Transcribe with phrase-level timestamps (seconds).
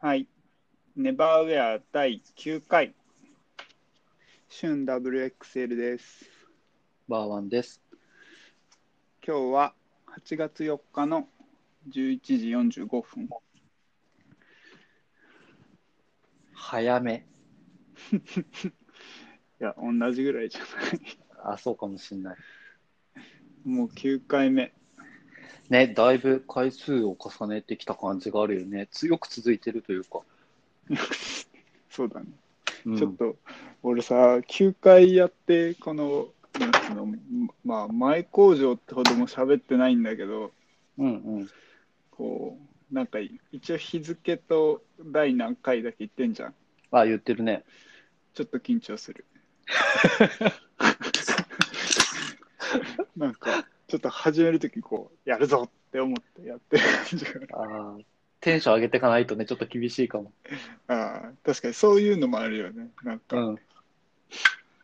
[0.00, 0.28] はい。
[0.94, 2.94] ネバーウェア第9回。
[4.48, 6.24] 旬 WXL です。
[7.08, 7.82] バーワンです。
[9.26, 9.74] 今日は
[10.24, 11.26] 8月4日の
[11.88, 13.24] 11時45分。
[13.24, 13.28] い
[16.52, 17.26] 早め。
[19.58, 21.54] や、同じぐらいじゃない。
[21.54, 22.36] あ、そうかもしんない。
[23.64, 24.77] もう9回目。
[25.70, 28.88] ね、だいぶ回数を重ねてきた感じがあるよね。
[28.90, 30.20] 強く続いてるというか。
[31.90, 32.26] そうだね。
[32.86, 33.36] うんちょっと、
[33.82, 36.28] 俺さ、9回やって、この、
[36.58, 37.06] なんつうの、
[37.64, 40.52] まあ、前工場ってほども喋ってないんだけど、
[40.96, 41.48] うんうん。
[42.10, 42.58] こ
[42.90, 43.18] う、なんか
[43.52, 46.54] 一応日付と第何回だけ言ってんじゃん。
[46.90, 47.64] あ、言ってるね。
[48.34, 49.24] ちょっと緊張する。
[53.16, 58.04] なんか、ちょっと始めるとき、こう、やるぞって思ってやってる感じがあー
[58.40, 60.30] テンション上げていかないとね、ちょっと厳しいかも。
[60.86, 62.90] ああ、確かにそういうのもあるよね。
[63.02, 63.58] なんか、うん。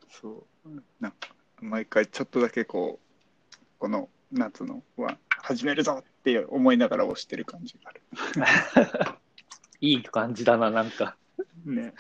[0.09, 0.69] そう、
[1.01, 1.29] なんか、
[1.61, 7.93] 毎回ちょっとだけこう、この夏のは、始めるぞって思いながら押してる感じが
[8.41, 9.19] あ
[9.83, 11.17] いい感じだな、なんか。
[11.67, 11.75] る。
[11.75, 11.95] ね。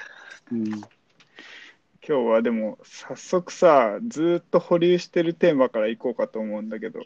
[0.51, 0.81] うん。
[2.07, 7.01] 今日はでも、早速さ、ずーっと保留してるテーマからいこうかと思うんだけど、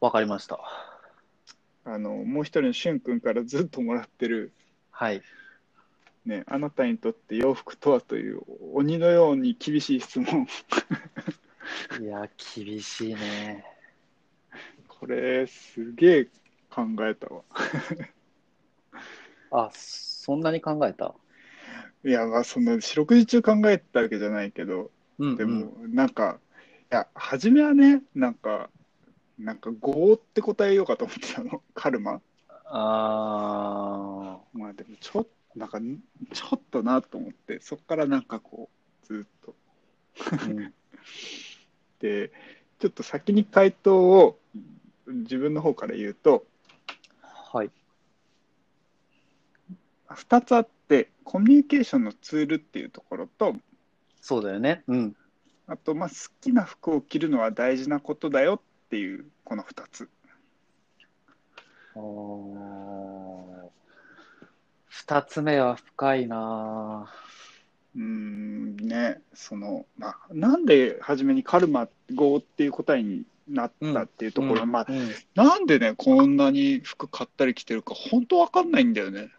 [0.00, 0.60] わかりました。
[1.86, 4.52] あの、もう一人のしゅんくんからずっともらってる、
[4.90, 5.22] はい。
[6.26, 8.42] ね、あなたにとって洋服とはという
[8.74, 10.46] 鬼のように厳しい質問。
[12.02, 13.64] いや、厳しいね。
[14.88, 16.28] これ、すげえ
[16.68, 17.42] 考えたわ。
[19.50, 21.14] あ、そんなに考えた？
[22.04, 26.38] いや、まあ、その、四六時中考えてたわけじゃないけど、うん、でも、なんか、
[26.90, 28.70] いや、初めはね、なんか、
[29.38, 32.20] なんか、業って答えようかと思ってたの、カルマ。
[32.66, 35.80] あまあ、でも、ちょっと、なんか、
[36.32, 38.70] ちょっとなと思って、そっからなんかこ
[39.02, 39.54] う、ずっと。
[40.16, 40.74] ー、うん。
[41.98, 42.30] で、
[42.78, 44.38] ちょっと先に回答を
[45.06, 46.46] 自分の方から言うと、
[47.22, 47.70] はい。
[50.10, 53.54] 2つあって、コミュニケーションのツールっていうところと、
[54.20, 54.82] そうだよね。
[54.88, 55.16] うん。
[55.66, 60.08] あと、まあ、好きな服を着るのは大事なことだよっていう、この2つ。
[61.94, 63.68] あー
[64.86, 67.10] 二つ目は深いな
[67.96, 79.30] うーんね、その、まあ、なんで初めにカルマ語っていう答えになったっていうところ、まあ、うんなんでね、こんなに服買ったり着てるか、本当わかんないんだよね。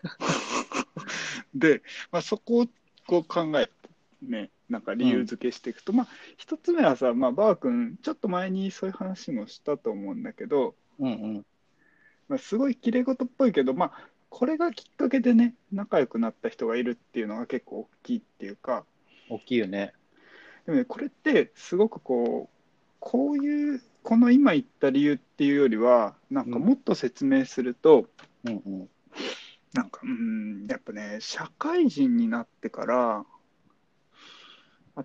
[1.54, 2.66] で、まあ、そこを
[3.06, 3.72] こう考えて、
[4.22, 11.46] ね、なんか理由付けしていくと、まあ、一つ目はさ、まあ、バー君、ちょっと前にそういう話もしたと思うんだけど、うんうん。
[12.28, 18.86] まあ、すごい綺麗事っぽいけど、まあ、これがきっかけでね、仲良くなった人がいるっていうのが結構大きいっていうか、
[19.28, 19.92] 大きいよね。
[20.64, 22.56] でもね、これってすごくこう、
[22.98, 28.08] こういう、この今言った理由っていうよりは、なんかもっと説明すると、
[28.44, 28.88] うんうん。
[29.72, 33.24] なんか、うん、やっぱね、社会人になってから、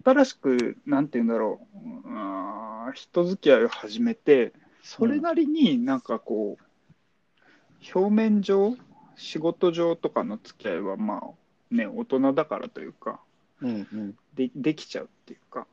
[0.04, 8.76] 新しく、なんて言うんだろう、うん、人付き合いを始めて、それなりになんかこう、表面上、
[9.16, 13.20] 仕事上とかの付き合いは、まあ、ね、大人だからというか、
[13.62, 14.18] うんうん。
[14.36, 15.66] でできちゃうっていうか、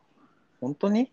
[0.61, 1.11] 本当に？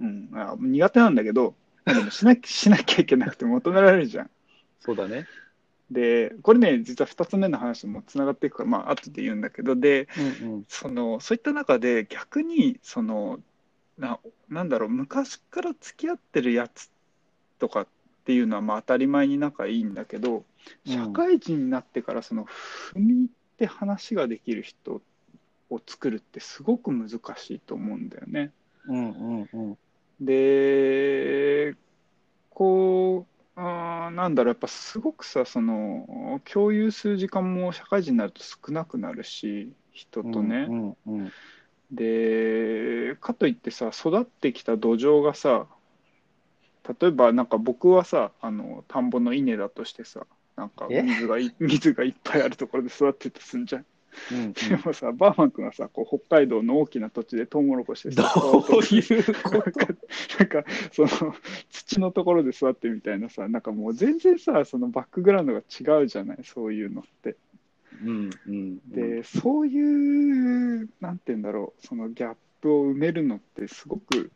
[0.00, 1.54] うん、あ苦手なんだけど、
[1.86, 4.30] でもしなきしなきゃいけなくて求められるじゃん。
[4.80, 5.26] そうだね。
[5.90, 10.08] で、これね、実は2つ目の話もつながっていくから、まあ、後で言うんだけど、で、
[10.42, 10.64] うんうん。
[10.68, 13.40] その、そういった中で逆に、その、
[13.96, 14.18] な、
[14.48, 16.90] なんだろう、昔から付き合ってるやつ
[17.58, 17.86] とかっ
[18.24, 20.44] ていうのは、まあ、当たり前に仲いいんだけど、うん
[20.84, 25.00] 社会人になってから、その、踏み入って話ができる人
[25.70, 28.52] を作るってすごく難しいと思うんだよね。
[28.86, 29.78] うんうんうん。
[30.20, 31.74] で、
[32.50, 40.66] こう、あーなんだろう、やっぱすごくさ、その、共有する時間も社会人になると少なくなるし、人とね。
[40.68, 41.30] うんうん。
[41.90, 45.66] で、かといってさ、育ってきた土壌がさ、
[47.00, 51.02] 例えばなんか僕はさ、あの、田んぼの稲だとしてさ、なんかえ？
[51.02, 53.86] 水がい、水がいっぱいあるところで育ってたとすんじゃん。
[54.30, 54.52] うんうん。
[54.52, 59.86] でもさ、バーマン君はさ、こう北海道の大きな土地でトウモロコシでさ、どういうこなんか、
[60.38, 61.34] なんかその
[61.70, 67.36] 土のところで育ってみたいなさ、なんかもう全然さ、そのバックグラウンドが違うじゃない、そういうのって。
[68.02, 68.78] うんうん。
[68.90, 74.30] で、そういう、なんて言うんだろう、そのギャップを埋めるのってすごく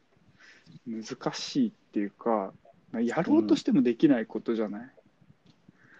[0.86, 1.04] 難
[1.34, 2.52] しいっていうか、
[2.92, 4.90] やろうとしてもできないことじゃない？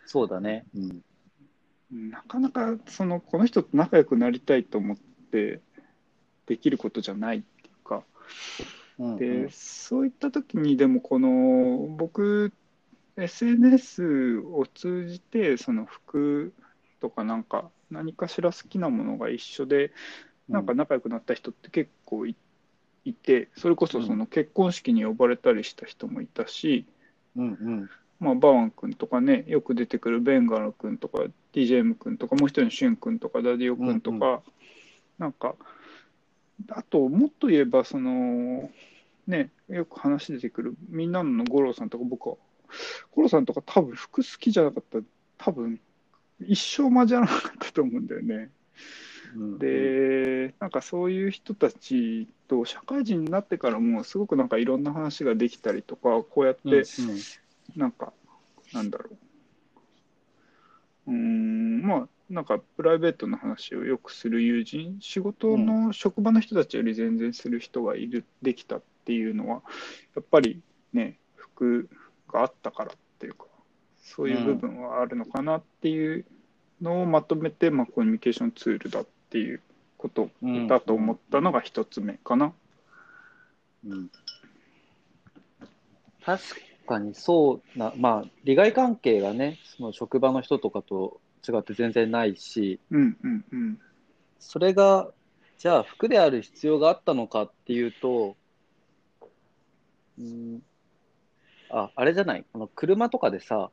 [0.07, 0.67] そうだね。
[0.75, 1.03] うん。
[1.93, 4.97] なかなかそのこの人と仲良くなりたいと思っ
[5.31, 5.61] て
[6.47, 8.03] できることじゃないっていうか、
[8.99, 12.53] うんでそういった時にでもこの僕
[13.17, 16.53] SNS を通じてその服
[17.01, 19.93] とかなんか何かしら好きなものが一緒で
[20.49, 22.37] なんか仲良くなった人って結構い
[23.05, 26.87] いてそれこそその結婚式に呼ばれたりした人もいたし、
[27.37, 27.91] うんうん
[28.23, 34.41] まあ、バワン君とかねよく出てくるベンガル君とか DJM 君とかもう一人のシュン君とかダディオ君とか、うん
[35.23, 35.55] なんか
[36.71, 38.71] あともっと言えばその
[39.29, 42.35] ねよく話出てくるみんなの五郎さんとか僕は
[43.13, 44.99] 五郎さんとか多分服好きじゃなかった。
[44.99, 45.05] ら
[45.39, 45.79] 多分
[46.41, 48.51] 一生交わらなかったと思うんだよね。
[49.37, 49.59] うん。
[49.59, 56.83] でなんかそういう人たちと社会人になってからもすごくなんかいろんな話ができたりとかこうやって、うんうん
[57.77, 58.13] なんか、
[58.73, 59.11] なんだろ
[61.07, 61.11] う。
[61.11, 69.63] うーん、まあ、なんかプライベートの話をよくする友人、仕事の職場の人たちより全然する人がいる、できたっていうのは、
[70.15, 71.89] やっぱりね、服
[72.29, 73.47] があったからっていうか、
[74.03, 76.25] そういう部分はあるのかなっていう
[76.81, 79.61] のをまとめて、まあ、コミュニケーションツールだっていう
[79.99, 80.31] こと
[80.69, 82.53] だと思ったのが一つ目かな。
[83.87, 84.11] うん。
[86.25, 86.43] 確
[86.93, 93.79] かにそうな、まあ、利害関係がね、その職場の人とかと違って全然ないし、うんうんうん。
[94.39, 95.09] それが、
[95.59, 98.37] じゃあ服である必要があったのかっていうと、
[100.19, 100.63] うん、
[101.71, 103.71] あ、あれじゃない、この車とかでさ、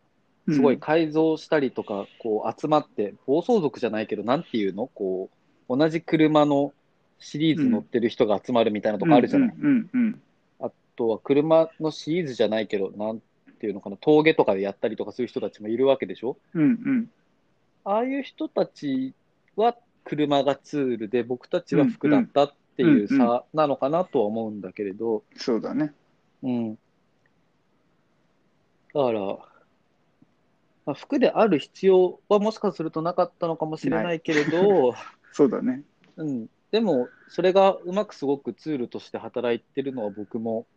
[0.47, 4.87] すごい改造したりとか、こう集まって、暴走族じゃないけど、なんていうの？
[4.87, 5.29] こ
[5.67, 6.73] う、同じ車の
[7.19, 9.49] シリーズ乗ってる人が集まるみたいなとかあるじゃない？
[9.49, 10.28] うんうんうんあ
[10.99, 13.21] とは車のシリーズじゃないけど、なん
[13.59, 16.35] ていうのかな、峠とかでやったりとかする人たちもいるわけでしょ？
[16.53, 17.09] うんうん
[17.85, 19.13] ああいう人たち
[19.55, 25.93] は車がツールで、僕たちは服だったっていう差なのかなとは思うんだけれど、そうだね。
[26.43, 26.75] うん。
[28.93, 29.39] だから、ま
[30.87, 34.93] あ、服である必要はもしかするとなかったのかもしれないけれど、
[35.31, 35.83] そうだね。
[36.17, 40.67] うん、でも、それがうまくすごくツールとして働いてるのは僕も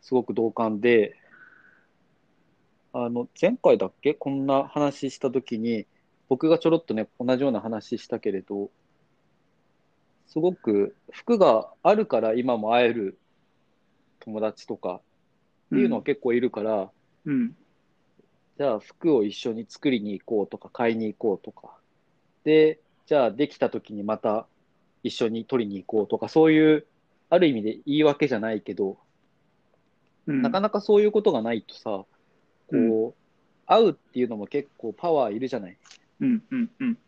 [0.00, 1.16] すごく同感で、
[2.92, 4.14] あの、前回だっけ？
[4.14, 5.86] こんな話したときに、
[6.28, 8.70] 僕がちょろっとね、同じような話したけれど、
[10.26, 13.18] すごく服があるから今も会える
[14.20, 15.00] 友達とかっ
[15.70, 16.90] ていうのは結構いるから、
[17.24, 17.56] うん。
[18.58, 21.76] じゃあ服を一緒に作りに行こうとか買いに行こうとか。
[22.44, 24.46] で、じゃあできた時にまた
[25.02, 26.86] 一緒に取りに行こうとか、そういう、
[27.30, 28.98] ある意味で言い訳じゃないけど、
[30.28, 30.42] うん。
[30.42, 32.06] なかなかそういうことがないとさ、こ
[32.70, 33.12] う、うん。
[33.66, 35.76] 会うっていうのも結構パワーいるじゃない。
[36.20, 36.94] うんうんうん。
[36.94, 37.00] だ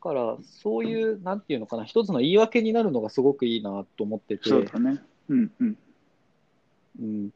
[0.00, 5.00] から、そういう、なんていうのかな、一つの言い訳になるのがすごくいいなと思ってて、そうだね。
[5.28, 5.78] うんうん。
[7.00, 7.30] うん、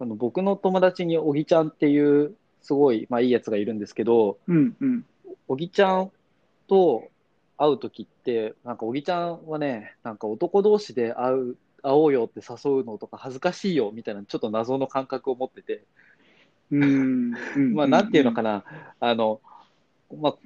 [0.00, 5.06] あの僕の友達におぎちゃんっていう、すごい、まあいいやつがいるんですけど、うんうん。
[5.48, 6.10] おぎちゃん
[6.66, 7.04] と
[7.56, 11.56] 会うときって、なんかおぎちゃんはね、なんか男同士で会う、
[11.86, 15.84] 会おうよって誘うのとか恥ずかしいよみたいなちょっと謎の感覚を持ってて、
[16.72, 17.34] うん。
[17.56, 17.74] うん。
[17.74, 18.64] まあなんていうのかな、
[18.98, 19.40] あの、
[20.20, 20.36] まあ、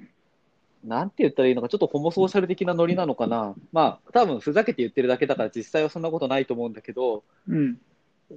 [0.83, 3.55] なんて言ったらいいのか、ちょっとホモソーシャル的なノリなのかな。
[3.71, 7.77] まあ多分ふざけて言ってるだけだから実際はそんなことないと思うんだけど、うん。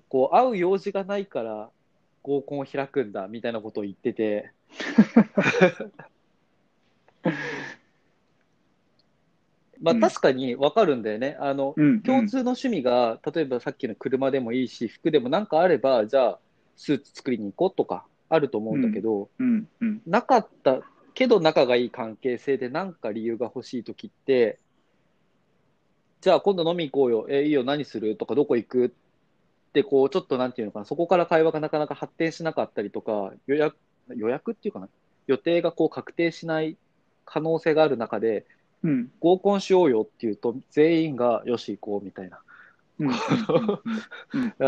[0.09, 1.69] こう会う用事がないから
[2.23, 4.51] 合コンを開くんだみたいなことを言ってて、
[9.85, 10.01] まあうん。
[10.01, 11.37] 確かにわかるんだよね。
[11.39, 16.39] あの、うん共通の趣味が、例えばさっきの車でもいいし、服でもなんかあれば、じゃあ
[16.77, 20.81] スーツ作りに行こうとかあると思うんだけど、うんうんなかった
[21.15, 24.59] けど仲がいい関係性でなんか理由が欲しいときって、
[26.21, 28.17] じゃあ今度飲み行こうよ、えいいよ、何する？
[28.17, 28.87] とか、どこ行く？
[28.87, 28.91] っ
[29.75, 33.77] て、こう、ちょっとなんていうのかな、そこから会話がなかなか発展しなかったりとか、予約、
[34.17, 34.89] 予約っていうかな、
[35.27, 36.79] 予定がこう確定しない
[37.27, 38.47] 可能性がある中で、
[38.85, 42.41] うん合コンしようよっていうと、全員がよし行こうみたいな。
[43.01, 43.15] うんうん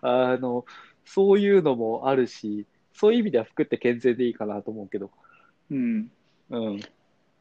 [0.00, 0.64] あの、
[1.04, 5.10] そういうのもあるし、そういう意味では服って健全でいいかなと思うけど。
[5.70, 6.10] うん
[6.50, 6.80] うん。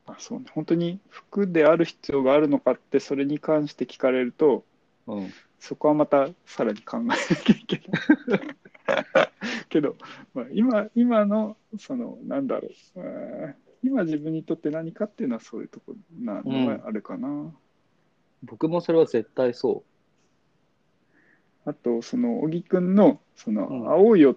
[0.07, 4.63] あそうね本当に服である必要があるのかってそれに関して聞かれると
[5.07, 5.33] うん。
[5.59, 7.81] そこはまたさらに考えなきゃいけ
[8.27, 8.55] ない
[9.69, 9.95] けど、
[10.35, 13.55] まあ、今今のそのなんだろう
[13.85, 17.53] 今自分にとって何かっていうのはそういうとこなのがあるかな、
[18.43, 19.83] 僕もそれは絶対そ
[21.65, 23.89] あとその小木くんのその、うん。
[23.89, 24.35] 会おうよっ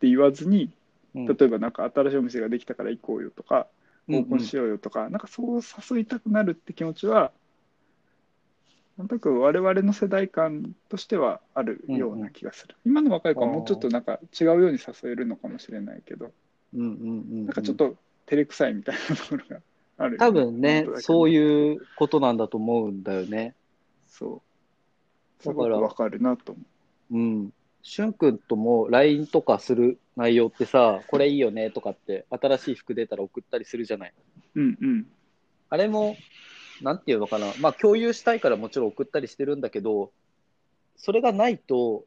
[0.00, 0.70] て言わずに
[1.14, 1.20] う。
[1.20, 1.26] うん。
[1.26, 3.66] 例えばなんか新しいお店ができたから行こうよとか、
[4.08, 4.22] うんうん。
[4.22, 7.32] 合コンしようよとか、なんかそう誘いたくなるって気持ちは、
[8.96, 12.76] なんとなく我々の世代間としてはあるような気がする。
[12.84, 16.32] 今の若い子はもうちょっとなんか違うように誘えるのかもしれないけど、
[16.74, 16.92] うんうんう
[17.42, 17.46] ん。
[17.46, 17.96] なんかちょっと
[18.28, 19.60] 照れくさいみたいなところが
[19.96, 21.30] あるよね、多分ね、そうう。
[21.30, 23.54] いうことなんだと思うんだよね。
[24.06, 24.42] そ
[25.38, 25.42] う。
[25.42, 26.62] すだからわかるなと思
[27.10, 27.52] うん。
[27.82, 34.14] しゅんくんとも LINE とかする内容ってさ、これいいよねとかって、新しい服出たら送ったりするじゃない。
[34.54, 34.60] う。
[34.60, 35.06] うんうん。
[35.70, 36.16] あれも、
[36.82, 40.12] なんていうのかな、まあ共有したいからもちろん送ったりしてるんだけど、
[40.96, 42.04] それがないと、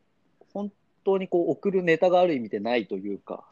[0.54, 0.72] 本
[1.04, 3.44] 当にこう送るネタがある意味でないというか、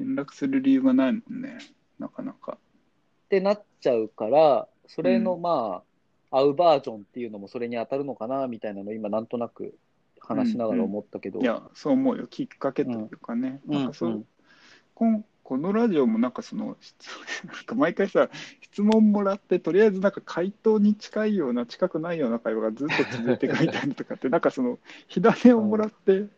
[0.00, 1.58] 連絡する理由がないもんね、
[1.98, 2.56] なかなか。
[2.56, 5.82] ってなっちゃうから、それのうんま
[6.30, 9.74] あ、合うバージョンっていうのもそれに当たるのかなみたいなのを今なんとなく
[10.20, 11.40] 話しながら思ったけど。
[11.40, 12.26] いや、そう思うよ。
[12.26, 13.60] きっかけというかね。
[13.66, 17.08] うんなんかそう、うんこのラジオもなんかその、質
[17.44, 18.30] なんか毎回さ、
[18.60, 24.78] 質問もらって、とりあえずなんか回答に近いような、近くないような会話がずっと続いていくみたいなとかって、なんかその、
[25.08, 26.30] 火種をもらって、うん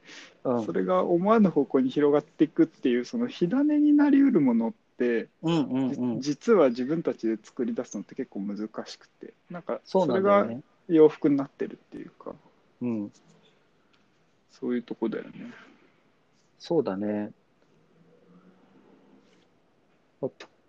[0.64, 10.48] それが思わぬ方向に広がっていくっていう、その火種になりうるものって、うんうんうんじ実は自分たちで作り出すのって結構難しくて、なんかそれが。
[10.88, 12.34] 洋服になってるっていうか、
[12.80, 13.12] うん。
[14.50, 15.52] そういうとこだよね。
[16.58, 17.32] そうだね。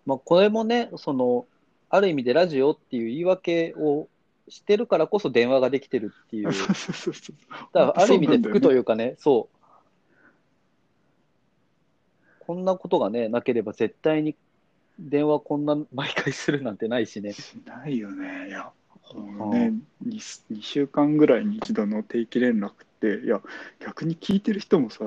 [0.06, 1.46] まあ、これもね、その、
[1.90, 4.08] ある意味でラジオっていう言い訳を
[4.48, 6.52] してるからこそ電話ができてるっていう。
[6.52, 7.36] そうそうそうそう。
[7.72, 8.72] だからある意味で服とう。
[8.72, 9.54] いうかね、そう。
[12.40, 14.36] こんなことがね、なければ絶対に
[14.98, 17.32] 電話こんな毎回するなんてないしね。
[17.32, 18.48] しないよね。
[18.48, 18.70] いや、
[19.14, 19.72] んね、
[20.06, 23.40] 2, 2週間ぐらいに一度の定期連絡って、いや、
[23.80, 25.04] 逆に聞いてる人もさ、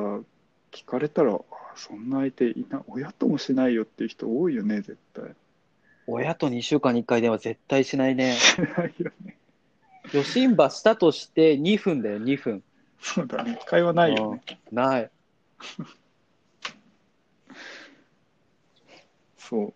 [0.72, 1.40] 聞かれたら、あ
[1.76, 5.36] そんな相手いな、親ともしないよっていう人多いよね、絶対。
[6.08, 8.34] 親と2週間に1回電話絶対しないね。
[8.34, 9.38] しないよね。
[10.14, 12.64] 余震波したとして2分だよ、2分。
[13.00, 13.60] そうだね。
[13.66, 14.42] 会話ないよね。
[14.72, 15.12] ない。
[19.38, 19.74] そう。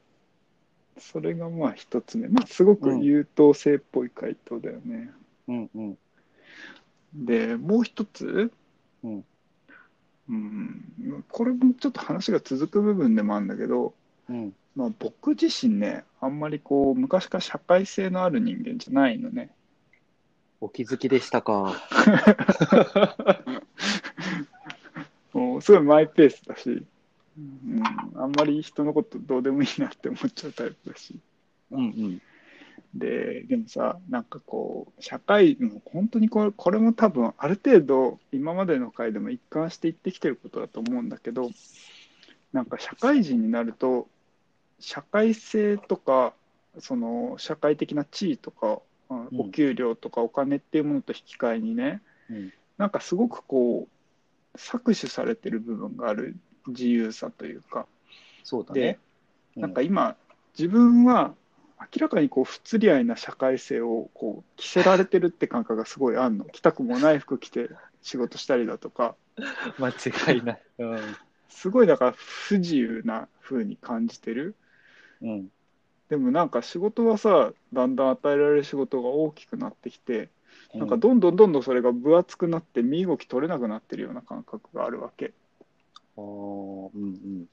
[1.00, 2.28] それがまあ一つ目。
[2.30, 5.12] まあ、すごく優等生っぽい回答だよね。
[5.48, 5.98] うんうん。
[7.14, 8.52] で、もう一つ、
[9.04, 9.26] うん
[10.30, 13.94] うんこれもちょっと話が続く部分でもあるんだけど、
[14.30, 14.54] うん。
[14.76, 19.50] まあ、僕自身ね、あんまりこう昔から社会性のある人間じゃないのね。
[20.62, 21.76] お気づきでしたか？
[25.34, 26.86] もうすごいマイペースだし、
[27.38, 27.84] うん、
[28.16, 31.16] あんまり人のことどうでもいいなって思っちゃうタイプだし。
[31.72, 32.22] うんうん。
[32.94, 41.50] で、でもさ、なんかこう、社会、うん本当にこれこれも多分、ある程度、今までの回でも一貫して言ってきてることだと思うんだけど、
[42.52, 44.08] なんか社会人になると、
[44.80, 46.34] 社会性とか、
[46.80, 48.80] その社会的な地位とか、
[49.10, 49.42] あうん。
[49.42, 52.54] お給料とかお金っていうものと引き換えにね、うん。
[52.78, 56.36] なんかすごくこう、搾取されてる部分がある
[56.68, 57.88] 自由さというか、で
[58.44, 59.00] そうだね。、
[59.56, 60.16] うなんか今、
[60.58, 61.34] 自分は
[61.82, 66.46] 明らかにこう不釣り合いな社会性をこう着せられてるって感覚がすごいあるの。
[66.46, 67.70] 着たくもない服着て
[68.02, 69.16] 仕事したりだとか、
[69.80, 70.62] 間違いない。
[70.80, 71.00] うん。
[71.50, 74.56] すごいだから不自由な風に感じてる。
[75.22, 75.52] うん。
[76.10, 80.30] でもなんか仕事はさ、だんだん与えられる仕事が大きくなってきて、
[80.74, 85.34] なんかどんどんどんどんそれが分厚くなって身動き取れなくなってるような感覚があるわけ。
[86.18, 87.46] あーうんうん。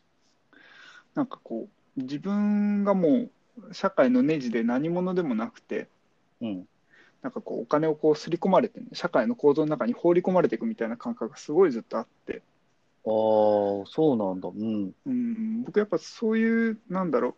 [1.14, 3.30] なんかこう、自分がもう
[3.72, 5.88] 社会のネジで何者でもなくて、
[6.40, 6.68] うん。
[7.22, 12.42] なんかこうお金をこう刷り込まれて、ね、社会の構造の中に放り込まれていくみたいな感覚がすごいずっとあって、
[13.04, 14.48] ああ、そうなんだ。
[14.48, 14.94] うん。
[15.06, 17.34] うん、僕やっぱそういう、なんだろ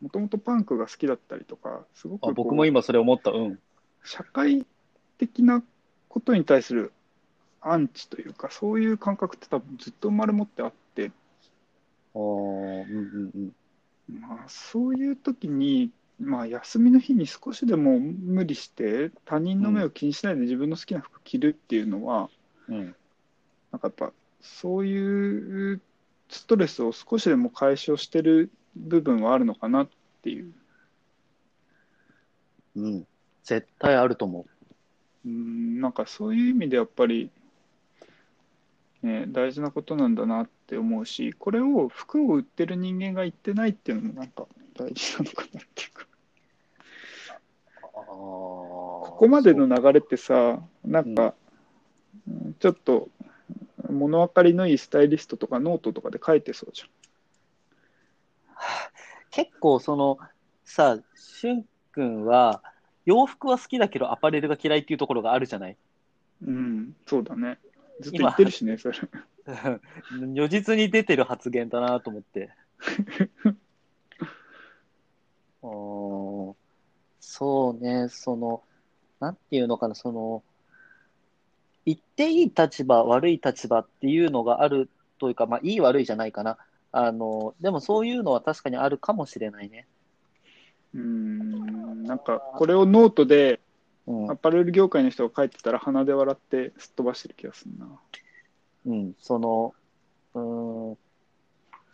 [0.00, 3.30] う、もともとパンクが好きだったりとか、すごく僕も今それ思った。
[3.30, 3.58] うん。
[4.04, 4.66] 社会
[5.18, 5.62] 的な
[6.08, 6.92] ことに対する
[7.60, 11.10] アンチというか、そういう感覚って多分ずっと生まれ持ってあって、
[12.14, 13.52] ああ、うんうんうん。
[14.08, 22.28] まあ、そういう時に、まあ、休みの日に少しでも無理して他人の目を気にしないで自分の好きな服着るっていうのは、
[22.68, 22.96] うん。
[23.72, 25.80] なんかやっぱそういう
[26.28, 29.88] ストレスを少しでも解消してる部分はあるのかなっ
[30.22, 30.52] ていう、
[32.76, 33.06] うん。
[33.42, 34.46] 絶対あると思
[35.24, 37.30] うん、なんかそういう意味でやっぱり、
[39.04, 44.46] ね、大事なことなんだなって思うし、これを服を売ってる人間が言ってないっていうのもなんか
[44.78, 46.06] 大事なのかなっていうか、
[47.82, 47.86] う。
[47.86, 48.02] ああ。
[48.02, 51.34] こここまでの流れってさ、なんか、
[52.26, 53.10] うんちょっと
[53.90, 56.88] 物分かりのいいスタイリストとかノートとかで書いてそうじゃん。
[59.30, 60.18] 結構その、
[60.64, 62.62] さ、しゅんくんは、
[63.04, 65.76] 洋服は好きだけどアパレルが嫌いっていうところがあるじゃない
[66.46, 67.58] うん、そうだね。
[68.04, 68.98] ずっと言ってるしね、それ。
[70.12, 72.50] 如実に出てる発言だなと思って。
[75.62, 76.56] うーん
[77.20, 78.62] そうね、その、
[79.18, 80.42] なんていうのかな、その、
[81.86, 86.58] 言っていい立場、悪い立場っていうのがあるというか、まあ、いい悪いじゃないかな。
[86.92, 89.86] あの、でもそういうのは確かにあるかもしれないね。
[90.94, 93.60] うん、なんか、これをノートで、
[94.06, 94.36] うんア。
[94.36, 97.88] パレル業界の人が書いてたら鼻で笑ってすっ飛ばしてる気がするな。
[98.86, 99.74] うん、その、
[100.34, 100.98] うーん、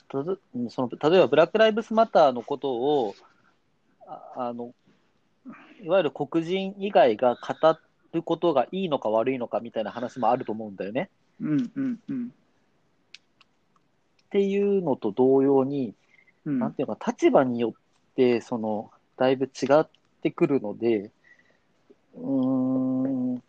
[0.08, 3.14] とずうんその例えばブラック・ライブスマターのことを、
[4.06, 4.74] ああの、
[5.82, 7.78] いわゆる黒人以外が語
[8.12, 11.10] ることがいいのか悪いのかみたいな話もあると思うんだよね。
[11.40, 12.26] うんうんうん。
[12.26, 12.28] っ
[14.30, 15.94] ていうのと同様に、
[16.44, 19.88] うんなんていうか、立場によって、その、だいぶ違っ
[20.22, 21.10] てくるので、
[22.14, 23.42] うーん、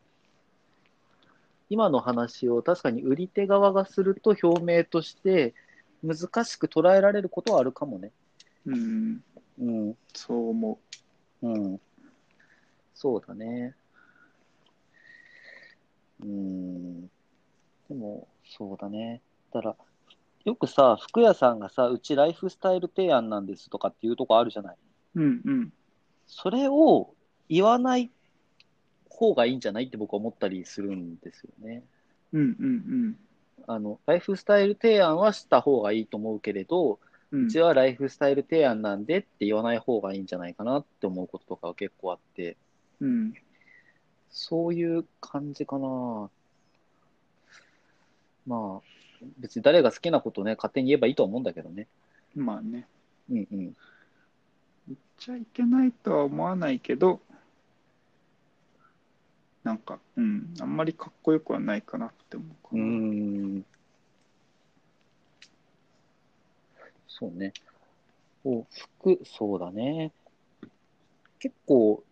[1.69, 5.53] 今の話を確かに売り手側がすると表明として
[6.03, 8.11] 難しく捉えられることはあるかもね。
[8.65, 9.23] うん、
[9.59, 10.79] うん、そう思
[11.41, 11.79] うん。
[12.93, 13.73] そうだね。
[16.23, 17.01] うん。
[17.07, 17.09] で
[17.95, 19.21] も、そうだね。
[19.53, 19.75] だから、
[20.45, 24.77] よくさ、服屋さんがさ、うちライフスタイル提案なんですとかっていうとこあるじゃない。
[25.15, 25.21] う。
[25.21, 25.73] うんうん。
[26.27, 27.13] それを
[27.49, 28.11] 言わない
[29.21, 31.83] 方がいいんじゃないって僕は思ったりするんですよね。
[32.33, 33.15] うんうん
[33.67, 36.99] あの、ライフスタイル提案はした方がいいと思うけれど、
[37.29, 37.45] うん。
[37.45, 42.57] うちはライフスタイル提案なんでって言わない方がいいんじゃないかなって思うこととかは結構あって、
[42.99, 43.33] うん。
[44.31, 46.31] そういう感じかな。
[48.47, 51.87] まあ、別に誰が好きなことをね、勝手に言えばいいと思うんだけどね。
[52.35, 52.87] まあね。
[53.29, 53.75] うんうん。
[54.87, 57.21] 言っちゃいけないとは思わないけど、
[59.63, 62.83] なんか、うん、あんまりかっこよくはないかなって思うかな。
[62.83, 63.65] ん。
[67.07, 67.53] そうね。
[68.43, 68.65] お、
[68.99, 70.11] 服、そうだね。
[71.39, 72.03] 結構、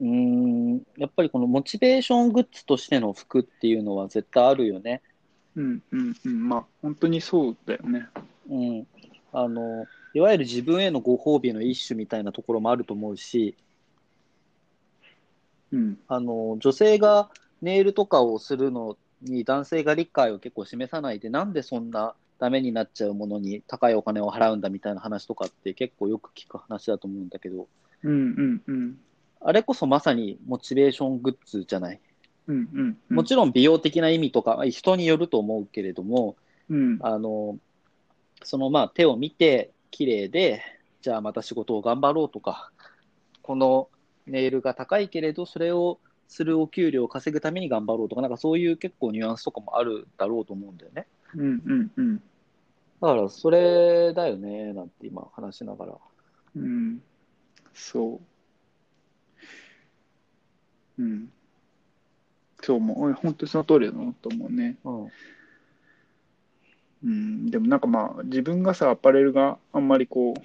[0.00, 5.02] うーん、やっぱりこのモチベーショングッズとしての服っていうのは絶対あるよね。
[5.54, 6.48] うんうんうん。
[6.48, 8.06] まあ、本当にそうだよね。
[8.50, 8.86] うん。
[9.32, 13.54] あの、いわゆる自分へのご褒美の一種みたいなところもあると思うし、
[15.72, 15.98] うん。
[16.08, 17.30] あの、女性が
[17.62, 27.66] ネイルとかをするのに男性が理解を結構示さないで、なんでそんなダメになっちゃうものに高いお金を払うんだみたいな話とかって結構よく聞く話だと思うんだけど、
[28.02, 28.98] うんうんうん。
[29.40, 32.00] あれこそまさにモチベーショングッズじゃない？
[32.46, 33.16] うんうんうん。
[33.16, 36.36] もちろん美容的な意味とか人によると思うけれども、
[36.68, 36.98] うん。
[37.00, 37.58] あの、
[38.44, 40.62] そのまあ手を見て綺麗で、
[41.00, 42.70] じゃあまた仕事を頑張ろうとか、
[43.42, 43.88] この
[44.26, 51.06] ネイルが高いけれど、それをするお給料を稼ぐために頑張ろうとか、なんかそういう結構ニュアンスとかもあるだろうと思うんだよね。
[51.34, 52.16] うんうんうん。
[52.16, 52.22] だ
[53.08, 55.94] からそれだよね、なんて今話しながら。
[56.56, 57.02] うん。
[57.74, 58.20] そ
[60.98, 61.02] う。
[61.02, 61.30] うん。
[62.62, 63.12] そう思う。
[63.12, 64.76] 本当にその通りだなと思うね。
[64.84, 65.08] うん。
[67.04, 67.50] うん。
[67.50, 70.40] でもなんかまあ、自分がさ、アパレルがあんまりこう、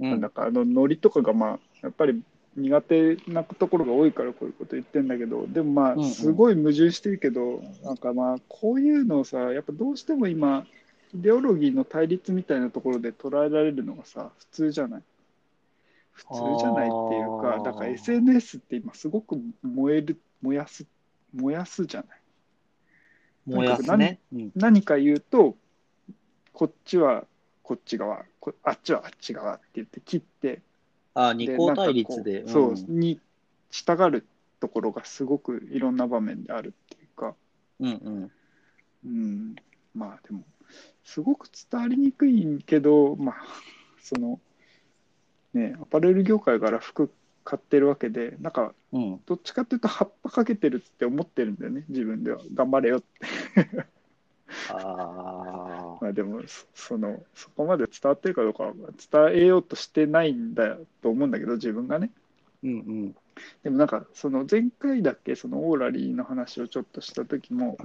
[0.00, 2.22] うんなんだかあのノリとかがまあやっぱり
[2.58, 10.66] 苦手なところが多いからこういうこと言ってんだけどでもまうんうんあすごい矛盾してるけど、なんかまあこういうのをさやっぱどうしても今
[11.14, 15.02] イデオロギーの対立みたいなところで捉えられるのがさ普通じゃない？
[16.12, 20.84] 普通じゃないっていうかだから SNS って今すごく燃える燃やす
[21.34, 22.18] 燃やすじゃない？
[23.46, 24.18] 燃やすね。
[24.32, 24.50] うん。
[24.56, 25.56] 何か言うと
[26.52, 27.24] こっちは
[27.62, 30.60] こっち側こあっちはあっち側って言って切って
[31.14, 32.42] あ、二で項対立で。
[32.42, 33.20] うそう、んに
[33.70, 34.24] 従う
[34.60, 37.34] ところがすごくいろんな場面であるっていうか、
[37.80, 38.30] うんうん。
[39.04, 39.56] うん、
[39.94, 40.44] まあでも、
[41.04, 43.34] すごく伝わりにくいけど、まあ、
[44.02, 44.40] その、
[45.54, 47.10] ね、アパレル業界から服
[47.44, 49.20] 買ってるわけで、なんか、うん。
[49.24, 52.40] どっちかっていうと、葉っぱかけてるって思ってるんだよね、自分では。
[52.52, 53.86] 頑張れよって。
[54.70, 55.98] ああ。
[56.00, 58.72] まあでも、そその、そこまで伝わってるかどうかは
[59.32, 62.10] 伝えようとしてないんだと思うんだけど、自分がね。
[62.62, 63.16] うんうん。
[63.62, 67.78] でもなんかその前回だっけそのオーラリーの話をちょっとした時も、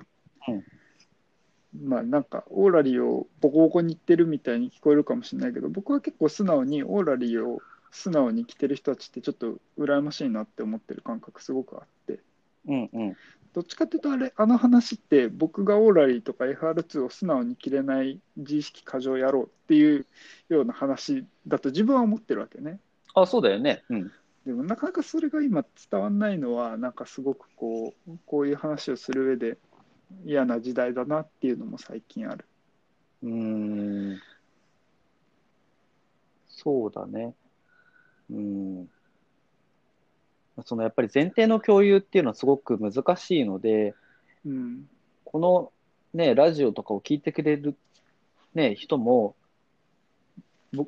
[1.80, 12.20] まあなんかオーラリーをボコボコに言ってるみたいに聞こえるかもしれないけど僕は結構素直にオーラリーを素直に着てる人たちってちょっと羨ましいなって思ってる感覚すごくあって
[12.68, 13.18] うんうん。
[13.54, 20.06] どっちかっていうとあれ、あの話って僕がオーラリーとか FR2 を素直に切れない自意識過剰やろうっていう
[20.50, 22.80] ような話だと自分は思ってるわけね。
[23.14, 23.84] あ、そうだよね。
[23.90, 24.12] うん。
[24.46, 29.58] でもなかなかそれが今伝わんないのはなんかすごくこうこういう話をする上で
[30.26, 32.46] 嫌な時代だなっていうのも最近ある。
[33.22, 34.20] うーん。
[36.48, 37.36] そうだね。
[38.32, 38.88] うん。
[40.66, 43.96] そのやっぱり前提の共有っていうのはすごく難しいので、
[44.46, 44.88] うん
[45.26, 45.72] この
[46.14, 47.76] ね、ラジオとかを聞いてくれる
[48.54, 49.36] ね、人も、
[50.72, 50.88] ぼ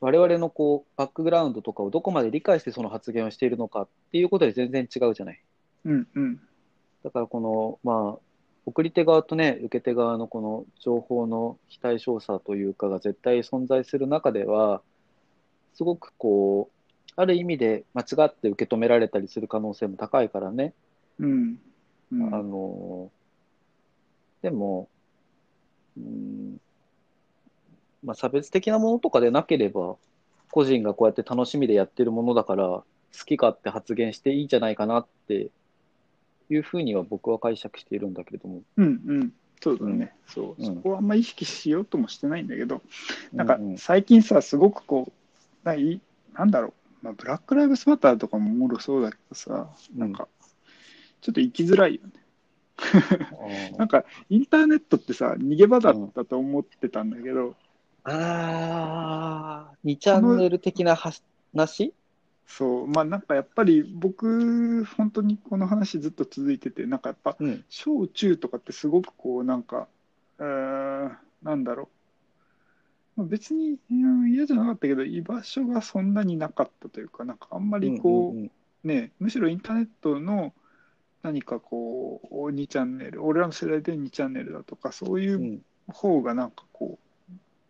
[0.00, 5.42] 我々のこう、バックグラウンドとかをどこまで理解してその発言をしているのかっていうことで全然違うじゃない。
[5.84, 6.40] うんうん
[7.02, 8.18] だからこの、まあ、
[8.66, 14.82] 送り手側とね、受け手側のこの情報の非対称さというかが絶対存在する中では、
[15.74, 16.75] すごくこう、
[17.16, 20.74] ある意味で間違って受け止められたりする可能性も高いからね。
[21.18, 21.58] うん。
[22.12, 22.34] うん。
[22.34, 23.10] あの、
[24.42, 24.88] でも、
[25.96, 26.60] うん、
[28.04, 29.96] まあ、差別的なものとかでなければ、
[30.50, 32.84] 個人がこうやって楽しみでやってるものだから、好
[33.24, 35.48] き勝手発言していいんじゃないかなって
[36.50, 38.60] いうふうには僕は解釈しているんだけれども。
[38.76, 39.32] うんうん。
[39.62, 40.66] そうだね、そううん。
[40.66, 42.82] そこはあんま意識しようともしてないんだけど、
[43.32, 45.98] なんか最近さすごくこうない？
[46.34, 46.72] なんだろう、
[47.06, 50.26] まあ、ブラック・ライブスマターとかもおもろそうだけどさなんか
[51.20, 52.12] ちょっと生きづらいよね。
[53.78, 57.54] なんかインターネットってさ逃げ場だったと思ってたんだけど、
[58.04, 61.22] あー、2チャンネル的な話
[62.46, 62.86] そう。
[62.88, 67.64] まあなんかやっぱり僕本当にこの話ずっと続いててなんかやっぱうん。
[67.68, 69.88] 小中とかってすごくこうなんか
[70.38, 71.86] うーんなんだろう。
[71.86, 71.95] まあ
[73.24, 78.50] 別にうん嫌じゃなかったけど居場所がそんなになかったというかなんかあんまりこう、うんうん
[78.84, 80.54] ねむしろインターネットの
[81.22, 85.62] 何かこう2チャンネル俺らの世代で2チャンネルだとかそういううん。
[85.88, 86.98] 方がなんかこ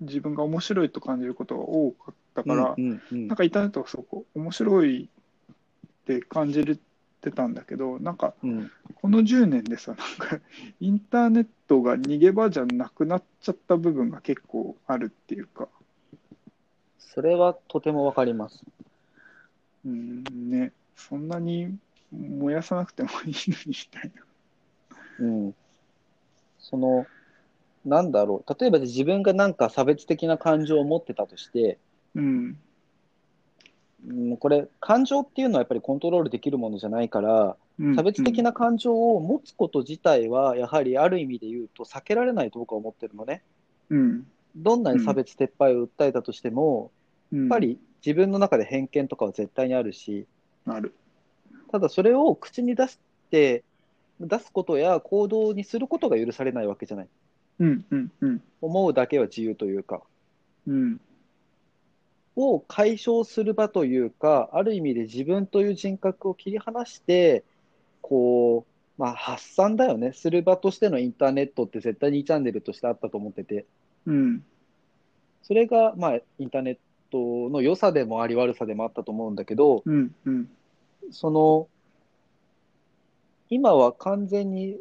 [0.00, 3.28] う自分が面白いと感じることが多かったから、うんうんうん。
[3.28, 6.64] なんかインターネットがすごく面白いって感じ
[7.26, 10.40] てたんだけどなんかうんこの10年でさなんか
[10.80, 15.68] インターネットが逃げ場じゃなくなっちゃった部分が結構あるっていうか
[16.98, 18.62] それはとてもわかります。
[19.84, 21.76] うんねそんなに
[22.12, 24.22] 燃やさなくてもいいのにみたいな。
[25.20, 25.54] うん。
[26.58, 27.06] その、
[27.84, 28.56] なんだろう。
[28.60, 31.78] 例えば自分がなんか差別的な感情を持ってたとして、
[32.14, 32.58] うん
[34.04, 43.42] うん、これ、感情っていうのはやっぱりコントロールできるものじゃないから、うん差別的な感情を持つこと自体は、やはりある意味で言うと避けられないと僕は思ってるのね。
[43.90, 44.26] うん。
[44.56, 46.90] どんなに差別撤廃を訴えたとしても、
[47.32, 47.40] うん。
[47.40, 50.26] やっぱり自分の中で偏見とかは絶対にあるし、
[50.64, 50.94] ある。
[51.70, 52.98] ただそれを口に出し
[53.30, 53.62] て、
[54.20, 57.08] 出すことや行動にすることが許されないわけじゃない。
[57.58, 58.42] うんうんうん。
[58.62, 60.00] 思うだけは自由というか、
[60.66, 61.00] うん
[62.36, 67.44] を解消する場というか、ある意味で自分という人格を切り離して、
[68.02, 68.66] こ
[68.98, 73.64] う、まあ、発散だよね、する場としてのインターネットって絶対にチャンネルとしてあったと思ってて、
[74.06, 74.44] うん。
[75.42, 76.78] それが、まあ、インターネッ
[77.10, 80.48] トの良さでもあり悪さでもあったと思うんだけど、うんうん。
[81.10, 81.68] その、
[83.48, 84.76] 今は完全に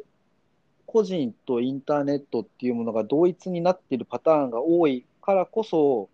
[0.86, 6.08] 個人とインターネットっていうものが同一になっているパターンが多いからこそ、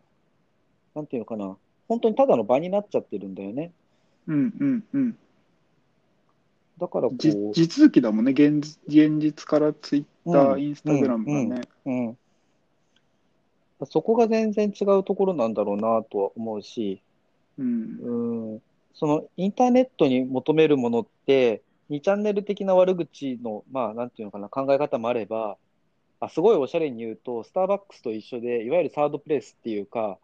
[0.95, 1.57] なんていうのかな、
[1.89, 3.73] 本当にただの場になっちゃってるんだよね。
[4.27, 5.19] うんうんうん。
[6.79, 8.33] だからこう、じ地続きだもんね。
[8.33, 10.63] 現現実からツイッター、うん。
[10.63, 11.63] インスタグラムがね。
[11.85, 17.03] うん、そこが全然違うところなんだろうなとは思うし、
[17.59, 18.53] うん。
[18.53, 18.63] うん、
[18.95, 25.57] そのインターネットに求めるものって、2チャンネル的な悪口の、まあ、なんていうのかな、考え方もあれば、
[26.21, 30.19] あすごいおしゃれに言うと、スターバックスと一緒で、いわゆるサードプレイスっていうか、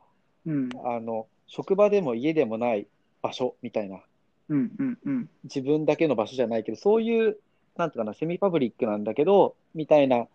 [0.49, 0.69] うん。
[0.85, 2.87] あの職場でも家でもない
[3.23, 4.01] 場所みたいな、
[4.49, 5.29] うんうんうん。
[5.45, 7.37] 自分だけの場所じゃないけど、そういう、
[7.77, 10.27] なんていうかな、セミパブリックなんだけど、みたいな、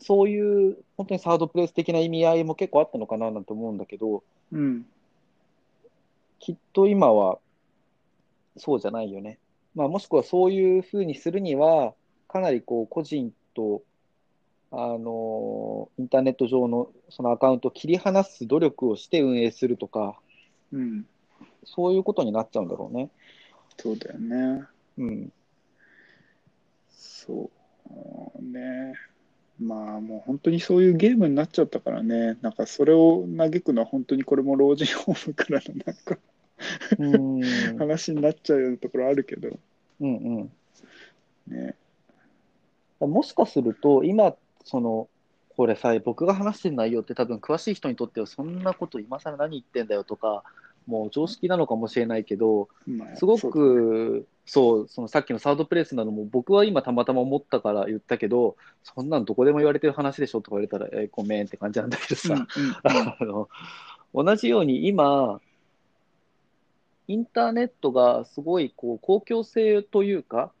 [0.00, 4.86] そういう本当にサードプレイス的な意味合いも結構あったのかななんて思うんだけど、うん。
[6.40, 7.38] きっと今は
[8.56, 9.38] そうじゃないよね。
[9.74, 11.94] まあ、もしくはそういうふうにするには、
[12.28, 13.82] かなりこう個人と、
[14.74, 20.18] あのインターネット上のそのアカウントを切り離す努力をして運営するとか、
[20.72, 21.06] うん
[21.64, 23.08] そういうことになっちゃうんだろうね。
[23.78, 24.64] そうだよね。
[24.98, 25.32] うん。
[26.90, 27.50] そ
[27.88, 28.94] うね。
[29.60, 32.36] まあもう本当にそういうゲームになっちゃったからね。
[32.42, 36.18] なんかそれを嘆くのは本当にこれも老人ホームからのなんか
[36.98, 37.42] うん。
[37.78, 39.50] 話になっちゃうようなところあるけど
[40.00, 40.52] うんうん。
[41.46, 41.76] ね。
[43.00, 45.08] もしかすると、今、その、
[45.56, 50.42] これさ、僕が話してる内容って多分詳しい人にとってはそんなこと今更何言ってんだよとか、
[50.86, 62.46] もう常識なのかもしれないけど、まあすごく、そう、そのさっきのサードプレイスなのも僕は今たまたま思ったから言ったけど、そんなんどこでも言われてる話でしょとか言われたら、えーごめんって感じなんだけどうんさ、
[62.82, 63.48] あの、
[64.14, 65.40] 同じように今、
[67.08, 70.52] インターネットがすごいこう公共性というか、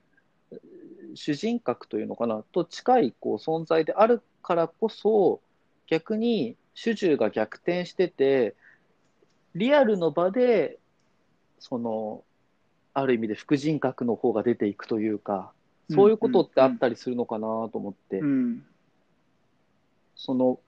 [1.14, 5.40] 主人格というのかな、と近いこう存在であるからこそ、
[5.86, 8.54] 逆に主従が逆転してて、
[9.54, 10.78] リアルの場で、
[11.58, 12.24] その、
[12.94, 15.52] ある意味で副人格の方が出ていくというか、
[15.90, 18.20] そういうことってあったりするのかなと思って。
[18.20, 18.64] うん
[20.14, 20.60] その、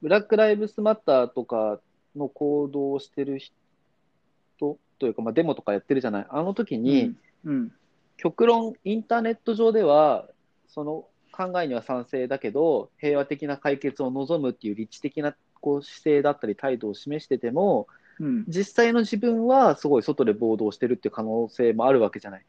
[0.00, 1.80] ブラック・ライブスマッターとか
[2.14, 6.26] の行動をしてる人というか、まあ、デモとかやってるじゃない。
[6.28, 7.72] あの時に、うん
[8.16, 10.28] 極論、インターネット上では、
[10.68, 22.44] その考えには賛成だけど、平和的な解決を望むっていう立地的なこう姿勢だったり態度を示してても、うん実際の自分はすごい外で暴動してるっていう可能性もあるわけじゃない。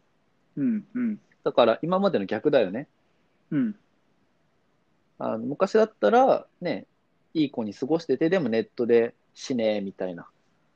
[0.55, 2.87] うんうんだから今までの逆だよね。
[3.51, 3.75] うん
[5.19, 6.85] あの昔だったら、ね、
[7.33, 10.27] いい子に過ごしてて、でもネットで死ねみたいな。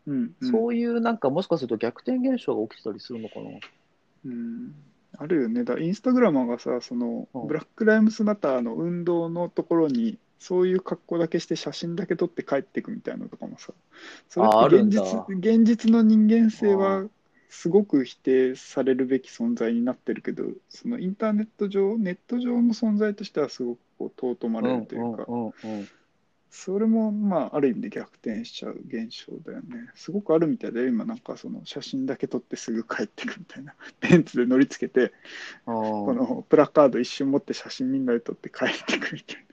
[0.07, 3.51] うんそういうなんかもしかすると逆転現象が起きてたりするのかな。
[4.25, 4.73] うん。
[5.17, 5.63] あるよね。
[5.63, 7.47] だインスタグラマーがさ、そのうん。
[7.47, 13.73] ブラック・ライムスマターの運動のところに、そういう格好だけして写真だけ撮って帰ってくみたいなのとかもさ、
[14.27, 17.05] それああって現るんだ実現実の人間性うは
[17.49, 25.87] すごく否定されるべき存在になってるけど、そのインターネット上、ネット上の存在としてはすごくこう尊まれるというか、うんうんうん
[26.51, 29.89] それもまあある意味で逆転しちゃう現象だよね。
[29.95, 33.73] すごくあるみたいだよ、今なんかその写真だけ撮ってすぐ帰ってくみたいな。
[34.01, 35.13] ベンツで乗り付けて、
[35.65, 39.45] あこのプラカード一瞬持って写真みんなで撮って帰ってくみたい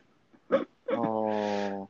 [0.90, 1.86] あー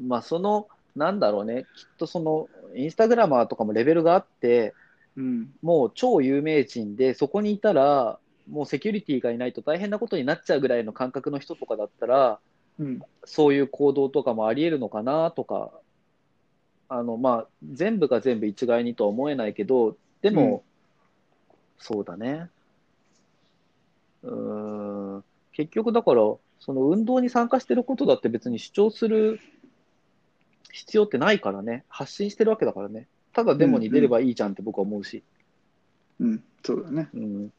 [0.00, 4.74] まあそのなんだろうねきっとそのインスタグラマーとかもレベルがあって
[5.16, 5.22] な。
[5.22, 5.54] うん。
[5.62, 12.40] もう超有名人でそこにいたらもうセキュリティがいないと大変なことになっちゃうぐらいの感覚の人とかだったら
[12.78, 13.02] うん。
[13.24, 15.70] そういう行動とかもありえるのかなとか
[16.88, 20.60] あのまあ全部が全部一概にとは思えないけどでも、うん。
[21.78, 22.50] そうだね。
[24.22, 25.24] うーん。
[25.52, 26.22] 結局だから
[26.58, 29.40] その運動に参加してることだって別に主張する
[30.72, 31.84] 必要ってないからね。
[31.88, 33.08] 発信してるわけだからね。
[33.32, 35.22] ただデモに出ればいいじゃんって僕は思うし、
[36.18, 36.44] うん。
[36.64, 37.08] そうだね。
[37.14, 37.52] うん。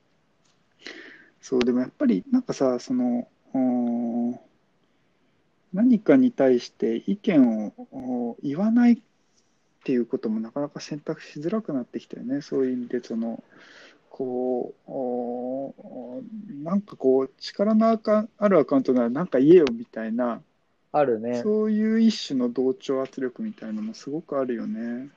[1.41, 4.39] そう、でもやっぱりなんかさ、その、うーん
[5.74, 8.98] 何かに対して意見をお言わないっ
[9.84, 12.42] ていうこともなかなか選択しづらくなってきたよね。
[12.42, 13.44] そういう意味で、その、
[14.10, 16.24] こう、お
[16.64, 20.42] なんかこう、力のあるアカウントならなんか言えよみたいな、
[20.94, 25.10] あるねそういう一種の同調圧力みたいなのもすごくあるよね。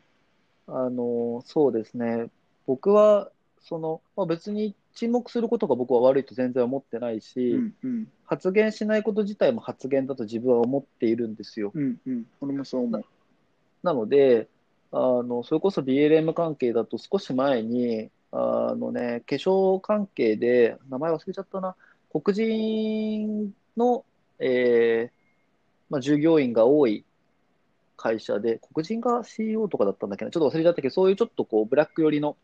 [0.66, 2.28] あのそうですね
[2.66, 11.70] 僕はその、まあ、別に沈黙することが僕は悪いと全然思ってないし、うんうん発言しないこと自体も発言だと自分は思っているんですよ。
[11.72, 12.26] うんうん。
[12.40, 13.04] 俺もそう思う。
[13.82, 14.48] なので、
[14.90, 21.76] あのそれこそ BLM 関係だと少し前に、あのね、化粧関係で、名前忘れちゃったな、
[22.10, 24.04] 黒人の、
[24.40, 25.14] えー
[25.90, 27.04] まあ、従業員が多い
[27.96, 32.36] 会社で、黒人が CEO とかだったんだっけな、ちょっと忘れちゃったけど、そういうちょっとこうブラック寄りの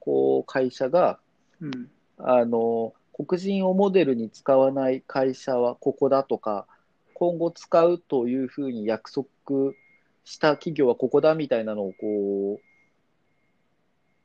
[0.00, 1.18] こう会社が、
[1.60, 6.66] うんあの黒人をモデルに使わない会社はここだとか、
[7.14, 9.26] 今後使うというふうに約束
[10.24, 12.60] した企業はここだみたいなのをこ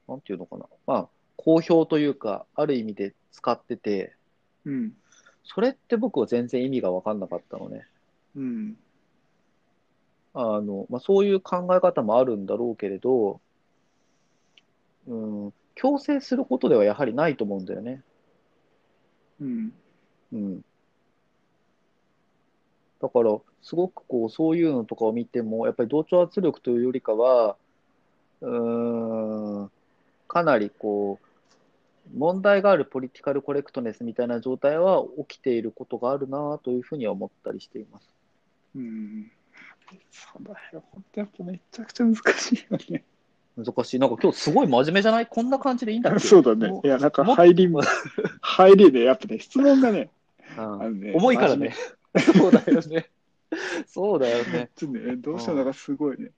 [0.07, 4.15] う、なんていうのかな、まあ、公表というか、ある意味で使ってて、
[4.65, 4.93] うん
[5.43, 7.87] それって僕は全然意味が分かんなかったのね。
[8.35, 8.77] うん
[10.35, 13.41] あのまあ、そういう考え方もあるんだろうけれど、
[15.07, 18.03] うん、強制することではやはりないと思うんだよね。
[19.41, 19.73] うん
[20.33, 20.61] うん。
[23.01, 27.55] だから、すごくこう、そういうのとかを見ても、やっぱり同調圧力というよりかは、
[28.41, 29.71] うーん、
[30.27, 31.29] かなりこう、
[32.17, 38.09] 問題があるポリティカルコレクトネスみたいな状態は起きていることがあるなというふうには思ったりしています。
[38.75, 39.31] うん
[40.11, 40.83] そうだよ。
[40.91, 43.03] 本当やっぱめちゃくちゃ難しいよね。
[43.57, 43.99] 難しい。
[43.99, 45.27] なんか今日すごい真面目じゃない？
[45.27, 46.19] こんな感じでいいんだっけ？
[46.19, 46.81] そうだねも。
[46.83, 47.67] いや、なんか入り、
[48.41, 50.09] 入りで、やっぱね、質問がね、
[50.57, 51.73] うんあのね 重いからね。
[52.37, 53.09] そうだよね。
[53.87, 54.69] そうだよね。
[54.75, 56.31] ちょっとね、どうしてもなんかすごいね、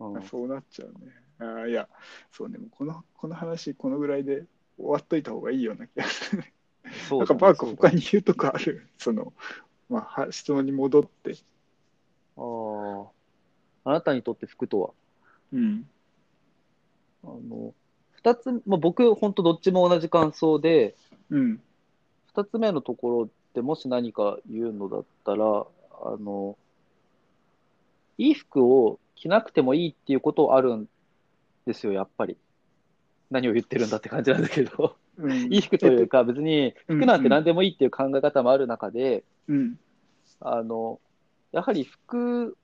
[0.00, 1.12] うんそうなっちゃうね。
[1.40, 1.88] あーいや、
[2.32, 4.44] そうね、もうこの、この話、このぐらいで
[4.76, 6.52] 終わっといた方がいいような気がするね。
[7.08, 8.86] そうだねなんかバーク他に言うとこある？
[8.98, 9.32] その、
[9.88, 11.36] まあは、質問に戻って。
[12.36, 12.40] あ
[13.84, 13.90] あ。
[13.90, 14.90] あなたにとって服とは？
[15.52, 15.88] うん。
[17.24, 17.74] あの、
[18.12, 20.96] 二つ、まあ、僕、本当どっちも同じ感想で、
[21.30, 21.60] うん。
[22.34, 26.56] 二つ目のところってもし何か言うのだったら、あの、
[28.18, 30.88] いい服を着なくてもいいっていうことあるん
[31.66, 32.36] ですよ、やっぱり。
[33.30, 39.78] 何を言ってるんだって感じなんだけど、うん、いい服というか、別にうん服なんて何でもいいっていう考え方もある中で、うん。
[40.40, 41.00] あの、
[41.52, 42.56] やはり服、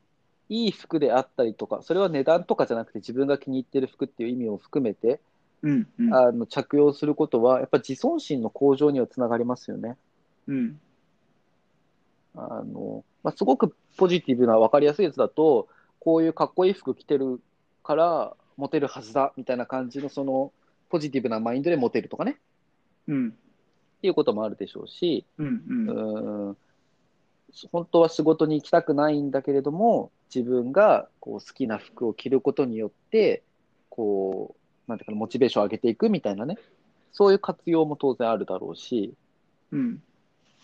[0.48, 5.20] いい服であったりとか、それは値段とかじゃなくて自分が気に入ってる服っていう意味も含めて、
[5.62, 5.87] うん。
[5.98, 6.14] うん。
[6.14, 9.96] あの着用することは、やっぱ自尊心の向上にはつながりますよね。
[10.46, 10.80] うん。
[12.37, 15.68] あの、まあ、すごくポジティブな分かりやすいやつだと、
[16.00, 17.40] こういうかっこいい服着てる
[17.83, 20.52] からモテるはずだみたいな感じのその
[20.90, 22.37] ポジティブなマインドでモテるとかね、
[23.09, 23.28] うん。
[23.28, 23.33] っ
[24.02, 25.62] ていうこともあるでしょうし、うん。
[25.66, 25.88] うん。
[25.88, 26.57] うーん
[27.73, 33.43] 本当は仕事に行きたくないんだけれども、自分がこう好きな服を着ることによって、
[33.88, 34.55] こ
[34.88, 36.59] う、なんていうかな、モチベーションを上げていくみたいなね、
[37.12, 39.14] そういう活用も当然あるだろうし、
[39.71, 40.03] うん。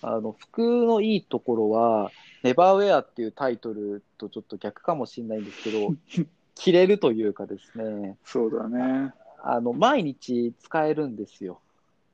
[0.03, 2.11] あの服のいいところは、
[2.43, 5.95] ネバーウェアっていうタイトルとちょっと逆かもしれないんですけど、
[6.55, 9.13] 着れるというかですね、そうだね。
[9.43, 11.61] あの毎日使えるんですよ。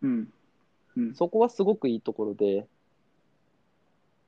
[0.02, 0.32] うん。
[0.96, 1.14] うん。
[1.14, 2.66] そこはすごくいいところで、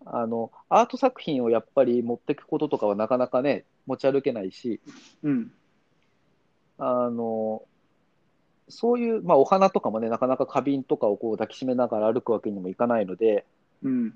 [0.06, 4.80] あのアート作品をやっぱり持っていくこととかはなかなかね、持ち歩けないし、
[5.22, 5.52] うん。
[6.78, 7.62] あの
[8.68, 13.46] そういう、まあ、お花とかもね、なかなか花瓶とかをこう抱きしめながら歩くわけにもいかないので、
[13.82, 14.14] うん。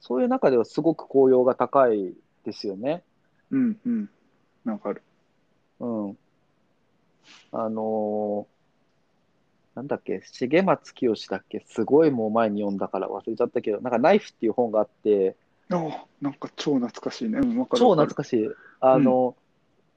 [0.00, 3.02] そういう中ではすごく効用が高いですよね。
[3.50, 3.78] うん。
[3.86, 4.10] うん。
[4.64, 5.02] わかる。
[5.80, 6.18] うん。
[7.52, 8.55] あのー
[9.76, 15.36] なんだっけ、重松清だっけ、すごいもう前に読んだから忘れちゃったけど、なんかナイフっていう本があって、
[15.70, 15.74] あ
[16.20, 17.40] なんか超懐かしいね。
[17.40, 17.80] うん、わかる。
[17.80, 18.48] 超懐かしい。
[18.80, 19.36] あの、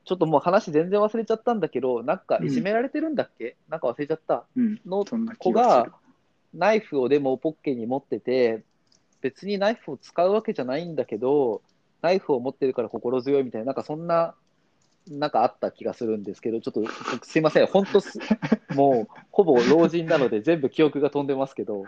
[0.04, 4.46] ちょっともう話全然忘れちゃったんだけど、なんかいじめられてるんだっけ、なんか忘れちゃった。
[4.58, 4.82] うん。
[4.86, 5.06] の
[5.38, 5.88] 子が。
[6.54, 8.63] ナイフをでもポッケに持ってて、
[9.22, 11.62] 別にナイフを使うわけじゃないんだけど、
[12.02, 14.36] ナイフを持ってるから心強いみたいな、なんかそんな、
[15.10, 18.19] なんかあった気がするんですけど、ちょっと僕すいません、本当す、
[18.76, 21.86] もうほぼ老人なので全部記憶が飛んでますけど、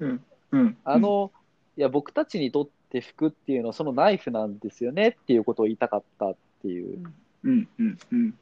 [0.00, 0.24] うん。
[0.52, 0.76] うん。
[0.84, 1.30] あの、
[1.76, 6.98] いや、僕たちにとって服っていうのはそのナイフなんですよねっていうことを言いたかったっていう、
[7.44, 7.68] うん。
[7.78, 7.98] うん。
[8.12, 8.34] うん。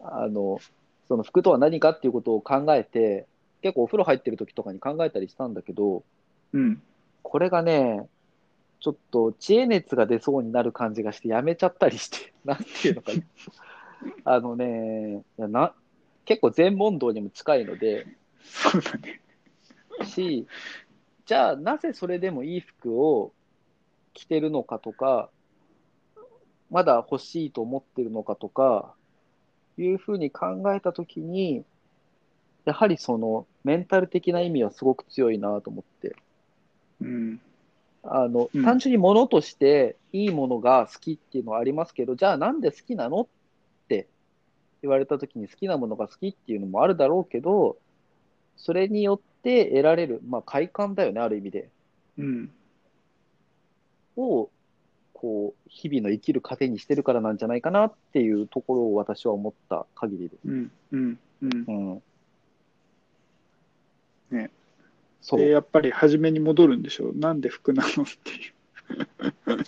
[0.00, 0.58] あの、
[1.08, 3.26] その服とは何かっていうことを考えて、
[3.62, 6.04] 結構お風呂入ってる時とかに考えたりしたんだけど、
[6.52, 6.82] うん。
[7.22, 8.08] これがね、
[8.86, 13.20] ちょっと知恵熱が出そうになる感じがしてやめちゃったりして、 なんていうのかな。
[14.22, 15.74] あのね、な
[16.24, 18.06] 結構全問答にも近いので、
[18.44, 19.20] そうだね。
[20.04, 20.46] し、
[21.24, 23.32] じゃあなぜそれでもいい服を
[24.12, 25.30] 着てるのかとか、
[26.70, 28.94] まだ欲しいと思ってるのかとか、
[29.78, 31.64] いうふうに考えたときに、
[32.64, 36.14] やはりそのメンタル的な意味はすごく強いなと思って。
[37.00, 37.40] うん。
[38.10, 43.26] あの、うん単純に物としていいものが好きっていうのはありますけど、じゃあなんで好きなのっ
[43.88, 44.08] て
[44.82, 47.76] 言われたときに好きなものが好きっていうのもあるだろうけど、
[48.56, 51.68] それによって得られる、まあ快感だよね、ある意味で。
[52.18, 52.50] うん。
[54.16, 54.50] を、
[55.12, 60.40] こう、日々の生きる糧にしてるからなんじゃないかなっていうところを私は思った限りです。
[60.46, 60.70] うん。
[60.92, 61.18] うん。
[61.42, 62.02] うん。
[64.30, 64.38] うん。
[64.38, 64.50] ね。
[65.20, 65.40] そう。
[65.40, 67.16] で、やっぱり初めに戻るんでしょう。
[67.16, 68.52] なんで服なのっていう。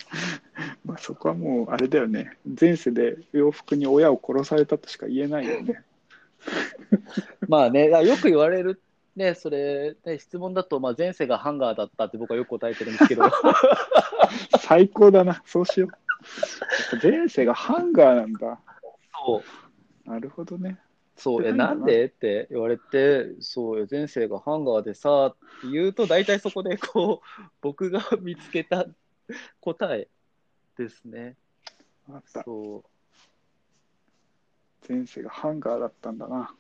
[0.85, 2.37] まあそこはもうあれだよね。
[2.61, 5.83] 前世で洋服に親を殺されたとしか言えないよね。
[7.49, 8.81] まあね、よく言われる、
[9.17, 13.25] ね、それ、ね、質問だと、まあ、前世がハンガーだったって僕はよく答えてるんですけど、
[14.61, 15.43] 最高だな。
[15.45, 15.91] そうしよう。
[17.03, 18.61] 前世がハンガーなんだ。
[19.13, 19.43] そ
[20.07, 20.79] う、なるほどね。
[21.19, 22.07] そう、え、なんで？
[22.07, 28.87] って言われて、そうよ、前世がハンガーでさ、って言うと、大体そこで、こう、 僕が見つけた
[29.61, 30.09] 答え
[30.77, 31.37] ですね。
[32.09, 32.43] わかった。
[32.45, 32.89] そう。
[34.89, 36.55] 前世がハンガーだったんだな。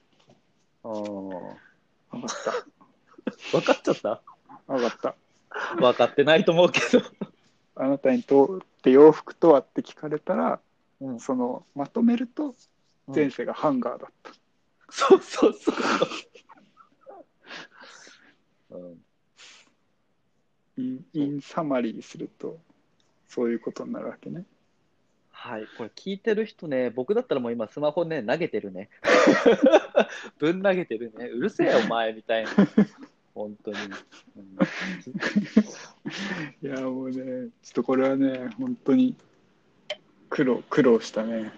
[0.84, 0.90] ああ。
[0.90, 1.52] わ
[2.10, 2.52] かった。
[3.58, 4.22] 分かっちゃった？
[4.66, 5.14] わかった。
[5.76, 7.02] 分かってないと思うけど。
[7.76, 10.60] あなたにとって洋服とはって聞かれたら、
[11.00, 12.54] うんそのまとめると
[13.06, 14.32] 前世がハンガーだった。
[14.90, 15.74] そうそうそう。
[18.70, 19.04] うん、
[20.76, 22.58] インインサマリーすると
[23.26, 24.44] そういうことになるわけね。
[25.30, 28.90] はい、これ聞いてる人ね、僕だったらもう今スマホね、投げてるね。
[30.38, 30.62] ぶん。
[30.62, 31.26] 投げてるね。
[31.26, 32.50] うるせえ、お前、みたいな。
[33.34, 33.76] 本当に。
[33.80, 34.58] うん。
[36.60, 39.14] いや、もうね、ちょっとこれはね、本当に
[40.28, 41.52] 苦労、苦労したね。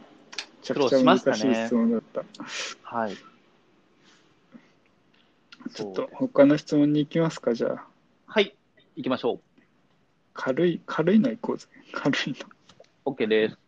[0.61, 2.25] めちゃくちゃ難しい質問だった。
[2.83, 3.17] はい。
[5.75, 7.87] ちょっと他の質問に行きますか、じゃあ。
[8.27, 8.55] はい、
[8.97, 9.41] 行きましょう。
[10.35, 11.67] 軽い、軽いの行こうぜ。
[11.93, 13.13] 軽いの。
[13.13, 13.59] OK です。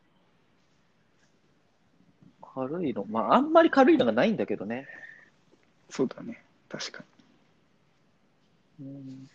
[2.54, 3.04] 軽いの。
[3.08, 4.86] まあ、あんまり軽いのがないんだけどね。
[5.88, 6.42] そうだね。
[6.68, 7.04] 確か
[8.80, 9.28] うん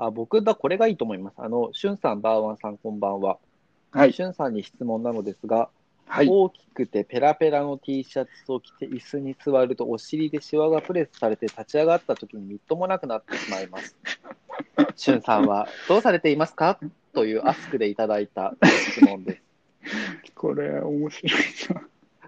[0.00, 1.34] あ僕だ、これがいいと思います。
[1.38, 3.38] あの、しゅんさん、バーワンさん、こんばんは。
[3.94, 4.00] に。
[4.00, 4.12] はい。
[4.12, 5.70] しゅんさんに質問なのですが、
[6.06, 6.28] はい。
[6.28, 13.96] 大きくてペラペラの T シャツを着て椅子に座るとお尻でシワがプレスされて立ち上がった時にみっともなくなってしまいます。
[14.96, 16.78] しゅんさんはどうされていますか？
[17.12, 18.54] というアスクでいただいた
[18.92, 19.42] 質問です。
[20.34, 21.40] これ、面白い
[21.74, 21.82] な。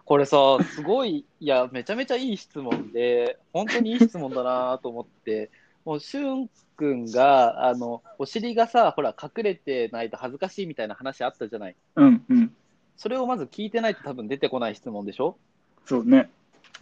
[0.04, 5.50] これさ、すごい、いや、めちゃめちゃいい質問で、本当にいい質問だなと思って、
[5.84, 11.76] もう、しゅんくんが、あの、お尻がさ、ほら、隠れてないと恥ずかしいみたいな話あったじゃない。
[11.96, 12.54] うんうん。
[12.96, 15.38] それをまず聞いてないと多分出てこない質問でしょ？
[15.86, 16.30] そうね。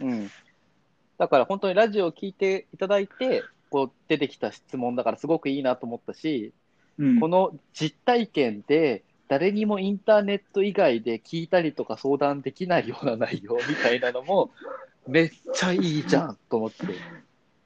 [0.01, 0.29] うん。
[1.17, 6.51] だから本当にラジオを聞いていただいて、こう出てきた質問だからすごくいいなと思ったし、
[6.97, 7.19] うん。
[7.21, 14.51] この実体験で誰にもインターネット以外で聞いたりとか相談できないような内容みたいなのも
[15.07, 16.85] めっちゃいいじゃんと思って。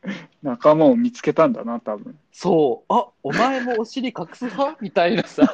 [0.44, 2.20] 仲間を見つけたんだな、多分。
[2.32, 4.78] そう、あお前もお尻隠す派？
[4.84, 5.54] みたいなさ、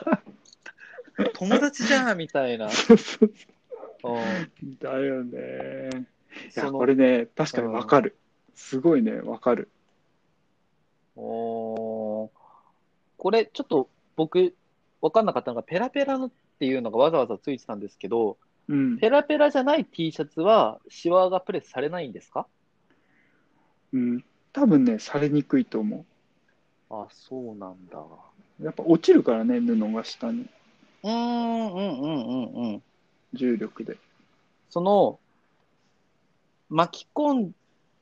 [1.35, 2.69] 友達じゃんみたいな。
[4.81, 6.07] だよね。
[6.55, 8.17] いや、これね、確かにわかる。
[8.55, 9.69] すごいね、わかる。
[11.15, 12.29] おー
[13.17, 14.55] これちょっと僕
[15.01, 18.37] 分かんなかったのがペラペラのっていうのがわざわざついてたんですけど
[18.69, 18.97] うん。
[18.99, 22.47] ペラペラじゃない T シャツはシワがプレスされないんですか？
[23.91, 24.23] うん。
[24.53, 26.05] 多分ね、されにくいと思
[26.89, 28.63] あそうなんだう。
[28.63, 30.47] やっぱ落ちるからね、布が下に。
[31.03, 32.83] うーんうんうんうんうん
[33.33, 33.97] 重力で。
[34.69, 35.19] その
[36.69, 37.55] 巻き込ん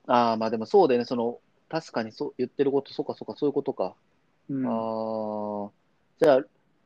[0.07, 1.39] あーまあでもそうだよねその
[1.69, 3.93] 確かにそう言ってることそうかそうかそういうことか、
[4.49, 4.65] うん。
[4.65, 5.69] あー
[6.19, 6.41] じゃあ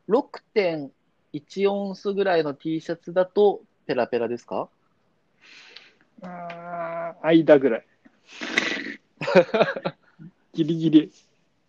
[0.09, 4.67] 6.1オンスぐらいの T シャツだとペラペラですか？
[6.23, 7.85] あー間ぐらい。
[10.53, 11.11] ギリギリ。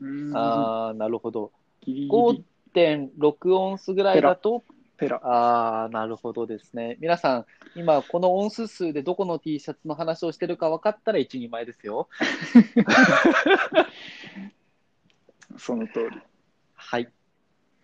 [0.01, 1.53] うんああ、なるほど。
[1.81, 2.45] ギリギリ。
[2.75, 4.65] 5.6オンスぐらいだと、
[4.97, 5.17] ペラ。
[5.17, 6.97] ああ、なるほどですね。
[7.01, 12.09] 皆さん、今、このオンス数でどこの T シャツの話をしてるか分かったら一人前ですよ。
[15.59, 16.21] その通り。
[16.75, 17.09] はい。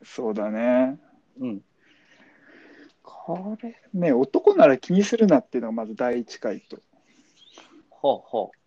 [0.02, 0.98] そうだね。
[1.38, 1.62] うん。
[3.02, 6.78] これね、男なら気にするなっていうのがまず第一回と。
[7.90, 8.57] ほうほう。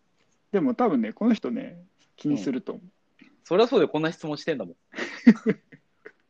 [0.51, 1.81] でも多分ね、この人ね、
[2.15, 2.83] 気にすると思う。
[3.43, 4.75] そりゃそうでこんな質問してんだもん。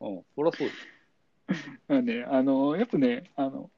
[0.00, 1.70] うん、そりゃそうです。
[1.88, 3.70] まあね、あの、やっぱね、あの、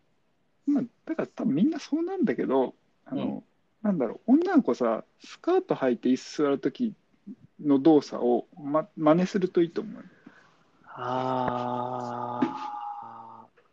[0.66, 2.74] まあ、だから多分みんなそうなんだけど、
[3.04, 3.42] あの、うん
[3.84, 6.94] なんだろう、女の子さ、スカート履いて椅子座るとき
[7.60, 10.04] の動作を、ま、真似するといいと思う。
[10.96, 12.40] あ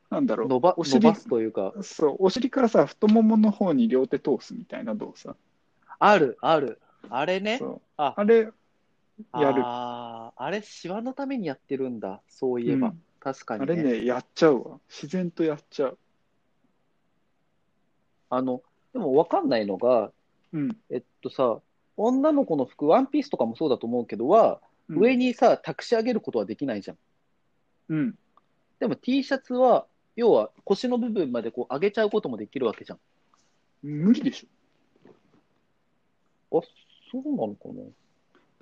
[0.10, 5.38] なんだろう、あ、伸ばお尻伸ばすというか、そう、お尻からさ、太ももの方に両手通すみたいな動作。
[6.02, 6.82] ある、ある。
[7.10, 7.58] あれね？
[7.60, 8.54] そうああれ、やる。
[9.64, 12.22] あーあれ、シワのためにやってるんだ。
[12.28, 12.90] そういえば。
[12.90, 14.80] うん確かにあれね、やっちゃうわ。
[14.90, 15.98] 自然とやっちゃう。
[18.32, 20.12] あの、でも分かんないのが、
[20.52, 20.76] うん。
[20.90, 21.60] えっとさ、
[21.98, 26.98] 女の子の服、ワンピースとかもそうだと思うけどは、うん上にさ、託し上げることはできないじゃん。
[27.90, 28.16] うん。
[28.80, 29.86] でも T シャツは、
[30.16, 33.00] 要は腰の部分までこう上げちゃうこともできるわけじゃん。
[33.84, 34.48] 無理でしょ。
[36.54, 36.62] あ、
[37.12, 37.84] そうなのかな？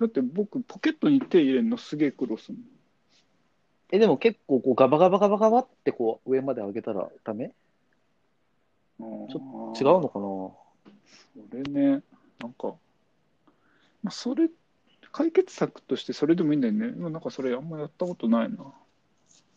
[0.00, 2.58] だって僕、ポケットに手入れるのすげえ苦労する
[3.92, 7.52] え、でも結構こうガバガバガバガバってこう上まで上げたらダメ？
[8.98, 10.22] ちょ違うのかな？
[11.50, 12.02] それね、
[12.38, 12.74] なんか、
[14.02, 14.48] まあ、それ、
[15.12, 16.92] 解決策としてそれでもいいんだよね。
[16.92, 18.72] なんかそれあんまやったことないな。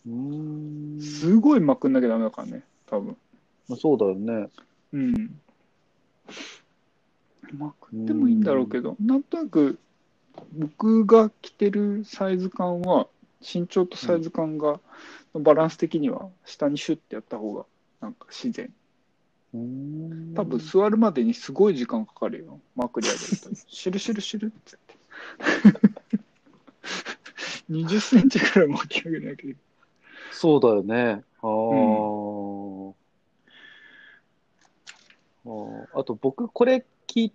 [0.07, 0.99] うーん。
[1.01, 3.15] すごいまくんなきゃダメだからね、多分。
[3.67, 4.49] まあそうだよね。
[4.93, 5.39] うん。
[7.51, 9.79] まくってもいいんだろうけど、なんとなく
[10.53, 13.07] 僕が着てるサイズ感は、
[13.41, 14.79] 身長とサイズ感が、
[15.33, 17.65] バランス的には下にシュッてやった方が
[18.01, 18.71] なんか自然。
[19.53, 22.59] うーん多分座るまでにすごい時間かかるよ。
[22.75, 23.49] まくり上げると。
[23.67, 26.23] シュルシュルシュルってやって。
[27.71, 29.55] 20センチくらい巻き上げなきゃいけない。
[30.31, 31.23] そうだよね。
[31.41, 32.93] あー
[35.45, 35.99] あー。
[35.99, 37.33] あと僕これ聞い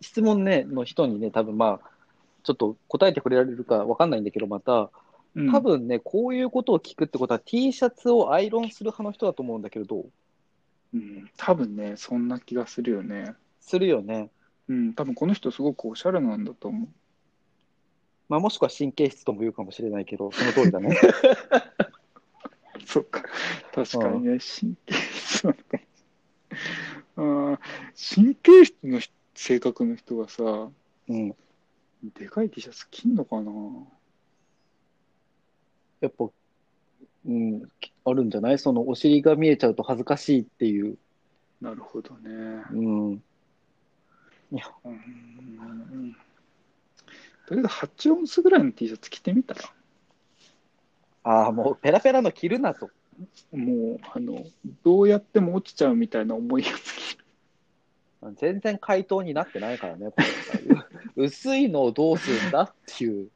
[0.00, 1.90] 質問ね、の人にね、多分まあ、
[2.42, 4.90] ちょっと答えてくれられるかわかんないんだけど、また、
[5.34, 10.10] うん多分ね、こういうことを聞くってことは T シャツをアイロンする派の人だと思うんだけど、どう
[10.94, 13.34] うん、多分ね、そんな気がするよね。
[13.60, 14.30] するよね。
[14.68, 16.88] うん、多分この人すごくおしゃれなんだと思う。
[18.28, 20.96] まあ、もしくは神経質とも言うかもしれないけど、その通りだね。
[22.84, 23.22] そっか、
[23.74, 25.80] 確かにね、神経質なのかも
[27.16, 27.58] あー
[28.14, 30.42] 神経質の人性格の人がさ、
[31.08, 31.34] うん。
[32.14, 33.52] でかい T シャツ着んのかな？
[36.00, 36.24] やっぱ、
[37.26, 37.62] うん、
[38.04, 38.58] あるんじゃない？
[38.58, 40.98] そのお尻が見えちゃうと恥ずかしいっていう。
[41.60, 42.62] なるほどね。
[42.72, 43.10] うん。
[43.10, 43.22] うん。
[47.46, 49.60] とりあえず8オンスぐらいの T シャツ着てみたら、
[51.22, 52.90] ああ、もうペラペラの着るなと。
[53.52, 54.44] もう、あの、
[54.84, 57.24] どうやっても落ちちゃうみたいな重いやつ着る。
[58.36, 60.24] 全然回答になってないからね、これ
[61.24, 63.28] 薄いのをどうするんだっていう。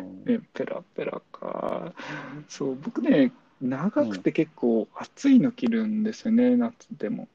[0.00, 1.94] う んね、ペラペラか。
[2.48, 7.28] そう、僕ね、長くて結構暑いの着るんですよね、夏でも。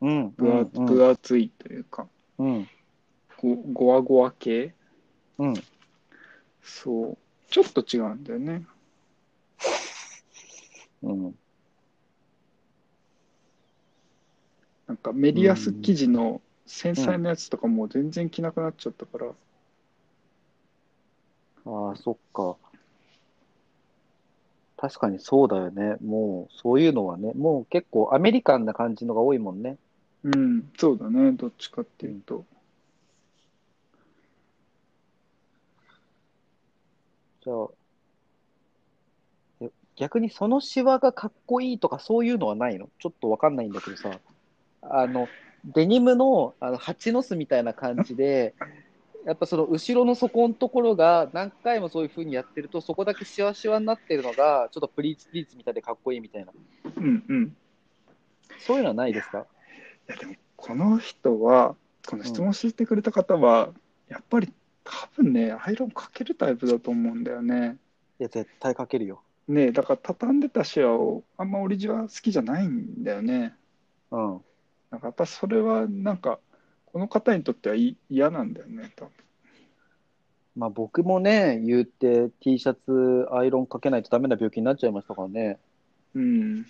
[0.00, 2.06] うん、分厚分厚いというか、
[2.38, 2.68] うん、
[3.38, 4.74] ごごわごわ系。
[5.38, 5.54] うん。
[6.62, 8.66] そう、ちょっと違うんだよね。
[11.02, 11.38] うん。
[14.86, 19.26] なんかメリアス生地の繊細なやつとかもう全然着なくなっちゃったから、
[21.66, 22.56] ああ、そっか。
[24.76, 25.96] 確かにそうだよね。
[26.04, 29.78] もう、そういうのはね、もう結構アメリカンな感じのが多いもんね。
[30.22, 32.44] うん、そうだね、どっちかっていうと。
[37.42, 37.85] じゃあ、え
[39.96, 42.88] 逆にそのシワがかっこいいとかそういうのはないの？
[42.98, 44.10] ちょっとわかんないんだけどさ、
[44.82, 45.28] あの、
[45.64, 48.54] デニムのあの蜂の巣みたいな感じで、
[49.24, 56.52] やっぱその後ろの底のところが何回もそういう風にやってると、そこだけシワシワになってるのが、ちょっとプリーツプリーツみたいでかっこいいみたいな。
[56.96, 57.56] うんうん。
[58.58, 59.46] そういうのはないですか？
[60.08, 61.74] いやでもこの人は
[62.06, 63.70] この質問してくれた方は、
[64.08, 64.52] やっぱり
[64.84, 67.78] 多分ねアイロンかけるタイプだと思うんだよね。
[68.20, 69.22] いや、絶対かけるよ。
[69.48, 73.54] ねだから畳んでたシワをあんまオリジナル好きじゃないんだよね。
[74.10, 74.40] うん。
[74.90, 76.40] なんかやっぱそれはなんか
[76.86, 79.12] この方にとってはい嫌なんだよね多分。
[80.56, 85.58] まあ僕もね、言うて T シャツアイロンかけないとダメな病気になっちゃいましたからね。
[86.14, 86.66] うん。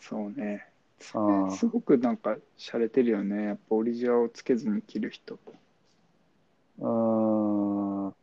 [0.00, 0.66] そうね。
[1.12, 3.44] あーすごくなんか洒落てるよね。
[3.44, 5.38] やっぱオリジナルをつけずに着る人。
[6.78, 8.08] うーん。
[8.08, 8.14] う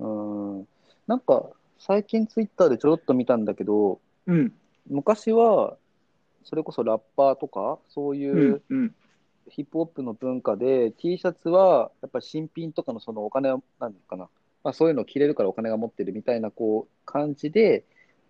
[0.00, 0.68] ーん。
[1.06, 1.50] なんか、
[1.84, 4.52] 最近ツイッターでちょろっと見たんだけど、うん。
[4.88, 5.76] 昔は、
[6.44, 8.62] それこそラッパーとか、そうういん。
[8.70, 8.94] うん。
[9.48, 14.28] ヒップホップの文化で、T シャツは、やっぱり新品とかのそのお金を、なんかな、
[14.62, 17.84] まあそういうのを着れるからお金が持ってるみたいな、こう、感じで、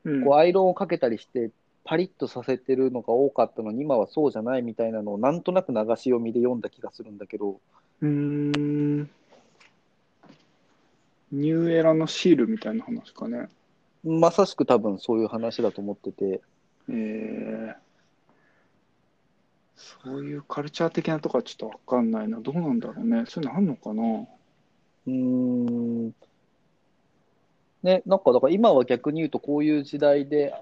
[0.05, 1.51] うんこうアイロンをかけたりして、
[1.85, 7.61] パリッとさせてるのが多かったのに、今はそうじゃないみたいなのを、なんとなく流し読みで読んだ気がするんだけど、
[8.01, 9.11] うーん。
[11.33, 13.49] ニューエラのシールみたいな話かね。
[14.05, 16.41] まさしく多分そういう話だと思ってて、
[16.89, 17.75] えー、
[19.77, 22.41] そういうカルチャー的なとこはちょっとわかんないな。
[22.41, 23.25] どうなんだろうね。
[23.29, 24.03] そういうのあんのかな？
[24.05, 26.15] うーん。
[27.83, 30.55] ね、なんかだから今は逆に言うとこういう時代で、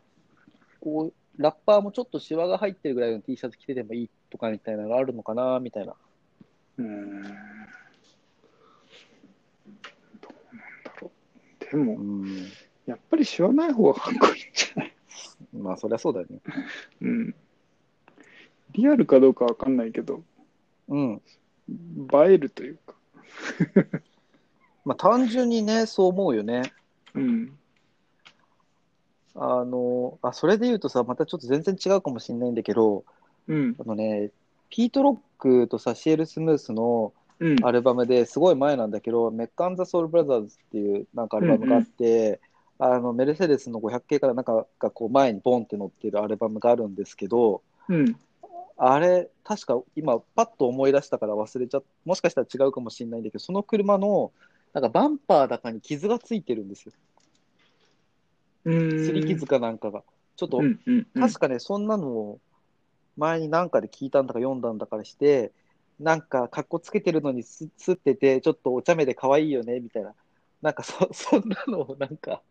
[0.80, 5.94] こう、ラッパーもちょっとシワが入ってるぐらいの T シャツ着ててもいいとかみたいなのがあるのかな、みたいな。
[6.78, 7.22] うーん。
[7.22, 7.34] どうなん
[10.82, 11.08] だろ
[11.59, 11.59] う。
[11.70, 12.46] でも、うん。
[12.86, 14.92] やっぱり知らない方がかっこいいんじゃない？
[15.52, 16.40] まあそりゃそうだよね。
[17.02, 17.34] うん。
[18.72, 20.22] リアルかどうかわかんないけど、
[20.88, 21.22] うん。
[21.68, 22.94] 映えるというか。
[24.84, 26.62] まあ単純にね、そう思うよね。
[27.14, 27.58] うん。
[29.34, 33.04] あの、あ、それで言うとさ、またちょっと全然違うかもしれないんだけど、
[33.46, 33.76] うん。
[33.78, 34.30] あのね、
[34.68, 37.19] ピート・ロックとさ、シエル・スムースのうん。
[37.62, 42.40] アルバムですごい前なんだけど、メッカン・ザ・ソウル・ブラザーズっていうなんかアルバムがあって、
[42.78, 48.16] あのメルセデスの500系からなんかがこう前にボンって載ってるアルバムがあるんですけど、うん。
[48.76, 54.32] あれ、確か今、パッと思い出したから忘れちゃっもしかしたら違うかもしれないんだけど、その車の
[54.72, 56.92] なんかバンパーだかに傷がついてるんですよ。
[58.64, 58.74] うん。
[58.74, 60.02] 擦り傷かなんかが。
[60.36, 60.64] ちょっと、うん。
[60.64, 61.06] うん。
[61.14, 62.40] うん確かね、そんなのを
[63.18, 65.52] 前に何かで聞いたんだか読んだんだからして、
[66.00, 70.14] なんか、かっこつけてるのにすすってて、ちょっとお茶目で可愛いよね、みたいな。
[70.62, 72.42] なんかそ、 そんなのをなんか、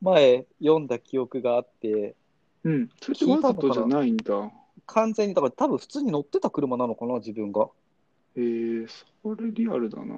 [0.00, 2.16] 前読んだ記憶があって、
[2.64, 2.88] うん。
[3.00, 4.50] それってわざとじゃないんだ。
[4.86, 7.68] 完全に、だから多分普通に乗ってた車なのかな、自分が。
[8.36, 8.88] えー、
[9.22, 10.16] それリアルだな。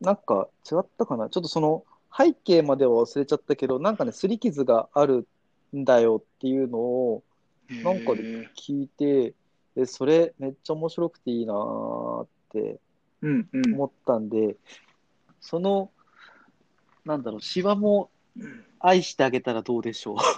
[0.00, 1.28] なんか違ったかな？
[1.28, 1.84] ちょっとその
[2.16, 5.26] 背景までは忘れちゃったけど、なんかね、擦り傷がある
[5.74, 7.22] んだよっていうのを
[7.70, 9.34] なんかでえー聞いて、
[9.74, 12.80] でそれめっちゃ面白くていいなーって
[13.24, 13.74] うんうん。
[13.74, 14.56] 思ったんで、
[15.40, 15.90] その、
[17.04, 18.10] なんだろう、シワも
[18.78, 20.16] 愛してあげたらどうでしょう。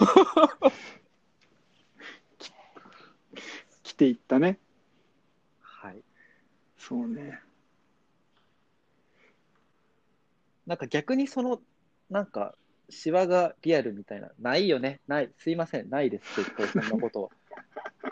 [3.83, 4.59] 来ていったね。
[5.61, 6.01] はい。
[6.79, 7.41] そうね。
[10.67, 11.61] なんか逆にその、
[12.09, 12.55] なんか、
[12.89, 17.31] シワがリアルみたいな、ないよね、ない、すいません、ないです、絶対そんなことは。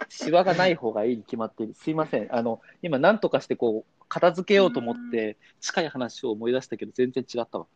[0.08, 1.74] シワがない方がいいに決まっている。
[1.74, 7.66] すいません、あの、今、なんとかしてこう、片付けようと思って、近い話を思い出したけど、全然違ったわ。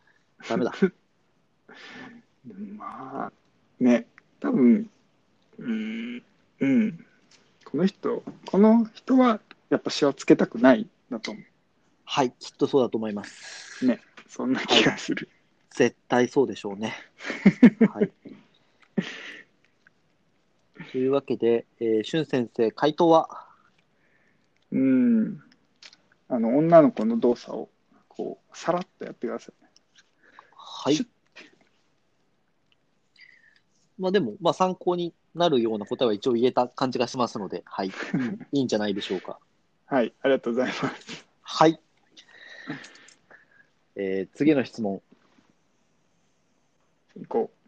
[0.47, 0.73] ダメだ。
[2.77, 3.31] まあ、
[3.79, 4.07] ね、
[4.39, 4.89] 多分、
[5.59, 6.23] うん、
[6.59, 7.05] うん。
[7.65, 9.39] この人、この人は
[9.69, 11.41] やっぱシワつけたくないんだと思
[12.05, 13.85] はい、きっとそうだと思います。
[13.85, 13.87] う。
[13.87, 15.29] ね、そんな気がする。
[15.69, 16.95] 絶対そうでしょうね。
[17.93, 18.11] はい。
[20.91, 23.47] というわけで、えー、しゅん先生、回答は？
[24.71, 25.39] うん。
[26.27, 27.69] あの、女の子の動作を、
[28.07, 29.53] こう、さらっとやってください。
[30.55, 31.07] はい。
[33.99, 37.91] まあでも、まあ参考になるような答えは一応言えた感じがしますので、はい。
[38.51, 39.39] いいんじゃないでしょうか。
[39.85, 41.27] はい、ありがとうございます。
[41.41, 41.79] はい。
[43.95, 45.01] えー次の質問。
[47.15, 47.58] 行こあ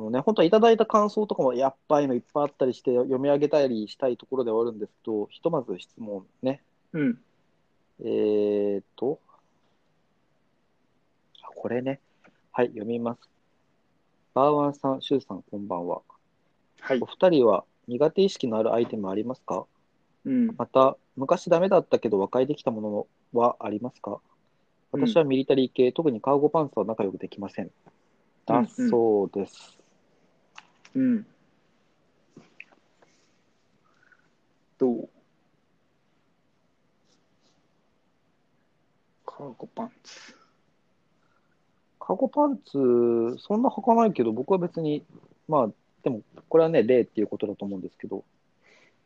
[0.00, 6.62] のね、本当はいただいた感想とかもやっぱいのいっぱいあったりして読み上げたりしたいところではあるんですけど、ひとまず質問ね。
[6.92, 6.98] う。
[6.98, 7.18] うん。
[8.02, 9.20] えーと、
[11.42, 12.00] あこれね。
[12.52, 13.20] はい、読みます。
[14.34, 16.02] バーワンさん、シュウさん、こんばんは。
[16.80, 17.06] はいお。
[17.06, 19.66] 二人は苦手意識のあるアイテムありますか？
[20.24, 20.54] うん。
[20.56, 22.80] また、昔ダメだったけど和解できたも
[23.32, 24.20] のはありますか？
[24.92, 27.70] 私はミリタリー系、特にカーゴパンツは仲良くできません。
[28.46, 29.79] だそうです。
[30.94, 31.26] うん。
[34.78, 35.08] どう？
[39.24, 40.34] カーゴパンツ。
[41.98, 45.04] カーゴパンツ、そんな履かないけど、僕は別に、
[45.48, 45.70] まあ、
[46.02, 48.24] でも、これはね、例っていうことだと思うんですけど、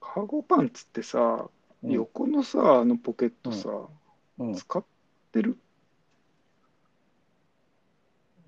[0.01, 1.49] カーゴパンツってさ、
[1.83, 1.91] うん。
[1.91, 3.69] 横のさ、あのポケットさ、
[4.39, 4.85] うん、使っ
[5.33, 5.59] てる？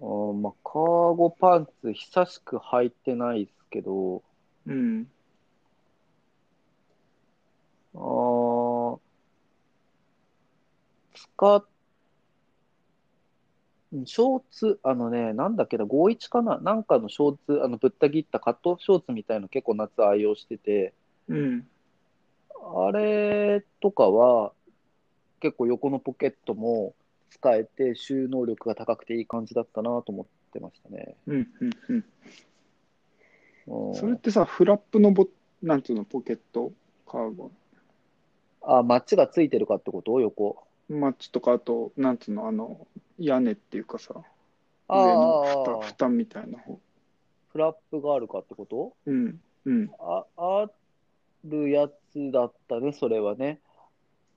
[0.01, 4.23] あーまあ、カーゴパンツ、久しく履いてないですけど、
[4.67, 5.07] うん。
[7.95, 8.99] あー
[11.15, 11.65] 使っ、
[14.05, 20.93] ショーツ、あのね、なんだっけな、51かな、なんかのショーツ、あのぶった切ったカットショーツみたいの結構夏愛用してて、
[21.29, 21.69] うん。
[22.51, 24.53] あれとかは
[25.41, 26.95] 結構横のポケットも
[27.31, 31.17] 使えて収納力が高くていい感じだったなと思ってましたね。
[31.27, 31.49] うん。
[31.61, 31.71] うん。
[31.89, 31.97] うん。
[31.97, 32.05] うん
[33.95, 35.27] それってさ、フラップのボ、
[35.61, 36.73] なんていうの、ポケット、
[37.05, 37.51] カーゴ。
[38.63, 40.21] あ、マッチがついてるかってこと？
[40.21, 40.65] 横。
[40.89, 42.87] マッチとか、あと、なんていうの、あの、
[43.19, 44.15] 屋根っていうかさ、
[44.87, 46.79] あ上のあ蓋、蓋みたいな方。
[47.49, 48.95] フラップがあるかってこと？
[49.07, 49.41] うん。
[49.65, 49.91] うん。
[49.99, 50.71] あ、あ
[51.45, 53.61] るやつだったね、それはね。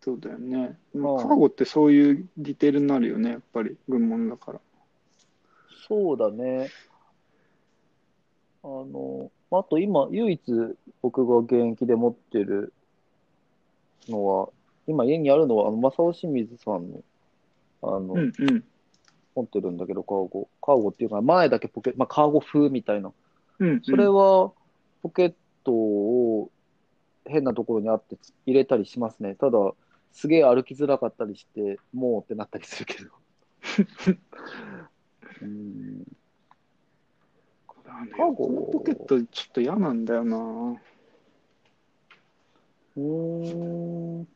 [0.02, 0.58] そうだよね。
[0.64, 4.60] んカーゴってそういうディテールになるよね、やっぱり、軍門だから。
[5.88, 6.70] そうだね。
[8.64, 10.42] あの、あと今、唯一
[11.02, 12.74] 僕が現役で持ってる
[14.08, 14.50] のは、
[14.88, 17.04] 今家にあるのは、あの、正雄清水さんの、
[17.82, 18.64] あの、うんうん。
[19.36, 20.50] 持ってるんだけど、カーゴ。
[20.62, 23.12] カーゴっていうか、前だけポケ、まあ、カーゴ風みたいな。
[23.60, 23.82] うん。
[23.84, 24.52] それは、
[25.02, 25.34] ポケッ
[25.64, 26.52] トを
[27.26, 29.36] 変なところにあって入れたりしますね。
[29.36, 29.74] ただ、
[30.12, 33.12] すげえ歩きづらかったりして、もうってなったりするけど。
[35.42, 36.04] うん
[37.90, 40.38] だねこのポケットちょっと嫌なんだよな。
[42.98, 44.28] うーん。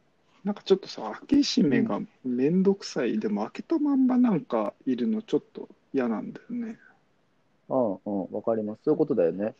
[0.43, 3.19] なんかちょっとさ、開け閉めがめんどくさい。
[3.19, 6.79] でも開けたまんまなんかいるのちょっと嫌なんだよね。
[7.69, 8.83] うんうん、わかります。
[8.83, 9.53] そういうことだよね。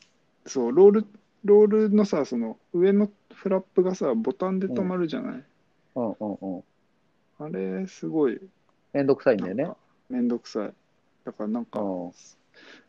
[0.45, 1.05] そう、ロール、
[1.45, 5.35] ロールのさ、その上のフラップがさ、ボタンで止まるじゃない。
[5.35, 5.45] うん
[5.95, 6.63] うんうん。
[7.39, 8.39] あれ、すごい、
[8.93, 9.63] めんどくさいんだよね。
[9.63, 9.77] なんか
[10.09, 10.73] めんどくさい。
[11.25, 12.11] だからなんか、うん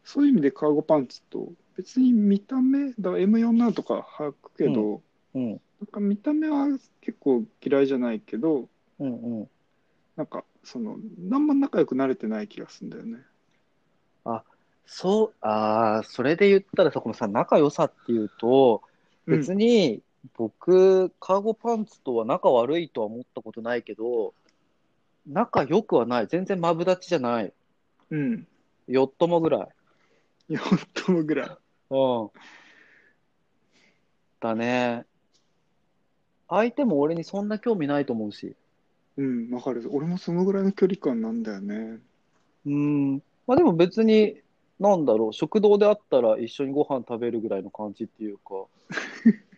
[0.04, 5.00] そういう意味でカーゴパンツと、別に見た目、だから M47 とか履くけど、
[5.34, 5.50] うん
[5.80, 6.66] なんか見た目は
[7.00, 9.48] 結構嫌いじゃないけど、うんうん。
[10.16, 13.18] なんか、その、何も仲良くなれてない気がするんだよね。
[14.86, 18.94] そう、ああ、それで言ったらさ、このさ、仲良さっていうと、うん
[19.26, 20.02] 別に
[20.36, 24.34] 僕、カーゴパンツとは仲悪いとは思ったことないけど、
[25.26, 26.26] 仲良くはない。
[26.26, 27.52] 全然マブダチじゃない。
[28.10, 28.46] うん。
[28.88, 29.68] よっともぐら
[30.50, 30.54] い。
[30.54, 31.48] 4ともぐらい。
[31.90, 32.30] うん。
[34.40, 35.06] だね。
[36.48, 38.54] 相手も俺にそんな興味ないと思うし。
[39.16, 39.88] うん、わかる。
[39.90, 42.00] 俺もそのぐらいの距離感なんだよね。
[42.66, 43.22] うん。
[43.46, 44.40] まあでも別に、
[44.80, 48.66] なんだろう、食堂で会ったら一緒にご飯食べるぐらいの感じっていうか。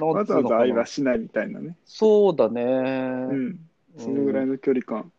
[0.00, 1.76] わざわざ愛はしないみたいなね。
[1.84, 2.62] そうだね。
[2.62, 3.60] うん。
[3.98, 5.12] そのぐらいの距離感。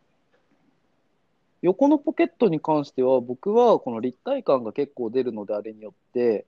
[1.62, 6.46] 横のポケットに関しては、僕はこの立体感が結構出るので、あれによって、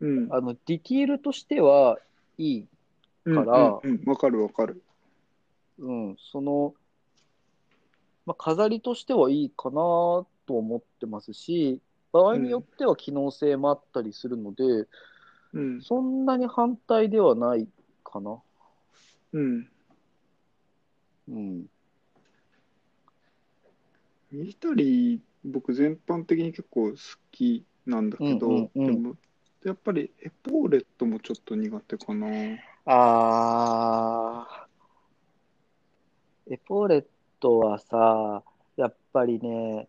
[0.00, 0.28] うん。
[0.30, 1.98] あの、ディティールとしては
[2.38, 2.60] いい。
[3.24, 4.82] うんからうんうんわかるわかる。
[5.78, 6.74] うん、その、
[8.26, 11.80] まあ、飾りとしてはいいかなと思ってますし、
[12.12, 14.86] 場合によっては機能性もあったりするので、
[15.54, 15.82] うん。
[15.82, 17.68] そんなに反対ではない
[18.02, 18.42] かな。
[19.32, 19.68] うん。
[21.28, 21.66] うん。
[24.30, 26.96] ミリタリー、僕全般的に結構好
[27.30, 29.16] きなんだけど、うんうんうんでも、
[29.64, 32.26] やっぱりエポーレットもちょっと苦手かな。
[32.84, 37.04] あー、エポレッ
[37.38, 38.42] トはさ、
[38.76, 39.88] やっぱりね、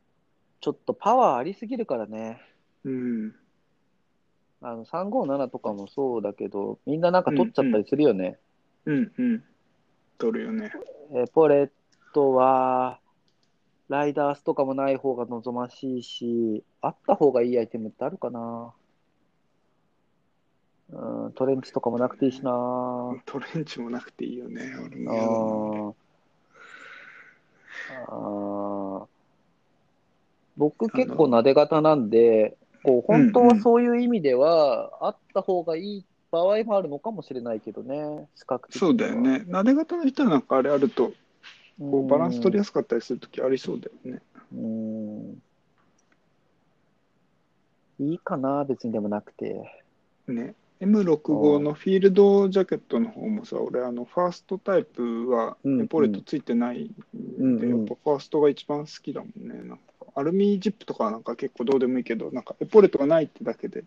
[0.61, 2.39] ちょっとパワーありすぎるからね。
[2.83, 3.35] うん。
[4.67, 8.39] あの357とかもそうだけど、みんななんか取っちゃったりするよね。
[8.85, 9.43] うんうん。
[10.17, 10.71] 取るよね。
[11.13, 11.69] エポレッ
[12.15, 12.99] トは、
[13.89, 18.73] ライダースとかもない方が望ましいし、あった方がいいアイテムってあるかな。
[20.89, 22.51] うん、トレンチとかもなくていいしな。
[23.27, 24.63] トレンチもなくていいよね。
[24.83, 25.95] 俺あもー
[28.07, 29.07] あー
[30.57, 39.15] 僕結構なで型なんで、こう本当はそういう意味では、あった方がいい場合もあるのかもしれないけどね、視覚そうだよ。
[39.19, 39.43] ね。
[39.47, 41.13] なで型の人はなんかあれあると、
[41.79, 44.21] こうバランス取りやすすかったりするときありそうだよね。
[44.53, 45.41] うん。
[47.99, 49.83] いいかな、別にでもなくて。
[50.27, 50.53] ね。
[50.81, 56.95] M65 のフィールドジャケットの方もさ、俺、あの、ファーストタイプはうんエポレットついてないんで、
[57.39, 59.55] うんうんやっぱファーストが一番好きだもんね。
[59.63, 63.83] なんかアルミジップとかなんか結構どうでもいいけど、なんかエポレットがないってだけで、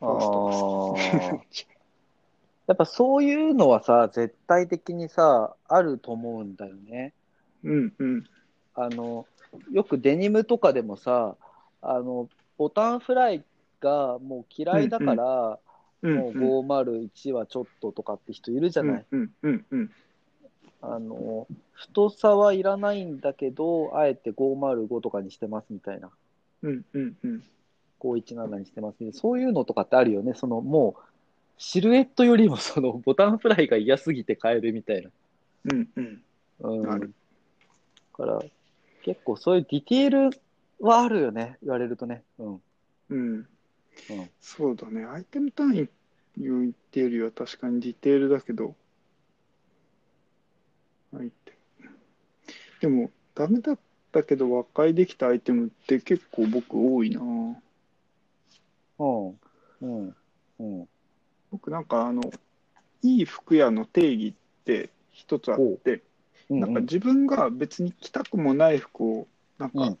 [0.00, 1.66] ファーストが好き。
[2.66, 7.12] やっぱそういうのはさ、絶対的にさ、あると思うんだよね。
[7.64, 8.24] うんうん。
[8.74, 9.26] あの、
[9.70, 11.36] よくデニムとかでもさ、
[11.82, 13.44] あの、ボタンフライ
[13.80, 15.58] がもう嫌いだから、うん
[16.02, 19.06] もう501はちょっととかって人いるじゃない。
[19.12, 19.90] うんうんうん
[20.82, 26.10] あの、太さはいらないんだけど、あえて505とかにしてますみたいな。
[26.62, 27.42] うんうんうん
[28.00, 29.12] 517にしてますね。
[29.12, 30.34] そういうのとかってあるよね。
[30.34, 31.02] そのもう、
[31.56, 35.10] シルエットよりもその ボタンフライが嫌すぎて変えるみたいな。
[35.72, 36.22] うんうん
[36.58, 36.90] うん。
[36.90, 37.12] ある
[38.12, 38.42] だから、
[39.02, 40.40] 結構そういうディティール
[40.80, 41.58] はあるよね。
[41.62, 42.24] 言われるとね。
[42.38, 42.62] うん。
[43.10, 43.46] うんうん
[44.40, 45.04] そうだね。
[45.04, 45.82] アイテム単位
[46.50, 48.74] を言ってよりは確かにディテールだけど、
[51.14, 51.90] アイテム。
[52.80, 53.78] でも、ダメだっ
[54.12, 57.56] たけど和解できたアイテムって結構僕多いなうん。
[58.98, 60.16] うん。
[60.58, 60.88] うん。
[61.50, 62.22] 僕なんかあの、
[63.02, 66.02] いい服屋の定義って一つあって、
[66.48, 69.26] うんなんか自分が別に着たくもない服を
[69.58, 69.98] なんかうん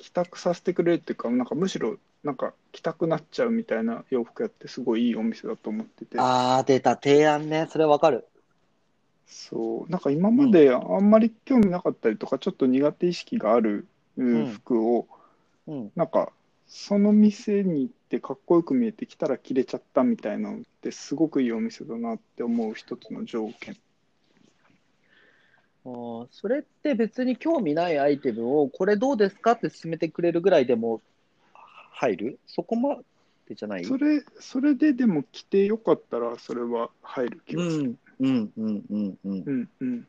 [0.00, 6.18] 着たくさせてくれるっていうか、なんかむしろなんか着たくなっちゃうみたいな洋服屋ってすごいいいお店だと思ってて。
[6.18, 6.94] ああ、出た。
[6.94, 7.68] 提案ね。
[7.70, 8.26] それわかる。
[9.32, 15.06] そう、なんか今まであんまり興味なかったりとか、ちょっと苦手意識がある服を、
[15.66, 15.92] うん。
[15.94, 16.32] なんか
[16.66, 23.76] その店に行ってかっこよく見えてきたら着れちゃったみたいなのってすごくいいお店だなって思う一つの条件。
[25.84, 31.00] あーそれって別に興味ないアイテムを、これどうですかって勧めてくれるぐらいでも
[31.92, 32.38] 入る？
[32.46, 32.96] そこま
[33.48, 33.84] でじゃない？
[33.84, 37.82] それ、それででも着てよかったらそれは入る気がする。
[37.84, 39.42] うん、うん、うん、うん、うん。
[39.46, 40.04] うんうん。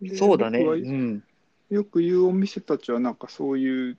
[0.00, 0.60] でそうだね。
[1.70, 3.98] よく言うお店たちはなんかそういう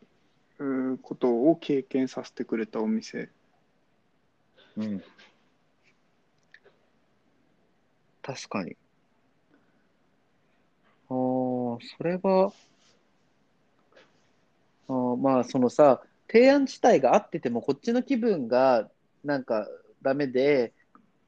[0.59, 3.31] うんことを経験させてくれたお店。
[4.77, 5.03] うん。
[8.21, 8.77] 確かに。
[11.09, 11.15] ああ、
[11.81, 12.55] それは、
[14.87, 18.91] あーまあ、そのさ、提案自体が合ってても、こっちの気分が
[19.23, 19.67] なんか
[20.01, 20.74] ダメで、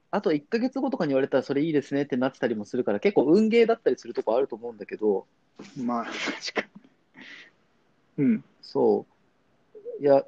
[0.10, 5.26] あと1ヶ月後とかに言われたらそれいいですねってなってたりもするから、結構運ゲーだったりするとこあると思うんだけど、
[5.78, 6.68] まあ、確か
[8.18, 8.26] に。
[8.26, 8.44] うん。
[8.62, 9.06] そ
[10.00, 10.04] う。
[10.04, 10.24] いや、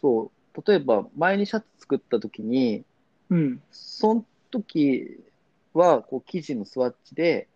[0.00, 0.62] そう。
[0.66, 2.84] 例えば、前にシャツ作った時に、
[3.30, 3.62] うん。
[3.70, 5.18] その時
[5.72, 7.48] は、こう、生地のスワッチで、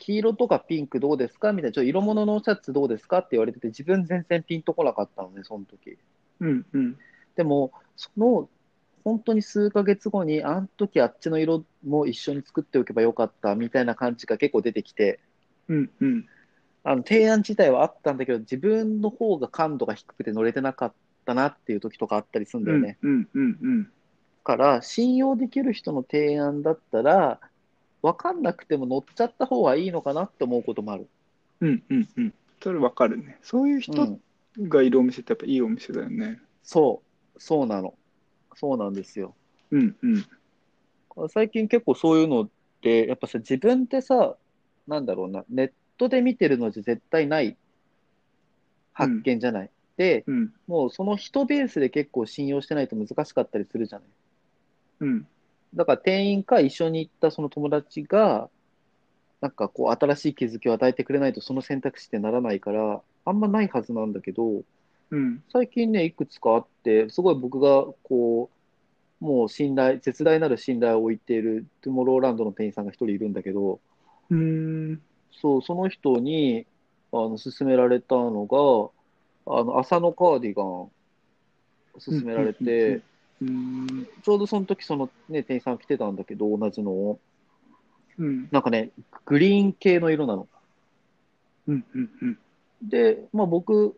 [0.00, 5.96] 黄色とかピンクどうですかみたいな、ちょっと色物のシャツどうですかって言われてて、自分全然ピンとこなかったのね、その時。
[6.40, 6.66] うん。
[6.72, 6.98] うん。
[7.36, 8.48] でも、その、
[9.04, 15.20] 本当に数ヶ月後に、あの時あっちの色も一緒に作っておけばよかったみたいな感じが結構出てきて、
[15.68, 15.90] うん。
[16.00, 16.26] うん。
[16.82, 20.94] あの提案自体はあったんだけど、自分の方が感度が低くて乗れてなかっ
[21.24, 22.98] たなっていう時とかあったりするんだよね。
[23.02, 23.28] うん。
[23.34, 23.58] うん。
[23.62, 23.84] うん。
[23.84, 23.88] だ
[24.44, 27.40] から、信用できる人の提案だったら、
[28.02, 31.10] 分かんなくても乗っちゃった方がいいのかなって思うこともある。
[31.60, 31.82] うん。
[31.88, 32.08] うん。
[32.16, 32.34] うん。
[32.62, 33.38] それわかるね。
[33.42, 34.20] そういうう人ん、
[34.58, 36.40] がいるお店ってやっぱいいお店だよね。
[36.62, 37.04] そ
[37.36, 37.96] う、そうなの。
[38.54, 39.34] そうなんですよ。
[39.70, 39.96] うん。
[40.02, 41.28] うん。
[41.28, 42.48] 最近結構そういうのっ
[42.80, 44.36] て、やっぱさ、自分でさ、
[44.86, 47.56] なんだろうな、ネットで見てるのじゃ絶対ない
[48.92, 49.70] 発見じゃない？
[49.96, 50.52] で、うん。
[50.66, 54.08] もうその人ベースで結構信用してないと難しかったりするじゃない？
[55.00, 55.26] うん。
[55.74, 58.48] だから店員か一緒に行ったその友達が、
[59.40, 64.62] なんかこう新しい気づきを与えてくれないとその選択肢ってならないから、あんまないはずなんだけど、
[65.14, 65.44] うん。
[65.52, 68.50] 最近ね、いくつかあって、すごい僕がこ
[69.20, 73.80] う、もう信頼、絶大なる信頼を置いているトゥモローランドの店員さんが一人いるんだけど、
[74.28, 75.00] うん。
[75.30, 76.66] そう、その人に、
[77.12, 80.90] あの、勧められたのが、あの、朝のカーディガン、
[82.00, 83.02] 勧められて、
[83.40, 84.06] うん。
[84.20, 87.20] ちょうどその時そのね、店員さん来てたんだけど、同じのを。
[88.18, 88.48] うん。
[88.50, 88.90] なんかね、
[89.26, 90.48] グリーン系の色なの。
[91.68, 91.84] うん。
[91.94, 92.10] うん。
[92.20, 92.38] うん。
[92.82, 93.96] で、まあ僕、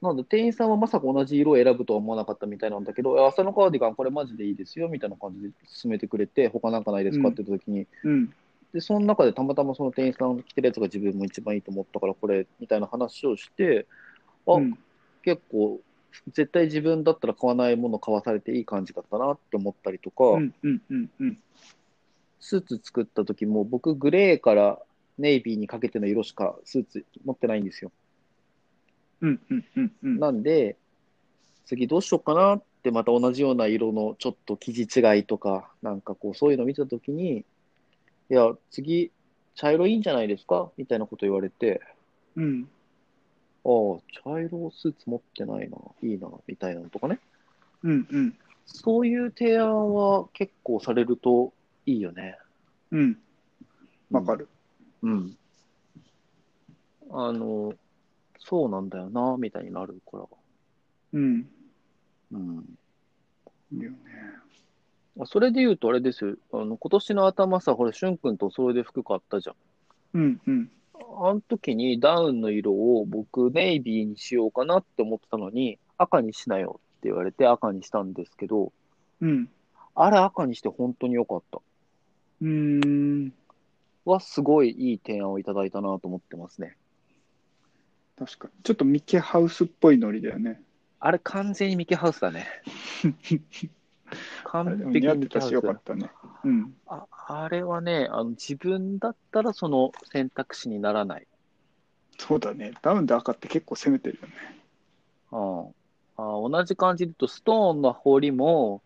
[0.00, 5.50] なんだ、店員さんはまさか同じ色を選ぶとは思わなかったみたいなんだけど、朝のカーディガンこれマジでいいですよ、みたいな感じで
[5.82, 8.34] 勧めてくれて、他なんかないですかって言った時に、うん。
[8.72, 13.86] で、その中でたまたまその店員さんが着てるやつが自分も一番いいと思ったから、これ、みたいな話をして、
[14.46, 14.78] あ、うん
[15.22, 15.80] 結構、
[16.28, 20.54] 絶対自分だったら買わないもの買わされていい感じだったなって思ったりとか、うん。
[20.62, 20.82] うん。
[20.88, 21.10] うん。
[21.18, 21.38] うん。
[22.40, 24.78] スーツ作った時も、僕、グレーから
[25.18, 27.90] ネイビーにかけての色しかスーツ持ってないんですよ。
[29.20, 29.40] うん。
[29.50, 29.64] うん。
[29.76, 29.92] うん。
[30.02, 30.18] うん。
[30.20, 30.76] なんで、
[31.66, 37.44] 次どうしようかなって、また同じような色のちょっと生地違いとか、なんかこう、そういうの見たときに、い
[38.34, 39.10] や、次、
[39.54, 40.70] 茶色いいんじゃないですか？
[40.76, 41.80] みたいなこと言われて、
[42.36, 42.68] うん。
[43.64, 47.18] ああ、茶色スーツ持ってないな、いいな、みたいなのとかね。
[47.82, 48.06] うん。
[48.10, 48.38] うん。
[48.66, 51.52] そういう提案は結構されると
[51.86, 52.36] いいよね。
[52.92, 53.18] うん。
[54.10, 54.48] わかる。
[55.02, 55.36] うん。
[57.10, 57.72] あの、
[58.38, 60.24] そうなんだよな、みたいになるから。
[61.14, 61.48] うん。
[62.32, 62.78] うん。
[63.72, 63.98] いいよね。
[65.20, 66.36] あそれで言うとあれですよ。
[66.52, 69.56] あの、今年の頭さ、ほら、しゅんくんとお揃いで服買ったじゃん。
[70.14, 70.40] うん。
[70.46, 70.70] うん。
[71.20, 78.72] あの時にダウンの色を僕、ネイビーにしようかなって思ってたのに、赤にしなよって言われて赤にしたんですけど、
[79.20, 79.48] うん。
[79.96, 81.60] あれ赤にして本当に良かった。
[82.40, 82.48] うー
[83.26, 83.32] ん。
[84.04, 86.76] は、すごいいい提案をいただいたなと思ってますね。
[88.18, 88.62] 確かに。
[88.62, 90.60] ちょっとミケハウスっぽいノリだよね。
[91.00, 92.48] あれ完全にミキハウスだね。
[94.10, 94.14] あ
[94.44, 96.10] 完璧似合ってたしよかったね。
[96.44, 96.74] うん。
[96.86, 101.26] ああれはね、あの自分だったらその選択肢にならない。
[102.18, 102.72] そうだね。
[102.82, 104.34] ダウンで赤って結構攻めてるよね。
[105.30, 105.68] うん、
[106.16, 108.82] あ同じ感じで言うと、ストーンの彫りも、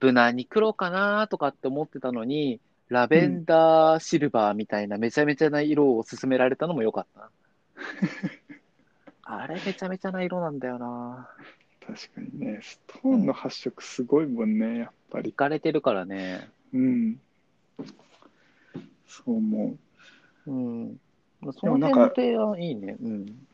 [0.00, 7.30] 無難に黒かなとかって思ってたのに、ラベンダーシルバーみたいなめちゃめちゃな色を勧められたのも良かったな。
[9.28, 11.28] あれめちゃめちゃな色なんだよな。
[11.84, 12.60] 確かにね。
[12.62, 15.32] ストーンの発色すごいもんね、やっぱりい。
[15.32, 16.48] かれてるからね。
[16.72, 17.20] うん。
[19.06, 19.78] そう思
[20.46, 20.50] う。
[20.50, 20.54] う
[20.88, 21.00] ん。
[21.52, 22.96] その辺の提案いいね。
[23.00, 23.46] うん。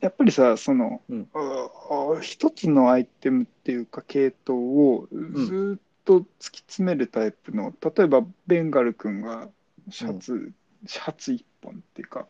[0.00, 1.70] やっぱりさ、その、うんあ
[2.16, 4.58] あ一つのアイテムっていうか系統
[4.96, 9.48] をずーっと突き詰めるタイプの、例えばベンガル君が
[9.90, 10.52] シャツ、
[10.86, 12.26] シャツ一本っていうか、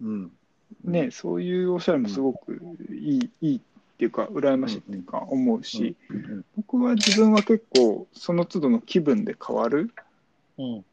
[0.00, 0.32] うん。
[0.84, 2.60] ね、そういうおしゃれもすごく
[2.90, 3.60] いい,、いいっ
[3.98, 6.44] ていうか、羨ましいっていうか思うし、うん。
[6.56, 9.92] 僕は自分は結構その都度の気分で変わる。
[10.58, 10.84] うん。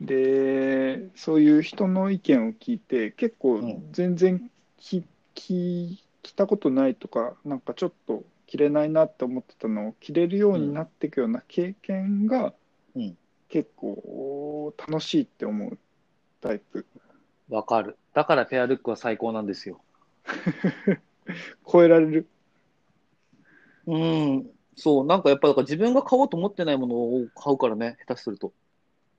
[0.00, 5.04] で、そういう人の意見を聞いて、結構うん全然き
[5.34, 12.52] き着たことないとか、なんかちょっと着れないなって思ってたのを着れるようになっていくような経験が
[12.96, 13.16] うん
[13.50, 15.78] 結構楽しいって思う
[16.40, 16.86] タイプ。
[17.48, 17.98] わかる。
[18.14, 19.80] だからペアルックは最高なんですよ。
[21.70, 22.26] 超えられる。
[23.86, 24.50] うん。
[24.76, 28.52] そう、なんかやっぱだから自分が買おうと思ってないものを買うからね、下手すると。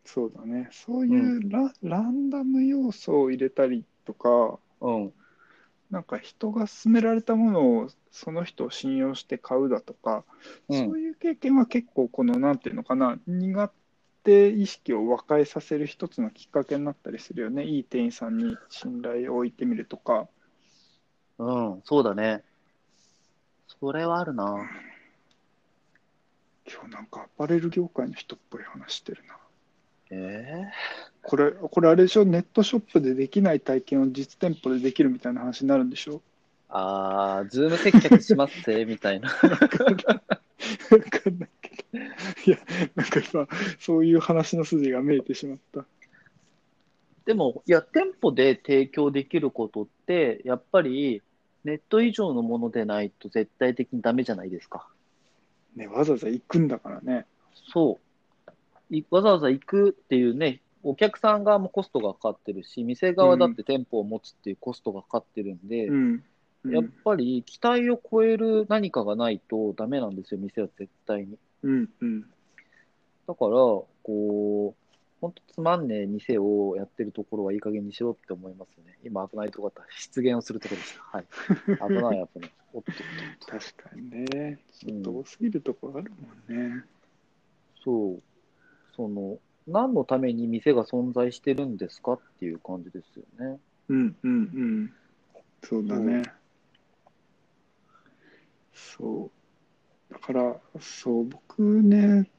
[0.05, 0.69] そうだね。
[0.71, 5.13] そういうラ,、ランダム要素を入れたりとか、うん。
[5.91, 10.23] なんか人が勧められたものをその人を信用して買うだとか、
[10.69, 13.71] うんそういう経験は結構このなんていうのかな苦
[14.23, 20.27] 手意識を和解させる一つのきっかけになったりするよねいい店員さんに信頼を置いてみるとか
[21.39, 22.43] うん、そうだね。
[23.79, 24.69] それはあるな。
[26.71, 29.37] 今日なんかアパレル業界の人っぽい話してるな
[30.11, 30.65] え
[31.23, 32.25] これこれあれでしょ？
[32.25, 36.21] ネットショップでできない体験を実店舗でできるみたいな話になるんでしょ？
[36.69, 39.29] あー、ズーム接客しますぜ、みたいな。
[40.91, 41.99] わかんないけど。
[42.45, 42.57] いや、
[42.95, 43.47] なんか今、
[43.79, 45.85] そういう話の筋が見えてしまった。
[47.25, 51.21] でも、いや、店舗で提供できることって、やっぱり、
[51.63, 54.87] ネット以上のものでないと絶対的にダメじゃないですか。
[55.75, 57.25] ね、わざわざ行くんだからね。
[57.71, 57.99] そ
[58.49, 58.95] う。
[58.95, 66.23] いわざわざ行くっていうね、お客さん側もコストがかかってるし、店側だって店舗を持つっていうコストがかかってるんで、うん。
[66.63, 71.37] うんやっぱり期待を超える何かがないとダメなんですよ、店は絶対に。
[71.63, 71.89] うん。
[71.99, 72.21] うん。
[72.21, 72.27] だ
[73.33, 73.49] から、
[74.03, 74.81] こう、
[75.21, 78.97] 本当つまんねえ店をやってるところはいい加減にしろって思いますね。
[79.03, 79.91] 今危ないとこだった。
[79.91, 81.17] 失言をするところでした。
[81.17, 81.25] はい。
[81.95, 82.51] 危ない、やっぱね。
[82.73, 83.07] おっとっとっ
[83.39, 83.59] と。
[83.59, 84.59] 確かにね。
[84.71, 86.83] ちょっと多すぎるところあるもんね。
[87.83, 88.21] そう。
[88.95, 93.59] その、何のために店が存在してるんですかっていう感じですよね。
[93.89, 94.17] うん。
[94.23, 94.31] うん。
[94.31, 94.93] うん。
[95.63, 96.23] そうだね。
[98.73, 99.29] そ
[100.09, 100.13] う。
[100.13, 102.29] だから、そう、僕ね、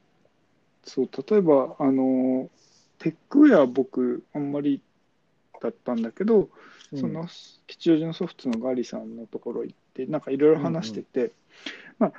[0.85, 2.51] そう、例えば、あの、
[2.99, 4.80] テックウェア僕、あんまり
[5.61, 6.49] だったんだけど、
[6.95, 7.26] その
[7.66, 11.33] 吉祥寺のソフトのガリさんのところ行って、なんかいろいろ話してて、
[11.99, 12.12] まあ、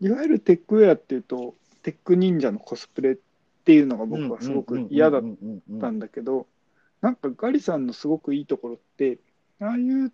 [0.00, 3.16] いわゆるテックウェアっていうと、テック忍者のコスプレっ
[3.64, 6.46] ていうのが僕はすごく嫌だっったんだけど、
[7.00, 9.18] なんかガリさんのすごくいいところって、
[9.60, 10.12] ああいう、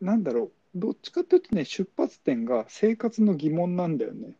[0.00, 4.36] なんだろう、どっちかっていうとね、出発点が生活の疑問なんだよね。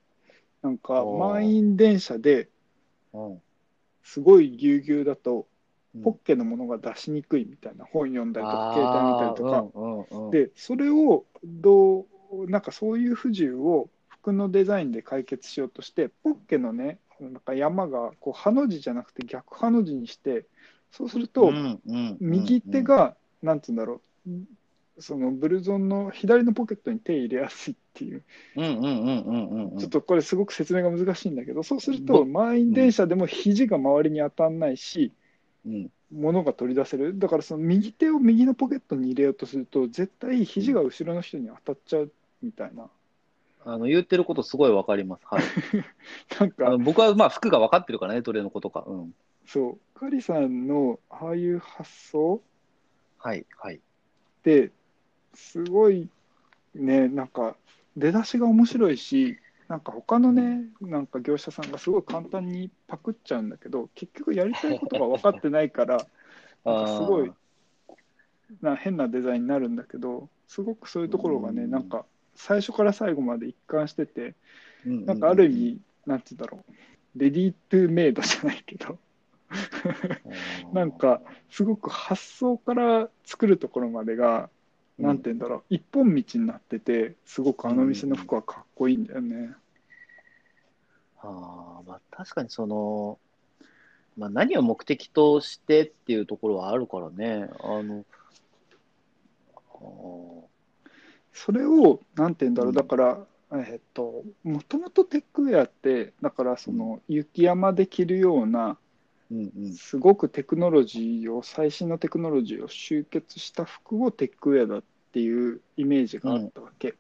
[0.63, 2.49] なんか満員電車で
[3.13, 3.43] うん。
[4.03, 5.47] すごいぎゅうぎゅうだと、
[5.95, 6.03] うん。
[6.03, 20.47] ポッケのものが出しにくいみたいな本読んだりとか、携帯見たりとか、で、それをどう、なんかそういう不自由を服のデザインで解決しようとして、ポッケのね、なんか山がこうハの字じゃなくて逆ハの字にして、
[20.91, 21.53] そうすると、
[22.21, 24.31] 右手が、なんつうんだろう、
[25.01, 28.23] そのブルゾンの左のポケットに手入れやすいっていう、
[28.57, 35.13] うんうんうんうんうんうんちょっとこれすごく説明が難しいんだけど、そうするぼと満員電車でも肘が周りに当たんないし、
[35.67, 37.19] うん物が取り出せる。
[37.19, 42.89] だからその右手を右のポケットに入れようとすると、絶対肘が後ろの人に当たっちゃうみたいな。
[43.65, 45.23] あの言ってることすごいわかります。
[45.27, 45.43] はい。
[46.41, 48.85] なんか僕はまあ服が分かってるからね、どれのことか。
[48.87, 49.15] うん。
[49.47, 52.43] そう、カリさんのああいう発想
[53.19, 53.77] はい、はい。
[53.77, 53.81] っ
[54.43, 54.73] て、
[55.35, 56.09] すごい
[56.75, 57.57] ね、なんか
[57.97, 66.07] 出だしが面白いし、なんか他のね、なんか業者さんがすごい簡単にパクっちゃうんだけど、結局やりたいことが分かってないから、
[66.65, 67.33] なんかすごい
[68.63, 71.71] な変なデザインになるんだけど、すごくそういうところがね、うん。
[71.71, 72.05] なんか
[72.35, 74.35] 最初から最後まで一貫してて、
[74.87, 76.75] うんなんかある意味、なんて言うんだろう、
[77.19, 78.99] レディートゥーメイドじゃないけど、
[80.73, 81.21] なんか
[81.51, 84.49] すごく発想から作るところまでが、うん
[85.01, 89.55] なんて言うんだろう、一本道になってて、すごくあの店の服はかっこいいんだよね。
[91.23, 93.19] あーまあ、確かにその、
[94.17, 97.49] まあ、何を目的としてっていうところはあるからね。
[97.61, 98.05] あの、
[101.33, 102.77] それを、なんて言うんだろう、うん。
[102.77, 108.79] だから、えっと、もともとテックウェアって、だからその雪山で着るような、
[109.31, 109.73] うんうん。
[109.73, 114.87] すごくテクノロジーを、最新のテクノロジーを集結した服をテックウェアだって
[115.19, 116.95] いうイメージがあったわけ。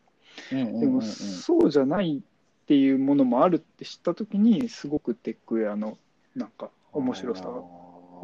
[0.50, 5.96] でも、そうじゃないっていうものもあるって知ったときに、すごくテックウェアの
[6.34, 7.62] なんか面白さが気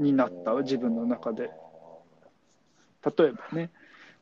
[0.01, 1.51] になった自分の中で。
[3.17, 3.71] 例えばね。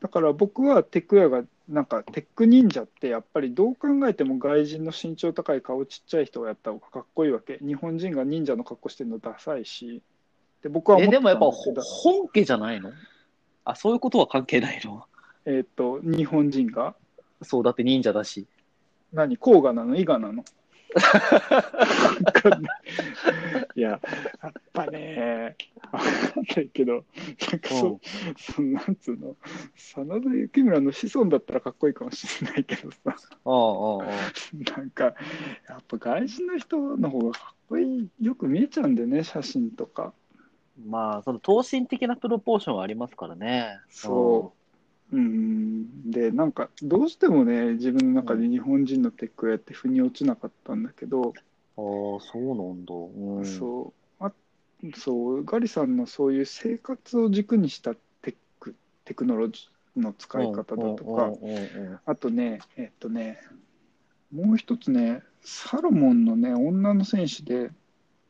[0.01, 7.57] だから僕はテックウェアが、なんかテック忍者ってやっぱりどう考えても外人の身長高い顔ちっちゃい人がやった方がかっこいいわけ。
[7.65, 10.03] 日本人が忍者の格好してるのダサいし。
[10.61, 12.91] で僕は思え、でもやっぱ本家じゃないの？
[13.63, 15.05] あ、そういうことは関係ないの？
[15.45, 16.95] えっ、と、日本人が？
[17.41, 18.47] そう、だって忍者だし。
[19.13, 19.37] 何？
[19.37, 19.95] 甲賀なの？
[19.95, 20.43] 伊賀なの？
[23.75, 23.79] い。
[23.79, 23.99] いや、や
[24.47, 25.55] っぱね、
[25.91, 26.09] わかん
[26.55, 27.03] ないけど、
[27.51, 27.99] なんかそ,、
[28.37, 29.35] そなんつうの、
[29.75, 33.15] 真田幸村の子孫だったらかっこいいかもしれないけどさ、ああ、あ
[34.03, 35.11] あ、なんか、や
[35.79, 40.13] っぱ外人の人の方がかっこいい、よく見えちゃうんだよね、写真とか。
[40.87, 43.79] まあ、その等身的なプロポーションはありますからね。
[43.89, 44.53] そ
[45.11, 51.33] うん、で、なんか、どうしてもね、自分の中で日本人のテックをやって腑に落ちなかったんだけど、
[51.77, 51.83] ああ、
[52.21, 52.93] そうなんだ。
[52.93, 53.45] うん。
[53.45, 54.31] そう、あ、
[54.95, 61.31] そう、ガリさんのそういう生活を軸にしたテック、テクノロジーの使い方だとか、
[62.05, 63.39] あとね、えっとね、
[64.31, 67.71] もう一つね、サロモンのね、女の選手で、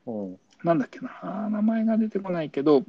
[0.05, 0.39] うんうん。
[0.63, 2.84] なんだっけな、名前が出てこないけど、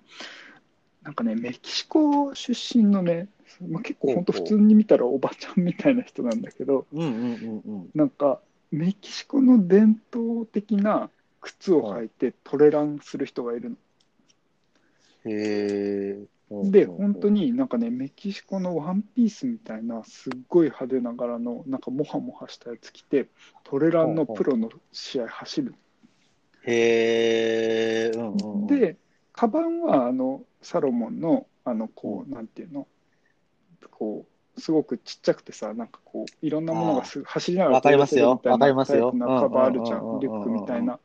[1.07, 3.29] なんかね、メキシコ出身のね、
[3.69, 7.91] まあ、結構本当普通に見たらおばちゃんみたいな人なんだけど、うんうんうんうん。
[7.95, 8.41] なんか
[8.73, 11.09] メキシコの伝統的な
[11.41, 13.77] 靴を履いてトレランする人がいるの。
[15.27, 16.71] へえ。
[16.71, 23.29] で、本当になんかね、メキシコのワンピースみたいな、すっごい派手な柄の、なんかモハモハしたやつ着て、
[23.63, 25.75] トレランのプロの試合走る。
[26.65, 28.13] へえ。
[28.67, 28.97] で、
[29.33, 32.87] カバンはあのサロモンの、あのこう、なんていうの、
[33.91, 40.99] こう、すごくちっちゃくてさ、なんかこう、いろんなものがす走りながらわかりますよわかりますよタイプなカバーあるじゃん、うんうんうんうんうんリュックみたいな。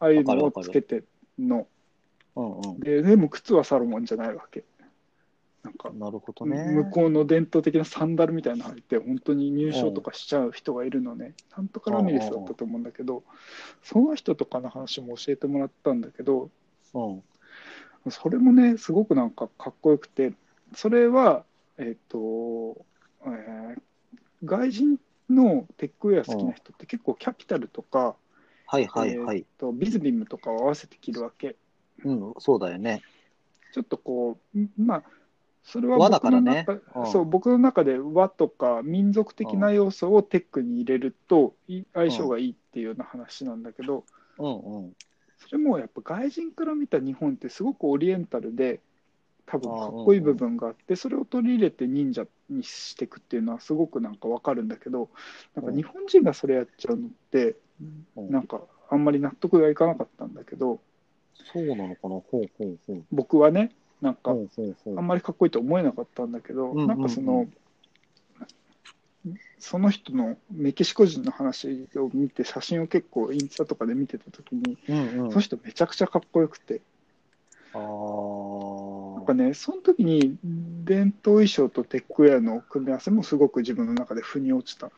[0.00, 1.04] ああいうのをつけて
[1.38, 1.66] の。
[2.36, 2.80] うんうん。
[2.80, 4.64] で、でも靴はサロモンじゃないわけ。
[5.62, 6.62] なんか、なるほどね。
[6.72, 13.22] 向こうの伝統的なサンダルみたいなの履いて、本当に入賞とかしちゃう人がいるのね、なんとかラミレスだったと思うんだけど、
[13.82, 16.50] その人とかの話も教えてもらったんだけど、
[16.92, 17.22] うん。
[18.10, 20.32] それもね、すごくなんかかっこよくて、
[20.74, 21.44] それは、
[21.78, 22.84] えっ、と、
[23.26, 23.82] えー
[24.44, 24.98] 外人
[25.30, 28.14] のテックウェア好きな人って結構キャピタルとか、
[28.66, 31.56] はいはいとビズビムとかを合わせて着るわけ。
[32.04, 33.02] うん、そうだよね。
[33.72, 35.02] ちょっとこう、んまあ、
[35.62, 44.04] それは僕のからね中、うんそう僕の中で和とか民族的な要素をテックに入れるとい相性がいいっていうような話なんだけど、
[44.38, 44.92] うんうん。
[45.48, 48.80] それもやっぱ外人から見た日本ってすごくオリエンタルで
[49.46, 55.10] 多分かっこいい部分があってそれを取り入れて忍者にしていくっていうのはすごくなんかわかるんだけど
[55.54, 57.56] なんか日本人がそれやっちゃうのって
[58.16, 58.30] うん。
[58.30, 60.80] なんかあんまり納得がいかなかったんだけど
[61.52, 62.08] そうなのかな？
[62.08, 63.02] ほうほうほう。
[63.12, 64.30] 僕はねなんか
[64.96, 67.46] あんまりかっこいいと思えなかったんだけどなんかその
[69.58, 75.30] その人のメキシコ人の話を見て写真を結構インスタとかで見てた時にうんうん。
[75.30, 76.82] その人めちゃくちゃかっこよくて。
[77.72, 77.80] ああ。
[79.16, 84.90] なんかね、その時に伝統衣装とテックウェアの組み合わせもすごく自分の中で腑に落ちた。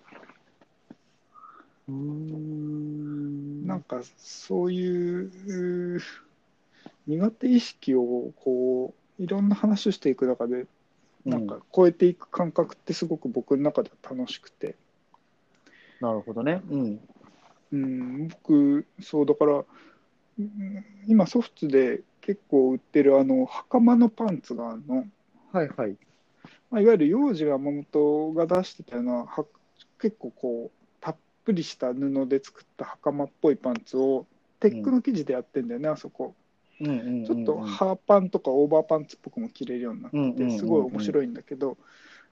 [1.89, 3.67] うーん。
[3.67, 6.01] なんかそういう
[7.07, 10.67] 苦手意識をこういろんな話をしていく中で
[11.27, 14.77] なんか超えていく感覚ってすごく僕の中では楽しくて、
[16.01, 16.63] なるほどね。
[16.71, 17.01] うん。
[17.73, 19.65] うん、僕そうだから
[20.39, 25.05] うん今ソフトで結構売ってるあの袴のパンツがあるの。
[25.53, 25.97] はいはい。
[26.71, 29.45] まあ、いわゆる幼児山本が出してたようなは
[30.01, 34.27] 結構こうたっぷりした布で作った袴っぽいパンツを
[34.61, 36.35] テックの生地でやってんだよね、あそこ
[36.81, 37.25] うんうんうんうん。
[37.27, 41.77] ちょっとハーパンとかオーバーパンツっぽくも着れるようになってすごい面白いんだけど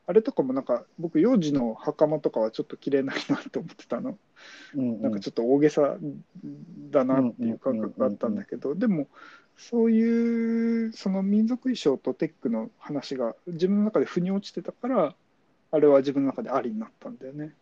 [0.06, 4.18] あれとかもなんか僕幼児の袴とかはちょっと着れないなって思ってたの
[4.74, 5.96] うんうん、なんかちょっと大げさ
[6.90, 9.06] だなっていう感覚があったんだけどでも
[9.56, 15.14] そういうその民族衣装とテックの話が自分の中で腑に落ちてたから
[15.70, 17.54] あれは自分の中でありになったんだよね。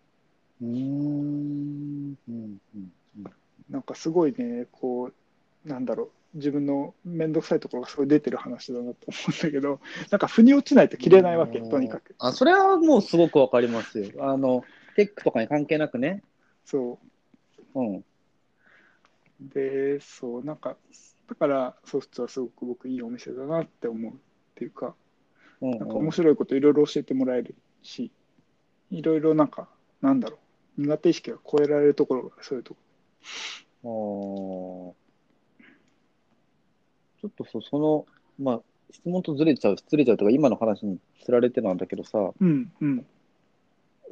[0.61, 2.93] うんうんうん。
[3.71, 5.13] なんかすごいねこ
[5.65, 9.81] うなんだろう自分の面倒くさいところがすごい出てる話だなと思うんだけど
[10.11, 12.15] なんか腑に落ちないと着れないわけとにかく。
[12.19, 14.11] あ、それはもうすごくわかりますよ。
[14.21, 14.65] あの、
[14.97, 16.23] テックとかに関係なくね。
[16.65, 16.99] そ
[17.75, 17.81] う。
[17.81, 18.05] うん。
[19.41, 20.77] で、そう、なんか、
[21.29, 24.15] だから、ソフトはすごく僕いいお店だなって思うっ
[24.55, 24.95] ていうか、
[25.61, 25.71] うん。
[25.73, 28.11] なんか面白いこといろいろ教えてもらえるし、
[28.91, 29.69] いろいろなんか、
[30.01, 30.39] なんだろ
[30.79, 32.81] う、苦手意識が超えられるところがそういうとこ。
[33.85, 35.02] あー
[37.23, 38.07] ちょっとそその、
[38.39, 43.07] まあ、質問とずれちゃう、ずれちゃうとか、今の話につられてなんだけどさ、うん、うん、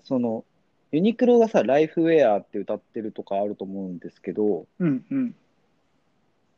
[0.04, 0.44] その、
[0.92, 5.34] ユニクロがさ、ライフウェアって歌ってるとかあると思うんですけど、うん、うん。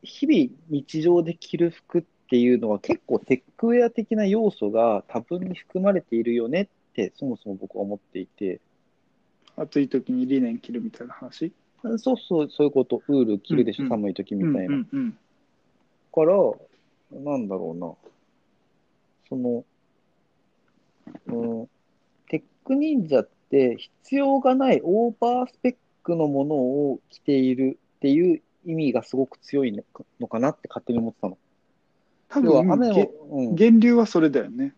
[0.03, 8.59] 日々日常で着る服っていうのは結構テックウェア的な要素が多分に含まれているよねってそもそも僕は思っていて、
[9.55, 11.53] 暑い時にリネン着るみたいな話？
[11.97, 14.75] そうそう、そういうこと、ウール着るでしょ、うんうん寒い時みうん、たいな。
[14.75, 15.17] うん、うん。
[16.13, 16.35] から、
[17.11, 17.93] なんだろうな、
[19.29, 19.65] その、
[21.27, 21.69] うん、
[22.29, 29.71] テック忍者って必要がないオーバースペックのものを着ているっていう意味がすごく強い
[30.19, 31.37] のかなって勝手に思ってたの。
[32.29, 34.73] 多分、雨げを、うん、源流はそれだよね。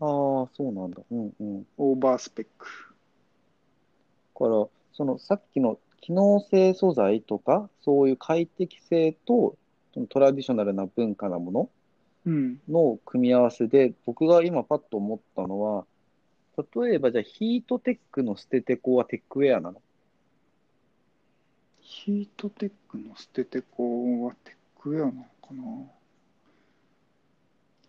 [0.00, 0.08] ああ
[0.44, 1.02] あ、そうなんだ。
[1.10, 1.66] うんうん。
[1.76, 2.66] オーバースペック。
[4.34, 9.56] だから、そのさっきの機能性素材とか、そういう快適性と、
[10.08, 11.70] トラディショナルな文化なもの
[12.26, 12.60] うん。
[12.68, 15.84] の組み合わせで、僕が今パッと思ったのは、
[16.56, 19.82] 例えばじゃあヒートテックの捨ててこはテックウェアなの？
[21.80, 25.62] ヒートテックの捨ててこはテックウェアなのかな？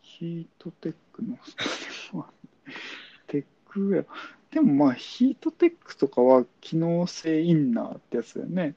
[0.02, 1.70] ヒートテックの捨てて
[2.12, 2.30] こは
[3.28, 4.06] テックウェア。
[4.52, 8.74] でもまあヒートテックとかは機能性インナーってやつだよね。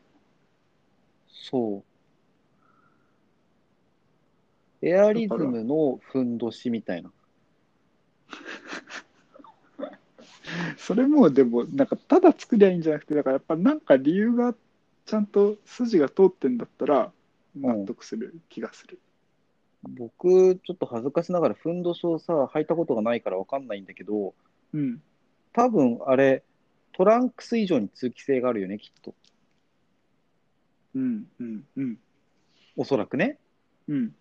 [1.30, 1.87] そう。
[4.82, 7.12] エアリズムのふんどしみたいな。
[10.76, 14.54] それもでもなんかただ作りゃいいんじゃなくてだからやっぱなんか理由が
[15.04, 17.12] ちゃんと筋が通ってんだったら
[17.56, 18.98] 納得する気がする。
[19.82, 24.34] 僕、ちょっと恥ずかしながらふんどしをさ、履いたことがないからわかんないんだけど、
[24.74, 25.00] うん。
[25.52, 26.42] 多分あれ、
[26.92, 29.14] トランクス以上に通気性があるよね、きっと。
[30.94, 31.98] うんうんうん
[32.76, 33.38] おそらくね。
[33.88, 34.14] うん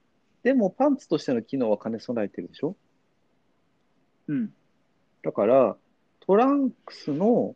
[0.44, 2.76] でもパンツとしての機能は兼ね備えてるでしょ？
[4.28, 4.54] うん。
[5.24, 5.76] だから、
[6.22, 7.56] トランクスの、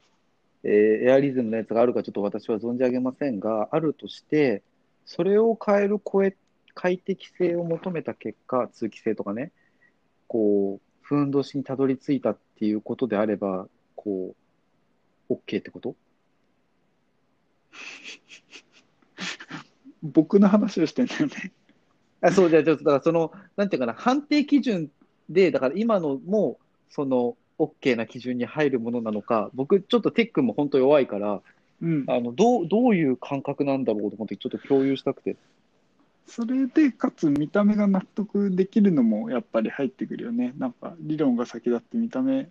[0.63, 4.61] えーエアリズムのやつがあるかちょっと私は存じ上げませんが、あるとして、
[5.05, 6.35] それを変える声
[6.73, 9.51] 快適性を求めた結果、通気性とかね、
[10.27, 14.35] こう、ふんどしにたどり着いたっていうことであれば、こ
[15.29, 15.95] う、OK ってこと？
[20.01, 21.51] 僕の話をしてんだよね。
[22.21, 24.89] あそうじゃあちょっとだからその、なんていうかな、判定基準
[25.29, 31.41] で、だから今のも、その、OK な基準に入るものなのか、僕、ちょっとテックも本当弱いから、
[31.81, 32.05] うん。
[32.07, 35.35] あのどうどういう感覚なんだろうと思って、ちょっと共有したくて。
[36.27, 40.53] それでかつ見た目が納得できるのもやっぱり入ってくるよね。
[40.57, 42.47] なんか理論が先だって見た目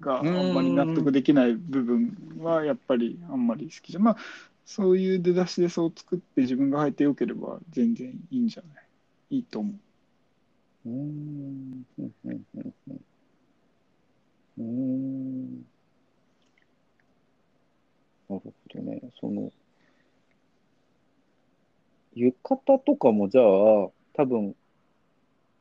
[0.00, 4.04] があんまり納得できない部分はやっぱりあんまり好きじゃん。
[4.04, 4.16] まあ
[4.64, 8.83] そういう出だしでそう作って自分が履いてよければ全然いいんじゃない？
[9.34, 9.72] いいと思
[10.86, 10.88] う。
[10.88, 11.84] うん。
[14.58, 14.62] う。
[14.62, 15.66] ん。
[18.28, 18.42] なるほ
[18.72, 19.00] どね。
[19.20, 19.50] その、
[22.14, 23.44] 浴衣とかもじゃあ、
[24.12, 24.54] 多分、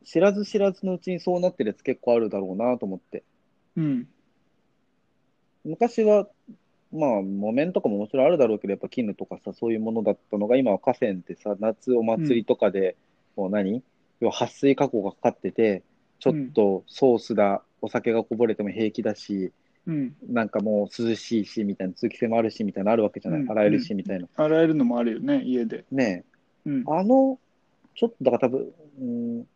[0.06, 1.00] 知らず知らずのう。
[1.00, 1.40] ちにそう。
[1.40, 2.56] なってるやつ結構あるだろう。
[2.56, 3.24] なと思って。
[3.76, 3.82] う。
[3.82, 4.08] ん。
[5.64, 6.28] 昔は、
[6.92, 8.60] まあ、木綿とかももちろんあるだろう。
[8.60, 9.74] けど、やっぱ絹とかさ、そう。
[9.74, 9.80] いう。
[9.80, 12.96] ものだったのが、今は河川ってさ、夏お祭りとかで、
[13.36, 13.84] もう何？
[14.20, 15.84] 要は撥水加工がかかってて、
[16.20, 19.52] ちょっとソースだ、お酒がこぼれても平気だし、
[19.86, 20.16] うん。
[20.30, 23.42] なんかもう涼しいし、みたいな、通気性もあるし、みたいなのあるわけじゃない？
[23.42, 24.28] うん洗えるし、みたいな。
[24.38, 25.84] 洗えるのもあるよね、家で。
[25.92, 26.24] ね
[26.66, 26.84] うんえ、。
[26.88, 27.38] あの、
[27.96, 29.48] ちょっとだから多分、うん、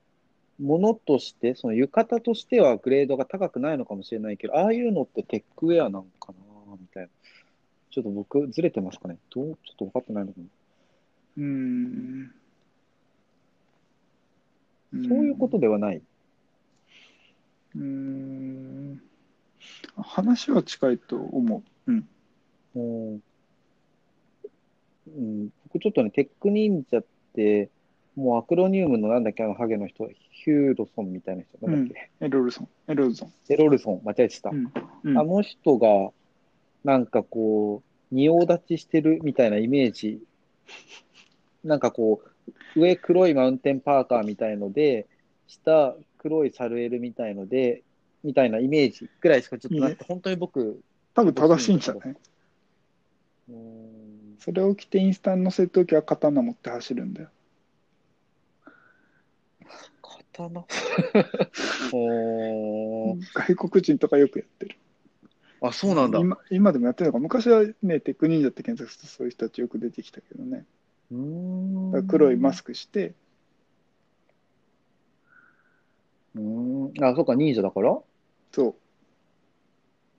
[0.59, 7.09] ものとして、その浴衣としてはグレードが高くないのかもしれないけど、ああいうのってテックウェアなんかな、みたいな。
[7.89, 9.17] ちょっと僕、ずれてますかね？
[9.33, 9.45] どう？
[9.65, 10.45] ちょっと分かってないのかな。
[11.37, 12.31] うーん。
[14.91, 16.01] そういうことではない。
[17.75, 19.01] うーん。
[19.95, 21.91] 話は近いと思う。
[21.91, 22.07] うん。
[22.75, 22.79] う
[23.15, 23.21] ん
[25.07, 27.69] うん、僕ちょっとね、テック忍者って、
[28.15, 32.67] もうアクロニウムのなんだっけ、あのハゲの人、ヒューロソンみたいな人、なんだっけ、エロルソン。
[32.87, 33.33] エロルソン。
[33.49, 34.49] エロルソン、間違えてた。
[34.49, 34.71] うん。
[35.03, 36.11] うんあの人が、
[36.83, 40.21] なんかこう、仁王立ちしてるみたいなイメージ、
[41.63, 42.29] なんかこう、
[42.75, 45.07] 上黒いマウンテンパーカーみたいので、
[45.47, 47.83] 下黒いサルエルみたいので、
[48.23, 50.81] みたいなイメージぐらいしかちょっとなくて、本当に僕、
[51.13, 52.15] 多分正しいんじゃない？
[53.49, 57.29] うーんそれを着てインスタに載せるときは刀持って走るんだよ。
[60.33, 60.65] 刀？
[61.91, 64.75] おー外国人とかよくやってる。
[65.61, 66.19] あ、そうなんだ。
[66.19, 67.19] う今今でもやってるのか。
[67.19, 70.65] 昔はね、テック忍者って検索するとそういう人たちよく出てきたけどね。
[71.15, 73.13] ーん黒いマスクして、
[76.35, 76.41] うー
[77.01, 77.03] ん。
[77.03, 77.97] あ、そうか、忍者だから？
[78.51, 78.75] そ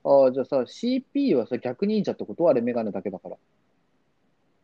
[0.05, 0.09] う。
[0.09, 2.48] ああ、じゃあさ、CP はさ、逆忍者ってこと？
[2.48, 3.36] あれ、メガネだけだから。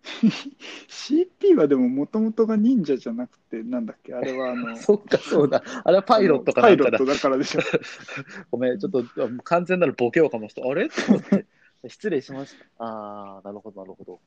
[0.88, 5.62] CP はでももともとが忍者じゃなくて、なんだっけ、あれはあの、 そっか、そうだ。
[5.84, 7.60] あれはパイロットかパイロットだからでしょ。
[8.50, 10.86] ごめん、ちょっとあ完全なるボケをかまして、あれ？
[10.86, 11.46] って思って
[11.88, 12.84] 失礼しました。
[12.84, 14.20] ああ、なるほど、なるほど。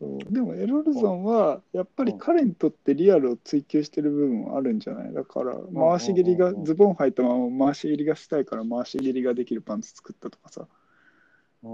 [0.00, 0.32] そう。
[0.32, 5.12] でもエロルゾンはやっぱり彼にとってリアルを追求してる部分はあるんじゃない？
[5.12, 10.66] だから回し蹴りがズボン履いたまま回し蹴りがしたいから回し蹴りができるパンツ作ったとかさ。
[11.60, 11.68] で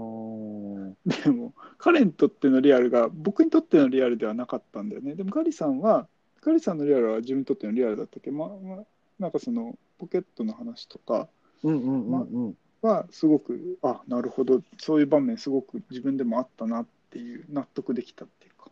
[1.29, 5.13] も彼にとってのリアルが僕にとってのリアルではなかったんだよね。
[5.13, 6.07] でもガリさんは
[6.41, 8.31] ガリさんのリアルは自分にとってのリアルだったっけ？
[8.31, 8.83] まま
[9.19, 11.27] なんかそのポケットの話とか
[11.63, 12.57] うんうんうんうん。
[12.81, 14.61] はすごくあなるほど。
[14.79, 16.85] そういう場面すごく自分でもあったな
[17.15, 18.69] っていう納得できたっていうか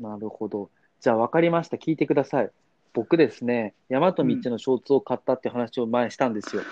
[0.00, 0.70] なるほど。
[1.00, 1.76] じゃあ分かりました。
[1.76, 2.50] 聞いてください。
[2.94, 6.62] 僕ですね、大和道のショーツを買ったって話を前にしたんですよ。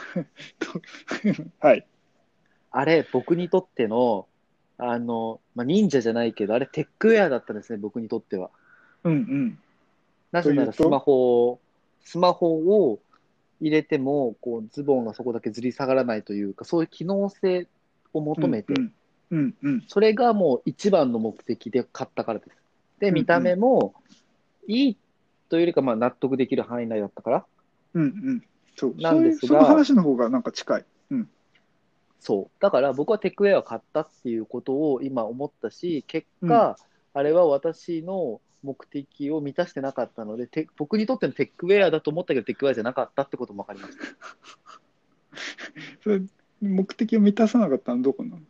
[1.60, 1.86] はい
[2.72, 4.28] あれ、僕にとっての、
[4.78, 8.50] あの、まあ、忍者じゃないけど、あれテックウェアだったんですね、僕にとっては。
[9.04, 9.58] うんうん
[10.32, 11.60] なぜならスマホを、
[12.02, 13.00] スマホを
[13.60, 17.66] 入れても、こう、ズボンがそこだけずり下がらないというか、そういう機能性
[18.12, 18.92] を求めて、うんうん
[19.31, 22.51] うんそれがもう一番の目的で買ったからです。
[22.98, 23.15] で、うんうん。
[23.15, 23.94] 見た目も、
[24.66, 24.97] いい
[25.48, 27.47] というよりか、まあ、納得できる範囲内だったから、
[27.94, 28.44] うんうん。
[28.77, 28.94] そう。
[28.98, 29.48] なんですが。
[29.48, 30.85] その話の方がなんか近い。
[31.11, 31.28] うん。
[32.20, 32.62] そう。
[32.62, 36.77] だから僕はテックウェアを買ったっていうことを今思ったし、結果、
[37.15, 44.05] あれは私の目的を満たしてなかったので、て僕にとってのテックウェアだと思ったけど、テックウェアじゃなかったってことも分かりました。
[46.02, 46.20] それ
[46.61, 48.43] 目的を満たさなかったのはどこなの？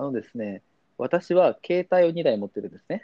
[0.00, 0.62] あのですね、
[0.96, 3.02] 私は携帯を2台持ってるんですね。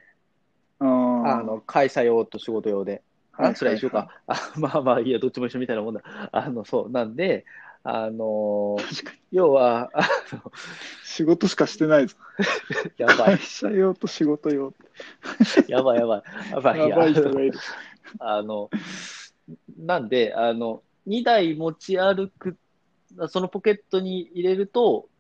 [0.81, 3.03] あの会社用と仕事用で。
[3.33, 4.09] はいあ、それは一緒か。
[4.27, 6.01] あまあまあ、いいや、どっちも一緒みたいなもんだ。
[6.33, 6.91] あの、そう。
[6.91, 7.45] なんで、
[7.83, 8.79] あの
[9.31, 10.51] 要は、あの
[11.05, 12.17] 仕事しかしてないぞ
[12.97, 14.73] やばい会、社用と仕事用
[15.69, 17.59] やばい、やばい、やばい、 やばい人がいる
[18.19, 18.71] あの、
[19.79, 22.57] なんで、あの、2台持ち歩く、
[23.29, 25.11] そのポケットに入れると、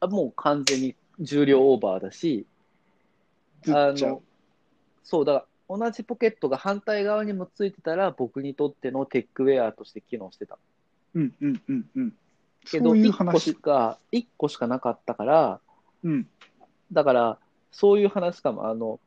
[0.00, 2.46] あもう完全に重量オーバーだし、
[3.68, 4.22] あの、
[5.02, 10.58] そう、だから同じポケットが反対側にもついてたら、僕にとってのテックウェアとして機能してた。
[11.14, 12.12] うんうんうんうん
[12.64, 15.60] けど、そういう1個し話か、一個しかなかったから、
[16.04, 16.26] うん
[16.92, 17.38] だから、
[17.70, 19.00] そういう話かも、あの、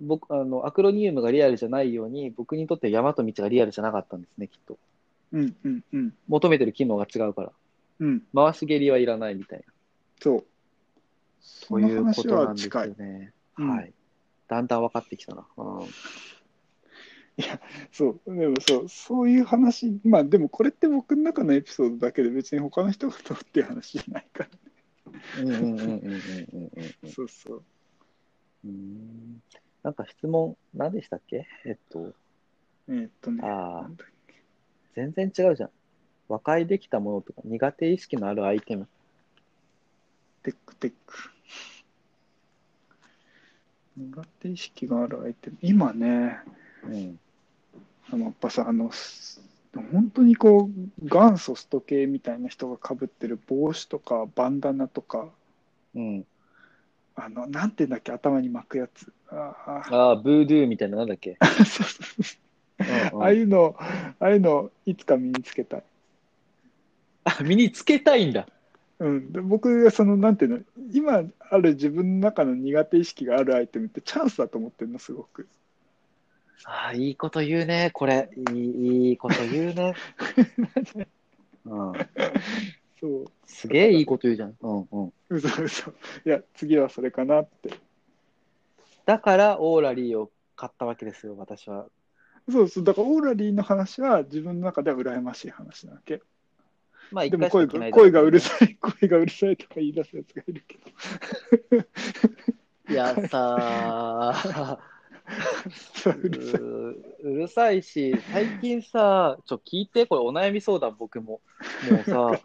[0.00, 4.78] 僕、あの、アクロニウムがリアルじゃないように、僕にとって大和道がリアルじゃなかったんですね、きっと。
[5.32, 7.52] うんうんうん求めてる機能が違うから。
[8.00, 9.64] うん回し蹴りはいらないみたいな。
[10.20, 10.44] そう
[11.40, 13.32] そそうのいうこ話となんですは近いよね。
[13.58, 13.92] うんはい。
[14.48, 15.46] だんだん分かってきたな。
[15.56, 15.88] うん、
[17.92, 24.50] そうでもそうそういう話まあでもこれって僕の中のエピソードだけで別に他の人がどうっていう話じゃないから
[25.42, 27.62] うんうんうんうんうんうんうんそうそう
[28.64, 29.42] うん。
[29.82, 31.46] なんか質問、何でしたっけ？
[31.64, 32.12] えっと、
[32.88, 33.88] えーっとねあ
[34.94, 35.70] 全然違うじゃん。
[36.28, 38.88] 和解できたものとか、苦手意識のあるアイテム。
[40.42, 41.14] テックテック
[43.96, 46.38] 苦手意識がある相手今ね
[46.84, 47.18] うん。
[48.10, 49.40] あのやっぱさあのす
[49.92, 55.28] 本当にこう元祖スト系みたいな人がかぶってる帽子とかバンダナとか
[55.94, 56.24] うん。
[57.20, 61.36] あのなんて言うんだっけ頭に巻くやつああああ、ブードゥーみたいな、なんだっけ？
[61.42, 62.36] そうそうそ
[63.18, 65.82] うああいうのああいうのいつか身につけたい、
[67.24, 68.46] あ、身につけたいんだ。
[69.00, 70.60] うん、で僕がそのなんていうの
[70.92, 75.48] 今ある自分の中の苦手意識があるアイテムってチャンスだと思ってるのすごく
[76.64, 78.30] ああ、いいこと言うね、これ。
[78.52, 79.94] いいいいこと言うね。
[81.64, 81.92] うん。
[83.00, 84.56] そうすげえいいこと言うじゃん。
[84.60, 85.12] うんうん。
[85.28, 85.94] 嘘嘘い
[86.28, 87.70] や次はそれかなって
[89.04, 91.86] だから、オーラリーを買ったわけですよ、私は。
[92.50, 96.22] そうそうだからオーラリーの話は自分の中では羨ましい話なわけ
[97.10, 98.40] まあ、一でも声が声がうるい。
[98.40, 101.84] さ い声がうるさいとか言い出すやつがいるけど
[102.88, 104.78] い やさ
[105.94, 106.62] そうるさい。
[106.62, 111.42] ううるさいし、最近さ、ちょ、聞いて、これお悩み相談、僕も。
[111.80, 112.40] もうさ、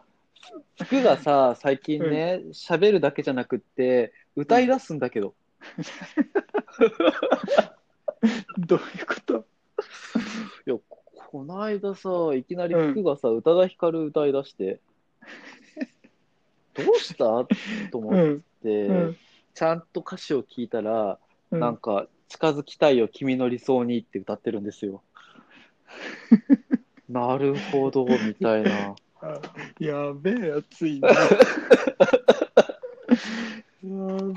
[0.78, 5.36] 服がさ、最近ね、喋るだけじゃなくって、歌い出すんだけど。
[8.58, 9.46] どういうこと？
[11.34, 14.80] ここの間さ、いきなり服がさ、宇多田ヒカル歌い出して、
[16.78, 17.48] どうした？
[17.90, 18.42] と思っうん。
[18.62, 19.18] て、うん。
[19.56, 21.18] ちゃんと歌詞を聞いたら、
[21.50, 25.02] うんなんか、近づきたいよ、君の理想にって歌ってるんですよ。
[27.10, 28.96] なるほど、みたいな。
[29.20, 29.42] あ
[29.82, 31.10] やべえやついる。
[31.10, 31.18] や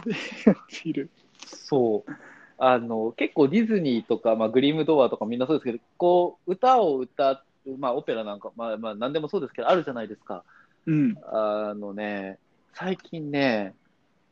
[0.02, 1.10] べえやついる。
[1.44, 2.12] そう。
[2.58, 10.42] あの、結構ディズニーとか、まあ、グリムドアとかみんなそうですけど、こう、歌を歌う、まあ、オペラなんか、まあ、まあ、なんでもそうですけど、あるじゃないですか。
[10.86, 11.18] うん。
[11.26, 12.38] あのね、
[12.72, 13.74] 最近ね、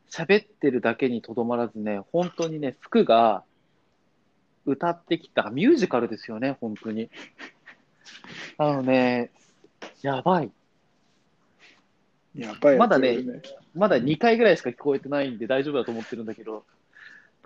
[0.09, 3.43] 喋ってるだけにとどまらずね、本当にね、服が
[4.65, 7.09] 歌ってきた、ミュージカルですよね、本当に。
[8.57, 9.31] あのね、
[10.01, 10.51] やばい。
[12.35, 13.41] やばいやついるね。
[13.73, 16.65] まだ2回ぐらいしか聞こえてないんで大丈夫だと思ってるんだけど、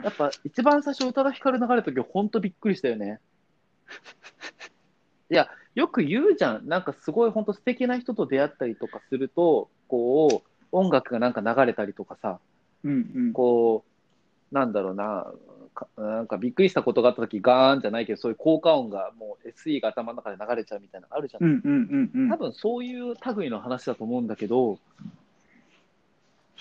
[0.04, 3.20] やっぱ一番最初、宇多田ヒカル流れた時、本当びっくりしたよね。
[5.30, 6.68] いや、よく言うじゃん。
[6.68, 12.40] なんかすごい本当素敵な人と出会ったりとかすると、こう、音楽がなんか流れたりとかさ、
[12.84, 13.34] うんうん。
[13.34, 13.84] こ
[14.52, 15.32] う、なんだろうな、
[15.74, 21.44] かなんかびっくりしたことがあった時ガーンじゃないけど、そういう効果音がもう SE が頭の中で流れちゃうみたいなのあるじゃん。
[21.44, 22.30] うんうんうんうん。
[22.30, 24.80] 多分そういう類の話だと思うんだけど、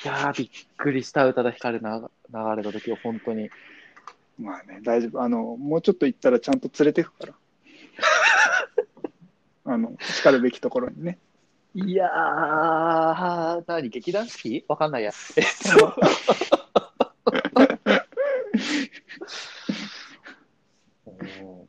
[0.04, 3.50] いやー、びっくりした、宇多田ヒカルな流れた時は本当に。
[4.38, 5.20] まあね、大丈夫。
[5.20, 7.34] あの、もうちょっと行ったらちゃんと連れてくから。
[9.74, 11.18] あの、叱るべきところにね。
[11.74, 14.64] いやー、何、劇団四季？
[14.68, 15.10] わかんないや。
[15.36, 15.44] えっ
[15.76, 15.94] と
[21.06, 21.68] うん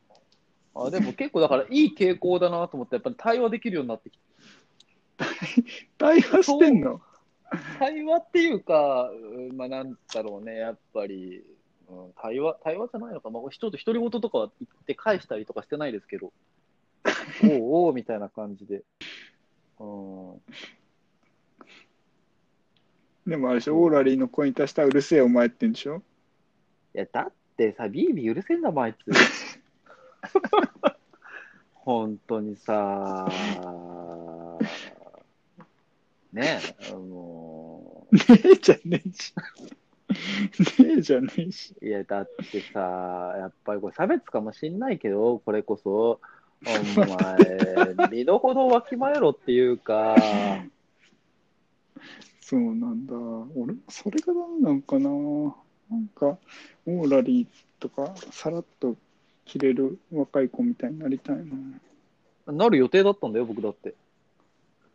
[0.86, 4.24] あでも結構だからいい傾向だなと思って、やっぱり対話できるようになってきて。
[5.98, 7.02] 対話してんの？
[7.78, 11.44] 対話っていうか、うんまあなんだろうね、やっぱり、
[11.88, 16.32] うん、対話、対話じゃないのか、まあ、人と独り言とかは言って返したりとかしてないですけど、
[17.44, 17.46] お
[17.84, 18.84] うおうみたいな感じで。
[19.78, 20.42] うん。
[23.26, 26.02] でもあれでしょ、オーラリーの声に達したらうるせえお前って言うんでしょ？
[26.94, 28.98] いや、だってさ、ビービー許せんだもん、あいつ。
[31.74, 33.26] 本当にさ、
[36.32, 36.60] ね
[36.90, 37.39] え、もね
[38.12, 39.34] えじゃねえし。
[40.82, 41.74] ねえじゃねえし。
[41.80, 46.20] う、いや、だってさ、やっぱりこれ差別かもしんないけど、これこそ、
[46.66, 50.16] お前、身の程をわきまえろっていうか、
[52.40, 53.14] そうなんだ。
[53.14, 55.08] 俺もそれがダメなんかな。
[55.90, 56.36] なんか、
[56.86, 57.46] オーラリー
[57.78, 58.96] とか、さらっと
[59.44, 61.36] 切れる若い子みたいになりたい
[62.46, 62.52] な。
[62.52, 63.94] なる予定だったんだよ、僕だって。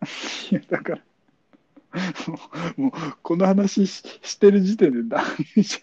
[0.52, 1.02] いや、だから、
[2.78, 2.92] もう、
[3.22, 5.24] この話ししてる時点でダ
[5.56, 5.82] メじ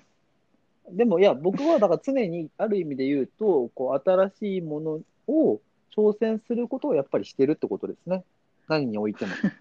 [0.91, 5.61] でも、いや、僕はだから常にある意味で言うと、こう、新しいものを
[5.97, 8.25] 挑戦することをやっぱりしてるってことですね。
[8.69, 9.33] 何においても。
[9.33, 9.53] ゃん。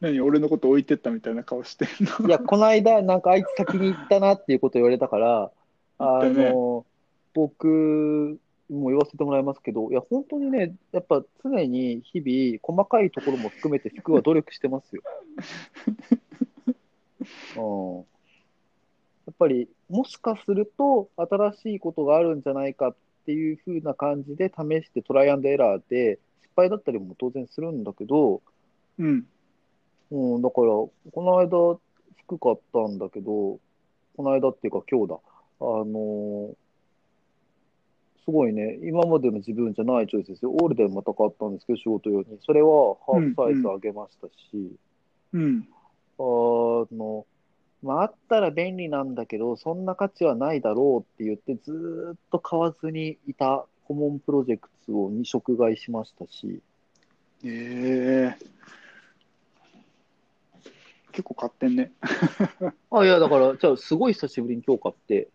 [0.00, 1.88] 何、俺のこと置いてったみたいな顔してん
[2.20, 2.26] の？
[2.26, 5.50] いや、この間、なんかあいつ先に行ったなっていうことを言われたから、
[5.98, 6.84] あの、
[7.34, 8.38] 僕
[8.70, 15.02] も言わせてもらいますけど、いや、本当にね、やっぱ常に日々、細かいところも含めて服は努力してますよ。
[17.56, 18.04] うん。
[19.26, 22.96] やっぱり、もしかすると、新しいことがあるんじゃないかっ
[23.26, 28.42] ていう風な感じで試してトライアンドエラーで、失敗だったりも当然するんだけど、
[28.98, 29.26] うん。
[30.10, 31.78] うん、だから、この間、
[32.24, 33.58] 服買ったんだけど、
[34.16, 35.20] この間っていうか今日だ。
[35.60, 36.54] あのー
[38.28, 40.50] すごいね、今までの自分じゃないチョイスですよ。
[40.52, 42.38] オールデンまた買ったんですけど、仕事用に。
[42.44, 44.76] それはハーフサイズ上げましたし、
[45.32, 45.66] うん。
[46.18, 46.22] あ
[46.94, 47.24] の、
[47.82, 56.60] まあ、あったら便利なんだけど、そんな価値はないだろうって言って、ずーっと買わずにいたコモンプロジェクトを2色買いしましたし、
[57.44, 58.46] ええ
[61.12, 61.92] 結構買ってんね。
[62.92, 65.28] あ、いや、だから、じゃあ、すごい久しぶりに今日買って、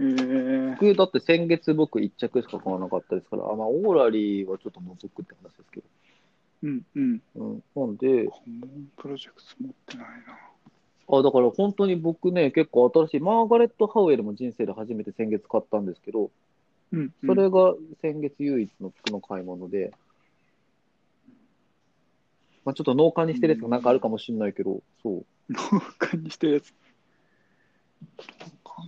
[0.00, 5.82] ええ僕、だって先月僕1着しか買わなかったですから、あまあ、オーラリーはちょっと除くって話ですけ
[6.64, 7.18] うんうん。
[7.18, 10.38] ど、うん、なんで、コモンプロジェクト持ってないな。
[11.06, 16.30] あ、だから本当に僕ね、結構新しい、マーガレット・ハウエルも人生で初めて先月買ったんですけど、
[16.92, 17.12] うん、うん。
[17.26, 19.92] それが先月唯一の服の買い物で、
[22.64, 25.58] まあ、ちょっと農家にしてるやつがなんかあるかもしれないけど、そう、農
[25.98, 26.74] 家にしてるやつ。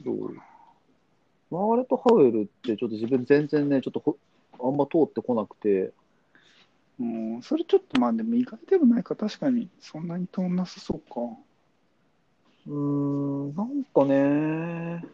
[0.05, 0.37] そう。
[1.51, 4.17] マーガレット・ハウエルってちょっと自分全然ね、ちょっとほ
[4.61, 5.93] あんま通ってこなくて、
[6.99, 11.21] うん、それちょっとまあでも意外でもないか、確かにそんなに通んなさそうか。
[12.67, 15.05] うーん、なんかね、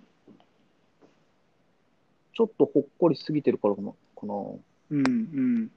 [2.35, 3.91] ちょっとほっこりしすぎてるからかな。
[3.91, 5.71] かなうんうん。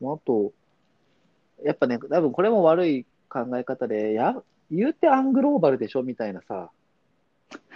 [0.00, 0.52] まああと、
[1.62, 6.70] やっぱね、多分これも悪い考え方で、や、言うてアングローバルでしょみたいなさ、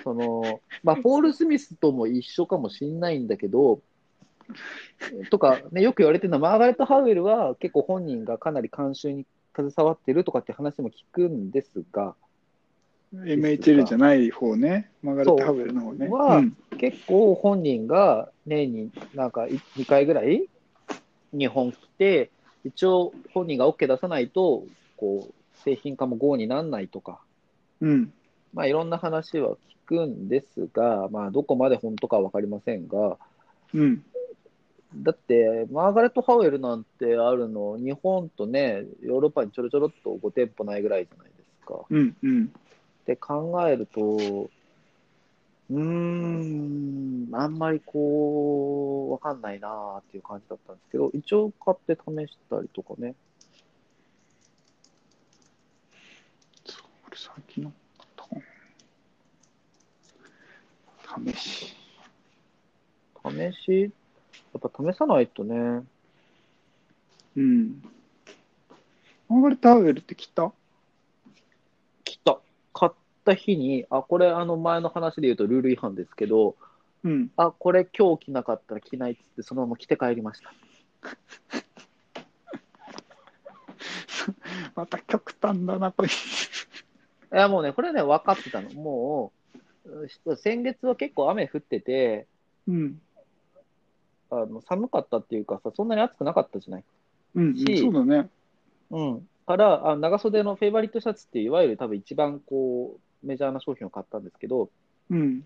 [0.02, 3.80] その、まあ、ポール・スミスとも一緒かもしんないんだけど、
[5.30, 12.14] とか、ね、よく言われてるのは、マーガレット・ハウエルは結構本人がかなり監修に携わってるとかって話も聞くんですが、
[13.12, 14.90] MHL じゃない方ね。
[15.02, 16.08] マーガレット・ハウエルの方ね。
[16.08, 20.48] はうん結構本人が年になんか2回ぐらい
[21.32, 22.30] 日本来て、
[22.64, 24.64] 一応本人が OK 出さないと、
[24.96, 25.34] こう、
[25.64, 27.20] 製品化も GO にならないとか、
[27.80, 28.12] うん。
[28.52, 29.56] まあいろんな話は聞
[29.86, 33.18] くんですが、まあどこまで本当かはわかりませんが、
[33.74, 34.04] うん。
[34.94, 41.84] だって、マーガレット・ハウエルなんてあるの、日本とね、ヨーロッパにちょろちょろっと5店舗ないぐらいじゃないですか。
[41.90, 42.16] うん。
[42.22, 42.44] うん。
[42.46, 44.50] って考えると、
[45.70, 53.14] うーん、あんまりこう、わかんないなーっていう感じだったんですけど、一応買って試したりとかね。
[56.64, 58.40] そうこれ最近の買ったかな
[61.32, 61.74] 試し。
[63.24, 63.88] 試し、や
[64.58, 65.84] っぱ試さないとね。
[67.36, 67.82] うん。
[69.28, 70.52] マーガレット・ハウエルって来た？
[72.04, 72.40] 来た。
[72.72, 72.92] 買っ
[73.24, 76.56] た日に、あ、これあの前の話で言うとルール違反ですけど、
[77.04, 77.30] うん。
[77.36, 80.52] あ、これ今日着なかったら着ないっつって、そのまま着て帰りました。
[84.74, 86.08] また極端だな、これ。
[86.08, 86.10] い
[87.30, 88.70] や、もうね、これね、分かってたの。
[88.70, 89.37] もう、う
[90.36, 92.26] 先月は結構雨降ってて、
[92.66, 93.00] うん。
[94.30, 96.84] あの寒かったっていうかさ、そんなに暑くなかったじゃない？
[97.34, 98.28] うん、うん、しそうだね。
[98.90, 99.28] うん。
[99.46, 104.68] から、あ長袖のフェイバリットシャツっていわゆる多分一番こう、メジャーな商品を買ったんですけど、
[105.10, 105.44] うん。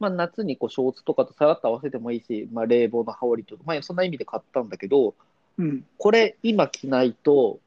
[0.00, 5.14] まあ、夏にこうショーツとかとさらっと合わせてもいいし、まあ、冷房の羽織とか、まあ、そんな意味で買ったんだけど、
[5.56, 5.86] うん。
[5.96, 7.60] これ今着ないと、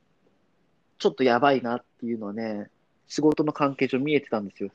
[0.99, 2.69] ちょっとやばいなっていうのはね、
[3.07, 4.69] 仕事の関係上見えてたんですよ。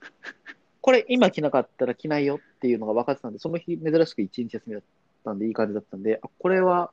[0.80, 4.82] これ今着なかったら着ないよっていうのが分かってたんで、その日珍しく一日休みだっ
[5.24, 6.92] たんでいい感じだったんで、あ、これは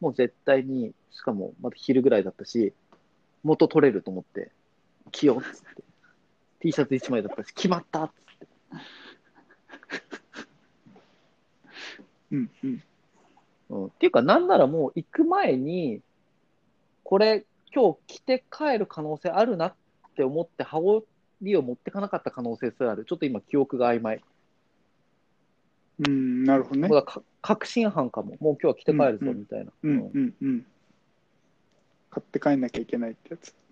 [0.00, 2.72] もう絶対に、しかもまだ昼ぐらいだったし、
[3.42, 4.50] 元取れると思って、
[5.12, 5.84] 着ようっつって。
[6.60, 8.48] T シャツ1枚だったし、決まったっつって。
[12.32, 12.50] うん。
[12.62, 12.82] うん。
[13.70, 16.00] うん、っていうか、なんならもう行く前に、
[17.02, 17.44] これ、
[17.74, 19.74] 今日着て帰る可能性あるなっ
[20.16, 21.06] て思って、羽織
[21.56, 23.04] を持ってかなかった可能性すらある。
[23.04, 24.20] ちょっと今、記憶が曖昧。
[26.06, 26.88] うん、なるほどね
[27.40, 28.36] 確信犯かも。
[28.40, 29.72] もう今日は着て帰るぞ、みたいな。
[29.82, 30.66] うん、うん、うん。
[32.10, 33.48] 買って帰んなきゃいけないってやつ。
[33.48, 33.64] うん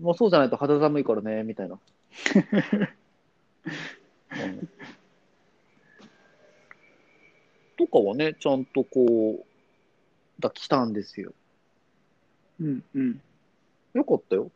[0.00, 1.78] もうそうじゃないと肌寒いからね、みたいな。
[4.44, 4.68] うん
[7.78, 9.44] とかはね、ちゃんとこう、
[10.38, 11.32] だ、来たんですよ。
[12.60, 13.20] うん、うん。
[13.94, 14.50] よかったよ。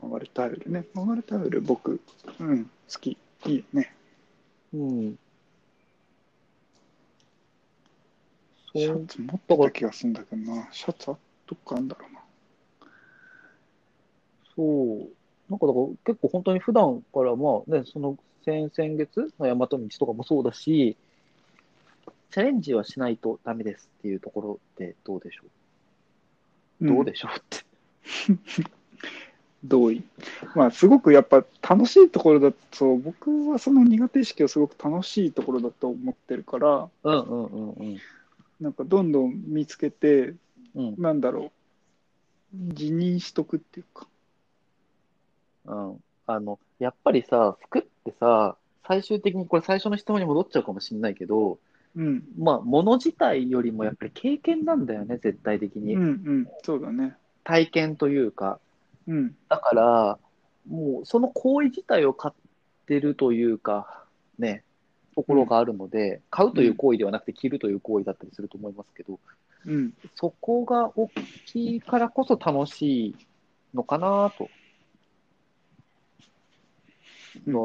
[0.00, 0.84] マーガレット・ハウエルね。
[0.94, 2.00] マーガレット・ハウエル、僕、
[2.40, 2.70] うん、好
[3.00, 3.16] き。
[3.46, 3.94] いいよね。
[4.74, 5.18] うん。
[8.72, 10.68] そうシャツ持ってた気がするんだけどな。
[10.72, 11.16] シャツあ
[11.46, 12.20] どっかあんだろうな。
[14.54, 15.08] そう。
[15.48, 20.96] なんかだから結構本当に普段からまあね、その先々月の大和道とかもそうだし、
[22.30, 25.42] チャレンジはしないとダメですっていうところでどうでしょ
[26.82, 28.68] う、どうでしょうって。
[29.64, 30.02] 同意。
[30.54, 37.98] まあ、すごくやっぱ楽しいところだと、僕はその苦手意識をすごく楽しいところだと思ってるから、うんうんうんうん。
[38.60, 40.34] なんかどんどん見つけて、
[40.74, 41.50] うんなんだろ
[42.54, 44.06] う、辞任しとくっていうか。
[45.66, 45.96] うん。
[46.26, 48.56] あの、やっぱりさ、服ってさ、
[48.86, 51.58] 最終的にこれ最初の質問に戻っちゃうかもしれないけど、
[51.96, 52.22] うん。
[52.38, 55.94] まあ、物自体よりもやっぱり経験なんだよね、絶対的に。
[55.94, 56.48] うんうん。
[56.62, 57.16] そうだね。
[57.44, 58.60] 体験というか。
[59.08, 59.36] うん。
[59.48, 60.18] だから、
[60.68, 62.34] もうその行為自体を買っ
[62.86, 64.04] てるというか、
[64.38, 64.62] ね、
[65.16, 69.18] ところがあるので、買うという行為ではなくて着るという行為だったりすると思いますけど、
[69.66, 69.94] うん。
[70.14, 71.10] そこが大
[71.46, 73.16] きいからこそ楽しい
[73.74, 74.44] のかなと。
[74.44, 74.48] うん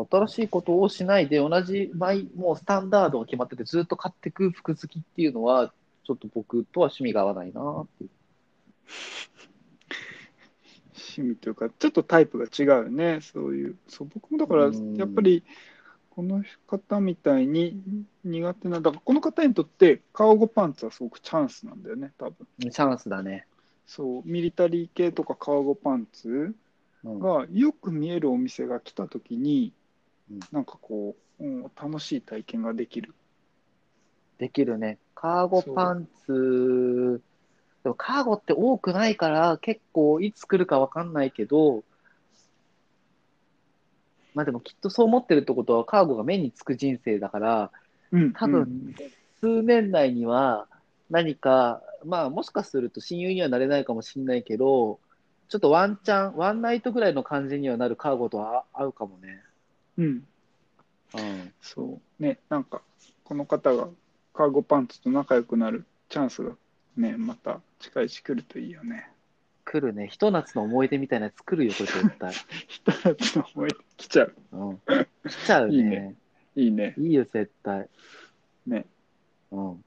[0.09, 5.73] 新しいことをしないで、同じ毎、もうスタンダードが決まってて、ずっと買っていく服好きっていうのは、
[6.05, 8.09] ちょっと僕とは趣味が合わないなっていう。
[11.21, 13.19] 趣味というか、ちょっとタイプが違うよね。
[13.21, 13.75] そういう。
[13.87, 15.43] そう、僕もだから、うんやっぱり、
[16.09, 17.81] この方みたいに
[18.23, 22.47] 苦手な、だからこの方にとって、カーゴパンツはすごくチャンスなんだよね、多分。
[22.59, 23.47] チャンスだね。
[23.85, 26.55] そう、ミリタリー系とかカーゴパンツ
[27.03, 29.73] うん、がよく見えるお店が来たときに
[30.31, 33.13] うん、なんかこう、うん、楽しい体験ができる。
[34.37, 34.97] できるね。
[35.15, 37.21] カーゴパンツ、
[37.83, 41.83] でもカーゴって多くないから、結構いつ来るかわかんないけど、
[44.33, 47.71] まあでもきっとそう思ってるってことは、カーゴが目につく人生だから、
[48.11, 48.95] うん、多うん分、
[49.41, 50.67] 数年内には
[51.09, 54.99] 何か、まあもしかすると親友にはなれないかもしれないけど、
[55.49, 59.43] ちょっとワンチャン、ワンナイトぐらいの感じにはなるカーゴとは合うかもね。
[59.97, 60.27] うん、
[61.13, 61.53] うん。
[61.61, 62.23] そう。
[62.23, 62.81] ね、なんか、
[63.23, 63.89] この方が
[64.33, 66.57] カーゴパンツと仲良くなるチャンスが
[66.97, 69.09] ね、また近いうち来るといいよね。
[69.65, 70.07] 来るね。
[70.07, 72.33] ひと夏の思い出みたいなやつ来るよ、これ絶対。
[72.67, 74.35] 人たちの思い来ちゃう。
[74.51, 74.77] うん。
[75.27, 75.75] 来ちゃうね。
[75.75, 76.15] いいね
[76.55, 76.93] いいね。
[76.97, 77.89] いいよ、絶対。
[78.67, 78.85] ね。
[79.51, 79.85] うん。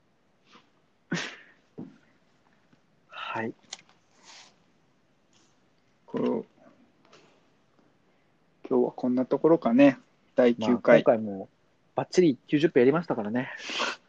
[3.08, 3.54] はい。
[6.06, 6.44] こ
[8.68, 9.98] 今日はこんなところかね。
[10.34, 11.04] 第まあ、9今回。
[11.04, 11.48] 回も
[11.94, 13.50] バッチリ90分やりましたからね。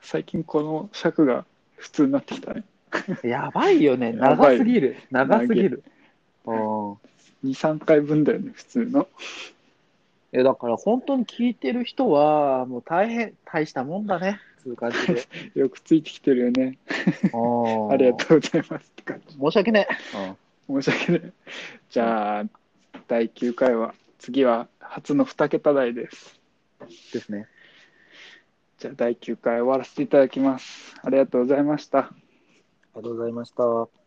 [0.02, 1.46] 最近この尺が
[1.76, 2.64] 普通になってきたね。
[3.24, 4.12] やばいよね。
[4.14, 4.98] 長すぎる。
[5.12, 5.84] 長すぎる。
[6.46, 6.92] うん。
[6.94, 6.98] 2、
[7.44, 9.08] 3回分だよね、普通の。
[10.32, 14.40] え、だから本当に聞いてる人は、もう大変、大したもんだね。
[14.64, 15.28] そう感じで。
[15.60, 16.78] よくついてきてるよね。
[17.34, 19.38] あ ありがとうございますって感じ。
[19.38, 20.36] 申し訳ねえ。
[20.68, 21.34] 申し訳ない。
[21.90, 22.46] じゃあ、
[23.08, 26.40] 第9回は、次は初の2桁台です。
[27.14, 27.48] ですね。
[28.80, 30.96] じゃあ、第9回終わらせていただきます。
[31.04, 32.12] ありがとうございました。
[32.98, 34.07] ありがとうございました。